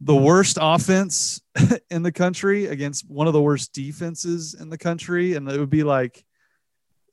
the 0.00 0.16
worst 0.16 0.58
offense 0.60 1.40
in 1.90 2.02
the 2.02 2.12
country 2.12 2.66
against 2.66 3.08
one 3.08 3.26
of 3.26 3.32
the 3.32 3.42
worst 3.42 3.72
defenses 3.72 4.54
in 4.54 4.68
the 4.70 4.78
country, 4.78 5.34
and 5.34 5.48
it 5.48 5.60
would 5.60 5.70
be 5.70 5.84
like 5.84 6.24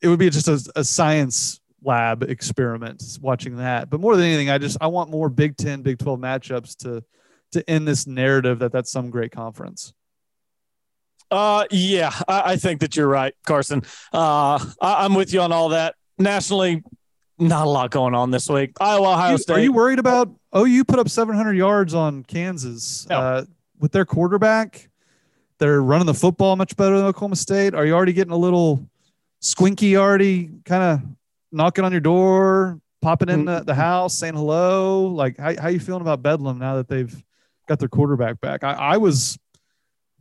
it 0.01 0.07
would 0.07 0.19
be 0.19 0.29
just 0.29 0.47
a, 0.47 0.71
a 0.75 0.83
science 0.83 1.59
lab 1.83 2.23
experiment 2.23 3.03
watching 3.21 3.57
that. 3.57 3.89
But 3.89 3.99
more 3.99 4.15
than 4.15 4.25
anything, 4.25 4.49
I 4.49 4.57
just 4.57 4.77
I 4.81 4.87
want 4.87 5.09
more 5.09 5.29
Big 5.29 5.57
Ten, 5.57 5.81
Big 5.81 5.99
Twelve 5.99 6.19
matchups 6.19 6.77
to 6.77 7.03
to 7.51 7.69
end 7.69 7.87
this 7.87 8.07
narrative 8.07 8.59
that 8.59 8.71
that's 8.71 8.91
some 8.91 9.09
great 9.09 9.31
conference. 9.31 9.93
Uh, 11.31 11.65
yeah, 11.69 12.11
I, 12.27 12.53
I 12.53 12.55
think 12.57 12.81
that 12.81 12.95
you're 12.95 13.07
right, 13.07 13.33
Carson. 13.45 13.83
Uh, 14.11 14.63
I, 14.81 15.05
am 15.05 15.13
with 15.13 15.31
you 15.33 15.41
on 15.41 15.51
all 15.51 15.69
that. 15.69 15.95
Nationally, 16.17 16.83
not 17.37 17.67
a 17.67 17.69
lot 17.69 17.91
going 17.91 18.15
on 18.15 18.31
this 18.31 18.49
week. 18.49 18.71
Iowa, 18.81 19.11
Ohio 19.11 19.31
you, 19.33 19.37
State. 19.37 19.53
Are 19.53 19.59
you 19.59 19.71
worried 19.71 19.99
about? 19.99 20.33
Oh, 20.51 20.65
you 20.65 20.83
put 20.83 20.99
up 20.99 21.07
700 21.07 21.53
yards 21.53 21.93
on 21.93 22.23
Kansas 22.23 23.07
no. 23.09 23.17
uh, 23.17 23.45
with 23.79 23.91
their 23.91 24.05
quarterback. 24.05 24.89
They're 25.59 25.81
running 25.81 26.07
the 26.07 26.13
football 26.13 26.55
much 26.55 26.75
better 26.75 26.97
than 26.97 27.05
Oklahoma 27.05 27.35
State. 27.35 27.75
Are 27.75 27.85
you 27.85 27.93
already 27.93 28.13
getting 28.13 28.33
a 28.33 28.37
little 28.37 28.89
squinky? 29.41 29.95
Already 29.95 30.49
kind 30.65 30.83
of 30.83 31.01
knocking 31.51 31.83
on 31.83 31.91
your 31.91 32.01
door, 32.01 32.79
popping 33.01 33.29
in 33.29 33.45
the, 33.45 33.61
the, 33.61 33.75
house, 33.75 34.17
saying 34.17 34.35
hello. 34.35 35.07
Like, 35.07 35.37
how 35.37 35.59
how 35.59 35.67
you 35.69 35.79
feeling 35.79 36.01
about 36.01 36.21
Bedlam 36.21 36.59
now 36.59 36.75
that 36.75 36.87
they've 36.87 37.23
got 37.67 37.79
their 37.79 37.89
quarterback 37.89 38.39
back? 38.41 38.63
I, 38.63 38.73
I 38.73 38.97
was 38.97 39.37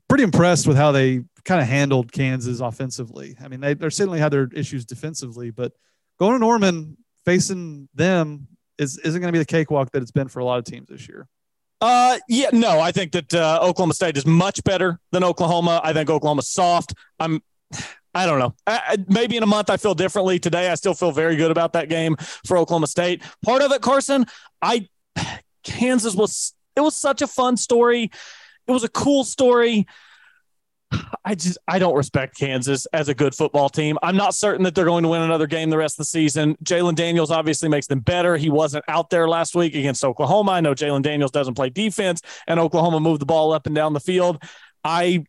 pretty 0.09 0.25
impressed 0.25 0.67
with 0.67 0.77
how 0.77 0.93
they 0.93 1.23
kind 1.45 1.61
of 1.61 1.69
handled 1.69 2.13
Kansas 2.13 2.61
offensively. 2.61 3.37
I 3.43 3.49
mean, 3.49 3.61
they 3.61 3.75
they 3.75 3.91
certainly 3.91 4.21
had 4.21 4.33
their 4.33 4.49
issues 4.55 4.85
defensively, 4.85 5.51
but 5.51 5.73
going 6.19 6.35
to 6.35 6.39
Norman 6.39 6.97
facing 7.25 7.89
them 7.95 8.49
is 8.79 8.99
isn't 8.99 9.21
going 9.21 9.33
to 9.33 9.37
be 9.37 9.39
the 9.39 9.45
cakewalk 9.45 9.91
that 9.93 10.03
it's 10.03 10.11
been 10.11 10.29
for 10.29 10.41
a 10.41 10.45
lot 10.45 10.59
of 10.59 10.65
teams 10.65 10.89
this 10.89 11.09
year. 11.09 11.29
Uh, 11.81 12.19
yeah, 12.29 12.49
no, 12.53 12.81
I 12.81 12.91
think 12.91 13.13
that 13.13 13.33
uh, 13.33 13.61
Oklahoma 13.63 13.95
State 13.95 14.17
is 14.17 14.27
much 14.27 14.65
better 14.65 14.99
than 15.13 15.23
Oklahoma. 15.23 15.81
I 15.85 15.93
think 15.93 16.11
Oklahoma's 16.11 16.49
soft. 16.49 16.93
I'm, 17.21 17.41
I 18.15 18.27
don't 18.27 18.39
know. 18.39 18.55
I, 18.67 18.97
maybe 19.07 19.37
in 19.37 19.43
a 19.43 19.47
month 19.47 19.71
I 19.71 19.77
feel 19.77 19.95
differently. 19.95 20.39
Today 20.39 20.71
I 20.71 20.75
still 20.75 20.95
feel 20.95 21.13
very 21.13 21.37
good 21.37 21.51
about 21.51 21.75
that 21.75 21.89
game 21.89 22.17
for 22.47 22.57
Oklahoma 22.57 22.87
State. 22.87 23.23
Part 23.45 23.63
of 23.63 23.71
it, 23.73 23.83
Carson, 23.83 24.27
I, 24.61 24.89
Kansas 25.63 26.15
was 26.15 26.55
it 26.75 26.81
was 26.81 26.97
such 26.97 27.23
a 27.23 27.27
fun 27.27 27.57
story. 27.57 28.11
It 28.67 28.73
was 28.73 28.85
a 28.85 28.89
cool 28.89 29.25
story. 29.25 29.87
I 31.25 31.35
just 31.35 31.59
I 31.69 31.79
don't 31.79 31.95
respect 31.95 32.39
Kansas 32.39 32.87
as 32.87 33.09
a 33.09 33.15
good 33.15 33.35
football 33.35 33.69
team. 33.69 33.99
I'm 34.03 34.17
not 34.17 34.35
certain 34.35 34.65
that 34.65 34.75
they're 34.75 34.87
going 34.87 35.03
to 35.03 35.09
win 35.09 35.21
another 35.21 35.47
game 35.47 35.69
the 35.69 35.77
rest 35.77 35.95
of 35.95 35.99
the 35.99 36.05
season. 36.07 36.57
Jalon 36.65 36.95
Daniels 36.95 37.31
obviously 37.31 37.69
makes 37.69 37.87
them 37.87 38.01
better. 38.01 38.37
He 38.37 38.49
wasn't 38.49 38.85
out 38.89 39.11
there 39.11 39.29
last 39.29 39.55
week 39.55 39.75
against 39.75 40.03
Oklahoma. 40.03 40.53
I 40.53 40.61
know 40.61 40.75
Jalon 40.75 41.03
Daniels 41.03 41.31
doesn't 41.31 41.55
play 41.55 41.69
defense, 41.69 42.23
and 42.47 42.59
Oklahoma 42.59 43.01
moved 43.01 43.21
the 43.21 43.27
ball 43.27 43.53
up 43.53 43.67
and 43.67 43.75
down 43.75 43.93
the 43.93 44.01
field. 44.01 44.43
I 44.83 45.25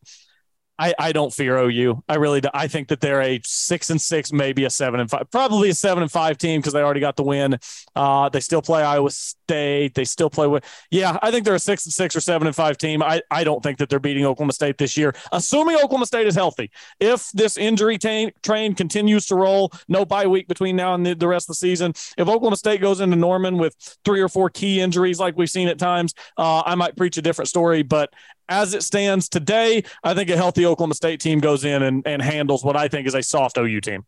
I, 0.80 0.94
I 0.98 1.12
don't 1.12 1.34
fear 1.34 1.58
OU. 1.58 2.02
I 2.08 2.16
really 2.16 2.40
do. 2.40 2.48
I 2.54 2.68
think 2.70 2.88
that 2.88 3.02
they're 3.02 3.22
a 3.22 3.42
six 3.44 3.90
and 3.90 4.02
six, 4.02 4.32
maybe 4.32 4.64
a 4.64 4.70
seven 4.70 5.02
and 5.02 5.10
five, 5.10 5.30
probably 5.30 5.70
a 5.70 5.74
seven 5.74 6.02
and 6.02 6.12
five 6.12 6.38
team 6.38 6.62
because 6.62 6.72
they 6.72 6.82
already 6.82 7.02
got 7.02 7.18
the 7.18 7.24
win. 7.24 7.60
Uh, 7.98 8.30
they 8.30 8.40
still 8.40 8.62
play 8.62 8.82
Iowa 8.82 9.12
State. 9.12 9.94
They 9.94 10.06
still 10.06 10.30
play 10.30 10.48
with, 10.48 10.64
yeah, 10.90 11.18
I 11.22 11.32
think 11.32 11.44
they're 11.44 11.56
a 11.56 11.60
six 11.60 11.86
and 11.86 11.92
six 11.92 12.16
or 12.16 12.22
seven 12.22 12.48
and 12.48 12.56
five 12.56 12.78
team. 12.78 13.04
I, 13.04 13.22
I 13.30 13.44
don't 13.44 13.62
think 13.62 13.78
that 13.80 13.90
they're 13.90 14.00
beating 14.00 14.26
Oklahoma 14.26 14.54
State 14.54 14.78
this 14.78 14.96
year, 14.96 15.14
assuming 15.34 15.76
Oklahoma 15.76 16.06
State 16.06 16.28
is 16.28 16.36
healthy. 16.36 16.72
If 17.02 17.30
this 17.34 17.58
injury 17.58 17.98
t- 17.98 18.32
train 18.42 18.74
continues 18.74 19.26
to 19.28 19.36
roll, 19.36 19.74
no 19.90 20.06
bye 20.06 20.28
week 20.28 20.48
between 20.48 20.78
now 20.78 20.94
and 20.94 21.06
the, 21.06 21.14
the 21.14 21.28
rest 21.28 21.46
of 21.50 21.56
the 21.56 21.56
season. 21.56 21.92
If 22.18 22.30
Oklahoma 22.30 22.56
State 22.56 22.80
goes 22.80 23.02
into 23.02 23.18
Norman 23.18 23.58
with 23.58 23.76
three 24.06 24.22
or 24.22 24.30
four 24.30 24.50
key 24.50 24.80
injuries 24.80 25.20
like 25.20 25.36
we've 25.36 25.50
seen 25.50 25.68
at 25.68 25.78
times, 25.78 26.14
uh, 26.38 26.64
I 26.66 26.76
might 26.76 26.96
preach 26.96 27.18
a 27.18 27.22
different 27.22 27.50
story. 27.50 27.84
But 27.84 28.14
as 28.50 28.74
it 28.74 28.84
stands 28.84 29.30
today, 29.30 29.84
I 30.04 30.14
think 30.14 30.30
a 30.30 30.36
healthy 30.36 30.66
Oklahoma 30.66 30.96
State 30.96 31.22
team 31.22 31.40
goes 31.40 31.64
in 31.64 31.84
and, 31.84 32.06
and 32.06 32.22
handles 32.22 32.64
what 32.64 32.76
I 32.76 32.88
think 32.88 33.08
is 33.08 33.14
a 33.14 33.24
soft 33.24 33.58
OU 33.58 33.80
team. 33.82 34.06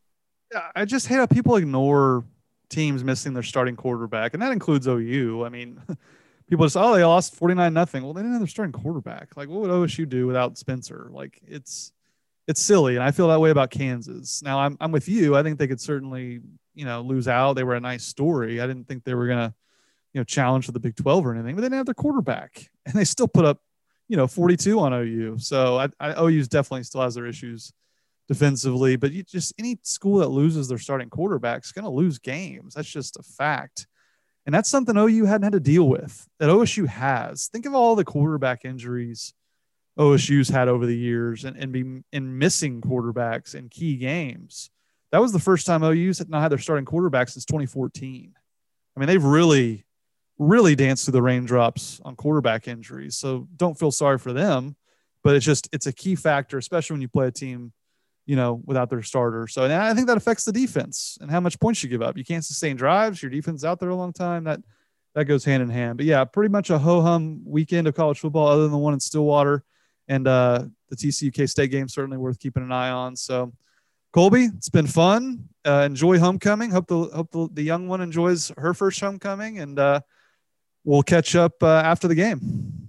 I 0.75 0.83
just 0.83 1.07
hate 1.07 1.15
how 1.15 1.27
people 1.27 1.55
ignore 1.55 2.25
teams 2.69 3.03
missing 3.03 3.33
their 3.33 3.43
starting 3.43 3.75
quarterback, 3.75 4.33
and 4.33 4.41
that 4.41 4.51
includes 4.51 4.87
OU. 4.87 5.45
I 5.45 5.49
mean, 5.49 5.81
people 6.49 6.65
just 6.65 6.75
oh 6.75 6.93
they 6.93 7.05
lost 7.05 7.35
forty 7.35 7.53
nine 7.53 7.73
nothing. 7.73 8.03
Well, 8.03 8.13
they 8.13 8.21
didn't 8.21 8.33
have 8.33 8.41
their 8.41 8.47
starting 8.47 8.73
quarterback. 8.73 9.37
Like, 9.37 9.47
what 9.47 9.61
would 9.61 9.71
OSU 9.71 10.09
do 10.09 10.27
without 10.27 10.57
Spencer? 10.57 11.09
Like, 11.11 11.39
it's 11.47 11.93
it's 12.47 12.61
silly, 12.61 12.95
and 12.95 13.03
I 13.03 13.11
feel 13.11 13.29
that 13.29 13.39
way 13.39 13.51
about 13.51 13.69
Kansas. 13.69 14.43
Now, 14.43 14.59
I'm 14.59 14.75
I'm 14.81 14.91
with 14.91 15.07
you. 15.07 15.37
I 15.37 15.43
think 15.43 15.57
they 15.57 15.67
could 15.67 15.79
certainly 15.79 16.41
you 16.73 16.83
know 16.83 17.01
lose 17.01 17.29
out. 17.29 17.53
They 17.53 17.63
were 17.63 17.75
a 17.75 17.79
nice 17.79 18.03
story. 18.03 18.59
I 18.59 18.67
didn't 18.67 18.89
think 18.89 19.05
they 19.05 19.13
were 19.13 19.27
gonna 19.27 19.53
you 20.13 20.19
know 20.19 20.25
challenge 20.25 20.65
for 20.65 20.73
the 20.73 20.81
Big 20.81 20.97
Twelve 20.97 21.25
or 21.25 21.33
anything, 21.33 21.55
but 21.55 21.61
they 21.61 21.67
didn't 21.67 21.77
have 21.77 21.85
their 21.85 21.93
quarterback, 21.93 22.69
and 22.85 22.93
they 22.93 23.05
still 23.05 23.29
put 23.29 23.45
up 23.45 23.61
you 24.11 24.17
know 24.17 24.27
42 24.27 24.77
on 24.77 24.93
OU. 24.93 25.37
So 25.39 25.79
I, 25.79 25.87
I 25.97 26.21
OU's 26.21 26.49
definitely 26.49 26.83
still 26.83 27.01
has 27.01 27.15
their 27.15 27.25
issues 27.25 27.71
defensively, 28.27 28.97
but 28.97 29.13
you 29.13 29.23
just 29.23 29.53
any 29.57 29.79
school 29.83 30.17
that 30.17 30.27
loses 30.27 30.67
their 30.67 30.77
starting 30.77 31.09
quarterback 31.09 31.63
is 31.63 31.71
going 31.71 31.85
to 31.85 31.91
lose 31.91 32.19
games. 32.19 32.73
That's 32.73 32.91
just 32.91 33.15
a 33.15 33.23
fact. 33.23 33.87
And 34.45 34.53
that's 34.53 34.67
something 34.67 34.97
OU 34.97 35.25
hadn't 35.25 35.45
had 35.45 35.53
to 35.53 35.61
deal 35.61 35.87
with 35.87 36.27
that 36.39 36.49
OSU 36.49 36.87
has. 36.87 37.47
Think 37.47 37.65
of 37.65 37.73
all 37.73 37.95
the 37.95 38.03
quarterback 38.03 38.65
injuries 38.65 39.33
OSU's 39.97 40.49
had 40.49 40.67
over 40.67 40.85
the 40.85 40.97
years 40.97 41.45
and, 41.45 41.55
and 41.55 41.71
be 41.71 42.03
in 42.11 42.37
missing 42.37 42.81
quarterbacks 42.81 43.55
in 43.55 43.69
key 43.69 43.95
games. 43.95 44.71
That 45.13 45.21
was 45.21 45.31
the 45.31 45.39
first 45.39 45.65
time 45.65 45.83
OU's 45.83 46.19
had 46.19 46.29
not 46.29 46.41
had 46.41 46.51
their 46.51 46.57
starting 46.57 46.85
quarterback 46.85 47.29
since 47.29 47.45
2014. 47.45 48.33
I 48.35 48.99
mean, 48.99 49.07
they've 49.07 49.23
really 49.23 49.85
really 50.41 50.75
dance 50.75 51.05
through 51.05 51.11
the 51.11 51.21
raindrops 51.21 52.01
on 52.03 52.15
quarterback 52.15 52.67
injuries. 52.67 53.15
So 53.15 53.47
don't 53.57 53.77
feel 53.77 53.91
sorry 53.91 54.17
for 54.17 54.33
them, 54.33 54.75
but 55.23 55.35
it's 55.35 55.45
just 55.45 55.69
it's 55.71 55.85
a 55.85 55.93
key 55.93 56.15
factor, 56.15 56.57
especially 56.57 56.95
when 56.95 57.01
you 57.01 57.07
play 57.07 57.27
a 57.27 57.31
team, 57.31 57.71
you 58.25 58.35
know, 58.35 58.59
without 58.65 58.89
their 58.89 59.03
starter. 59.03 59.47
So 59.47 59.65
and 59.65 59.71
I 59.71 59.93
think 59.93 60.07
that 60.07 60.17
affects 60.17 60.43
the 60.43 60.51
defense 60.51 61.19
and 61.21 61.29
how 61.29 61.39
much 61.39 61.59
points 61.59 61.83
you 61.83 61.89
give 61.89 62.01
up. 62.01 62.17
You 62.17 62.25
can't 62.25 62.43
sustain 62.43 62.75
drives. 62.75 63.21
Your 63.21 63.29
defense 63.29 63.63
out 63.63 63.79
there 63.79 63.89
a 63.89 63.95
long 63.95 64.13
time. 64.13 64.45
That 64.45 64.61
that 65.13 65.25
goes 65.25 65.45
hand 65.45 65.61
in 65.61 65.69
hand. 65.69 65.97
But 65.97 66.07
yeah, 66.07 66.25
pretty 66.25 66.49
much 66.49 66.71
a 66.71 66.79
ho 66.79 67.01
hum 67.01 67.41
weekend 67.45 67.87
of 67.87 67.93
college 67.93 68.19
football, 68.19 68.47
other 68.47 68.63
than 68.63 68.71
the 68.71 68.79
one 68.79 68.95
in 68.95 68.99
Stillwater, 68.99 69.63
and 70.07 70.27
uh, 70.27 70.63
the 70.89 70.95
TCU 70.95 71.31
K 71.31 71.45
State 71.45 71.69
game 71.69 71.87
certainly 71.87 72.17
worth 72.17 72.39
keeping 72.39 72.63
an 72.63 72.71
eye 72.71 72.89
on. 72.89 73.15
So. 73.15 73.53
Colby, 74.13 74.49
it's 74.57 74.67
been 74.67 74.87
fun. 74.87 75.47
Uh, 75.63 75.83
enjoy 75.85 76.19
homecoming. 76.19 76.69
Hope 76.69 76.85
the 76.87 76.97
hope 77.15 77.31
the, 77.31 77.47
the 77.53 77.63
young 77.63 77.87
one 77.87 78.01
enjoys 78.01 78.51
her 78.57 78.73
first 78.73 78.99
homecoming, 78.99 79.59
and 79.59 79.79
uh, 79.79 80.01
we'll 80.83 81.03
catch 81.03 81.35
up 81.35 81.61
uh, 81.63 81.67
after 81.67 82.07
the 82.07 82.15
game. 82.15 82.81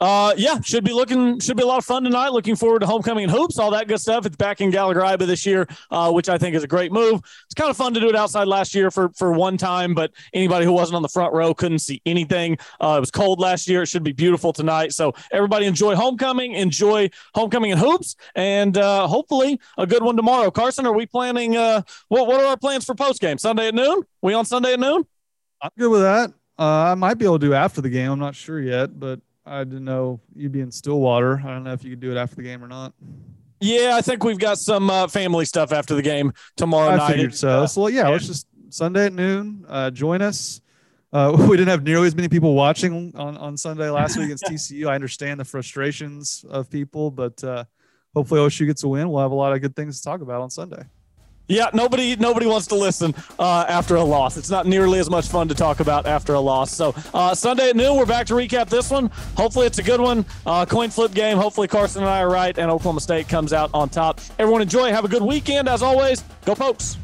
Uh, 0.00 0.32
yeah, 0.38 0.58
should 0.62 0.82
be 0.82 0.94
looking, 0.94 1.38
should 1.40 1.58
be 1.58 1.62
a 1.62 1.66
lot 1.66 1.76
of 1.76 1.84
fun 1.84 2.02
tonight. 2.02 2.30
Looking 2.30 2.56
forward 2.56 2.78
to 2.78 2.86
homecoming 2.86 3.24
and 3.24 3.30
hoops, 3.30 3.58
all 3.58 3.70
that 3.72 3.86
good 3.86 4.00
stuff. 4.00 4.24
It's 4.24 4.34
back 4.34 4.62
in 4.62 4.70
Gallagher 4.70 5.00
Iba 5.00 5.26
this 5.26 5.44
year, 5.44 5.68
uh, 5.90 6.10
which 6.10 6.30
I 6.30 6.38
think 6.38 6.56
is 6.56 6.64
a 6.64 6.66
great 6.66 6.90
move. 6.90 7.20
It's 7.44 7.54
kind 7.54 7.68
of 7.68 7.76
fun 7.76 7.92
to 7.92 8.00
do 8.00 8.08
it 8.08 8.16
outside 8.16 8.48
last 8.48 8.74
year 8.74 8.90
for 8.90 9.10
for 9.10 9.32
one 9.32 9.58
time, 9.58 9.94
but 9.94 10.10
anybody 10.32 10.64
who 10.64 10.72
wasn't 10.72 10.96
on 10.96 11.02
the 11.02 11.08
front 11.08 11.34
row 11.34 11.52
couldn't 11.52 11.80
see 11.80 12.00
anything. 12.06 12.56
Uh, 12.80 12.94
it 12.96 13.00
was 13.00 13.10
cold 13.10 13.40
last 13.40 13.68
year. 13.68 13.82
It 13.82 13.88
should 13.88 14.02
be 14.02 14.12
beautiful 14.12 14.54
tonight. 14.54 14.94
So 14.94 15.12
everybody 15.32 15.66
enjoy 15.66 15.94
homecoming, 15.96 16.54
enjoy 16.54 17.10
homecoming 17.34 17.72
and 17.72 17.80
hoops, 17.80 18.16
and 18.34 18.78
uh, 18.78 19.06
hopefully 19.06 19.60
a 19.76 19.86
good 19.86 20.02
one 20.02 20.16
tomorrow. 20.16 20.50
Carson, 20.50 20.86
are 20.86 20.94
we 20.94 21.04
planning? 21.04 21.58
Uh, 21.58 21.82
what 22.08 22.26
what 22.26 22.40
are 22.40 22.46
our 22.46 22.56
plans 22.56 22.86
for 22.86 22.94
post 22.94 23.20
game? 23.20 23.36
Sunday 23.36 23.68
at 23.68 23.74
noon? 23.74 24.04
We 24.22 24.32
on 24.32 24.46
Sunday 24.46 24.72
at 24.72 24.80
noon? 24.80 25.04
I'm 25.60 25.70
good 25.76 25.90
with 25.90 26.00
that. 26.00 26.32
Uh, 26.60 26.92
I 26.92 26.94
might 26.94 27.14
be 27.14 27.24
able 27.24 27.38
to 27.38 27.46
do 27.46 27.54
after 27.54 27.80
the 27.80 27.88
game. 27.88 28.12
I'm 28.12 28.18
not 28.18 28.34
sure 28.34 28.60
yet, 28.60 29.00
but 29.00 29.18
I 29.46 29.64
didn't 29.64 29.86
know 29.86 30.20
you'd 30.36 30.52
be 30.52 30.60
in 30.60 30.70
Stillwater. 30.70 31.40
I 31.42 31.48
don't 31.48 31.64
know 31.64 31.72
if 31.72 31.82
you 31.82 31.90
could 31.90 32.00
do 32.00 32.12
it 32.12 32.18
after 32.18 32.36
the 32.36 32.42
game 32.42 32.62
or 32.62 32.68
not. 32.68 32.92
Yeah, 33.60 33.96
I 33.96 34.02
think 34.02 34.24
we've 34.24 34.38
got 34.38 34.58
some 34.58 34.90
uh, 34.90 35.06
family 35.08 35.46
stuff 35.46 35.72
after 35.72 35.94
the 35.94 36.02
game 36.02 36.34
tomorrow 36.56 36.90
I 36.90 36.96
night. 36.96 37.12
Figured 37.12 37.34
so. 37.34 37.62
Uh, 37.62 37.66
so 37.66 37.86
yeah, 37.86 38.02
yeah, 38.02 38.08
let's 38.10 38.26
just 38.26 38.46
Sunday 38.68 39.06
at 39.06 39.14
noon. 39.14 39.64
Uh, 39.68 39.90
join 39.90 40.20
us. 40.20 40.60
Uh, 41.12 41.34
we 41.48 41.56
didn't 41.56 41.68
have 41.68 41.82
nearly 41.82 42.06
as 42.06 42.14
many 42.14 42.28
people 42.28 42.54
watching 42.54 43.12
on, 43.16 43.38
on 43.38 43.56
Sunday 43.56 43.88
last 43.88 44.18
week 44.18 44.26
against 44.26 44.44
TCU. 44.48 44.86
I 44.86 44.94
understand 44.94 45.40
the 45.40 45.44
frustrations 45.46 46.44
of 46.50 46.68
people, 46.68 47.10
but 47.10 47.42
uh, 47.42 47.64
hopefully 48.14 48.40
OSU 48.40 48.66
gets 48.66 48.82
a 48.84 48.88
win. 48.88 49.08
We'll 49.08 49.22
have 49.22 49.32
a 49.32 49.34
lot 49.34 49.54
of 49.54 49.62
good 49.62 49.74
things 49.74 49.98
to 49.98 50.04
talk 50.04 50.20
about 50.20 50.42
on 50.42 50.50
Sunday. 50.50 50.82
Yeah, 51.50 51.68
nobody 51.74 52.14
nobody 52.14 52.46
wants 52.46 52.68
to 52.68 52.76
listen 52.76 53.12
uh, 53.40 53.64
after 53.68 53.96
a 53.96 54.04
loss. 54.04 54.36
It's 54.36 54.50
not 54.50 54.66
nearly 54.66 55.00
as 55.00 55.10
much 55.10 55.26
fun 55.26 55.48
to 55.48 55.54
talk 55.54 55.80
about 55.80 56.06
after 56.06 56.34
a 56.34 56.40
loss. 56.40 56.70
So 56.70 56.94
uh, 57.12 57.34
Sunday 57.34 57.70
at 57.70 57.76
noon, 57.76 57.96
we're 57.96 58.06
back 58.06 58.26
to 58.28 58.34
recap 58.34 58.68
this 58.68 58.88
one. 58.88 59.10
Hopefully, 59.36 59.66
it's 59.66 59.78
a 59.78 59.82
good 59.82 60.00
one. 60.00 60.24
Uh, 60.46 60.64
coin 60.64 60.90
flip 60.90 61.12
game. 61.12 61.36
Hopefully, 61.36 61.66
Carson 61.66 62.02
and 62.02 62.10
I 62.10 62.20
are 62.20 62.30
right, 62.30 62.56
and 62.56 62.70
Oklahoma 62.70 63.00
State 63.00 63.28
comes 63.28 63.52
out 63.52 63.68
on 63.74 63.88
top. 63.88 64.20
Everyone 64.38 64.62
enjoy. 64.62 64.92
Have 64.92 65.04
a 65.04 65.08
good 65.08 65.22
weekend. 65.22 65.68
As 65.68 65.82
always, 65.82 66.22
go 66.44 66.54
Pokes. 66.54 66.96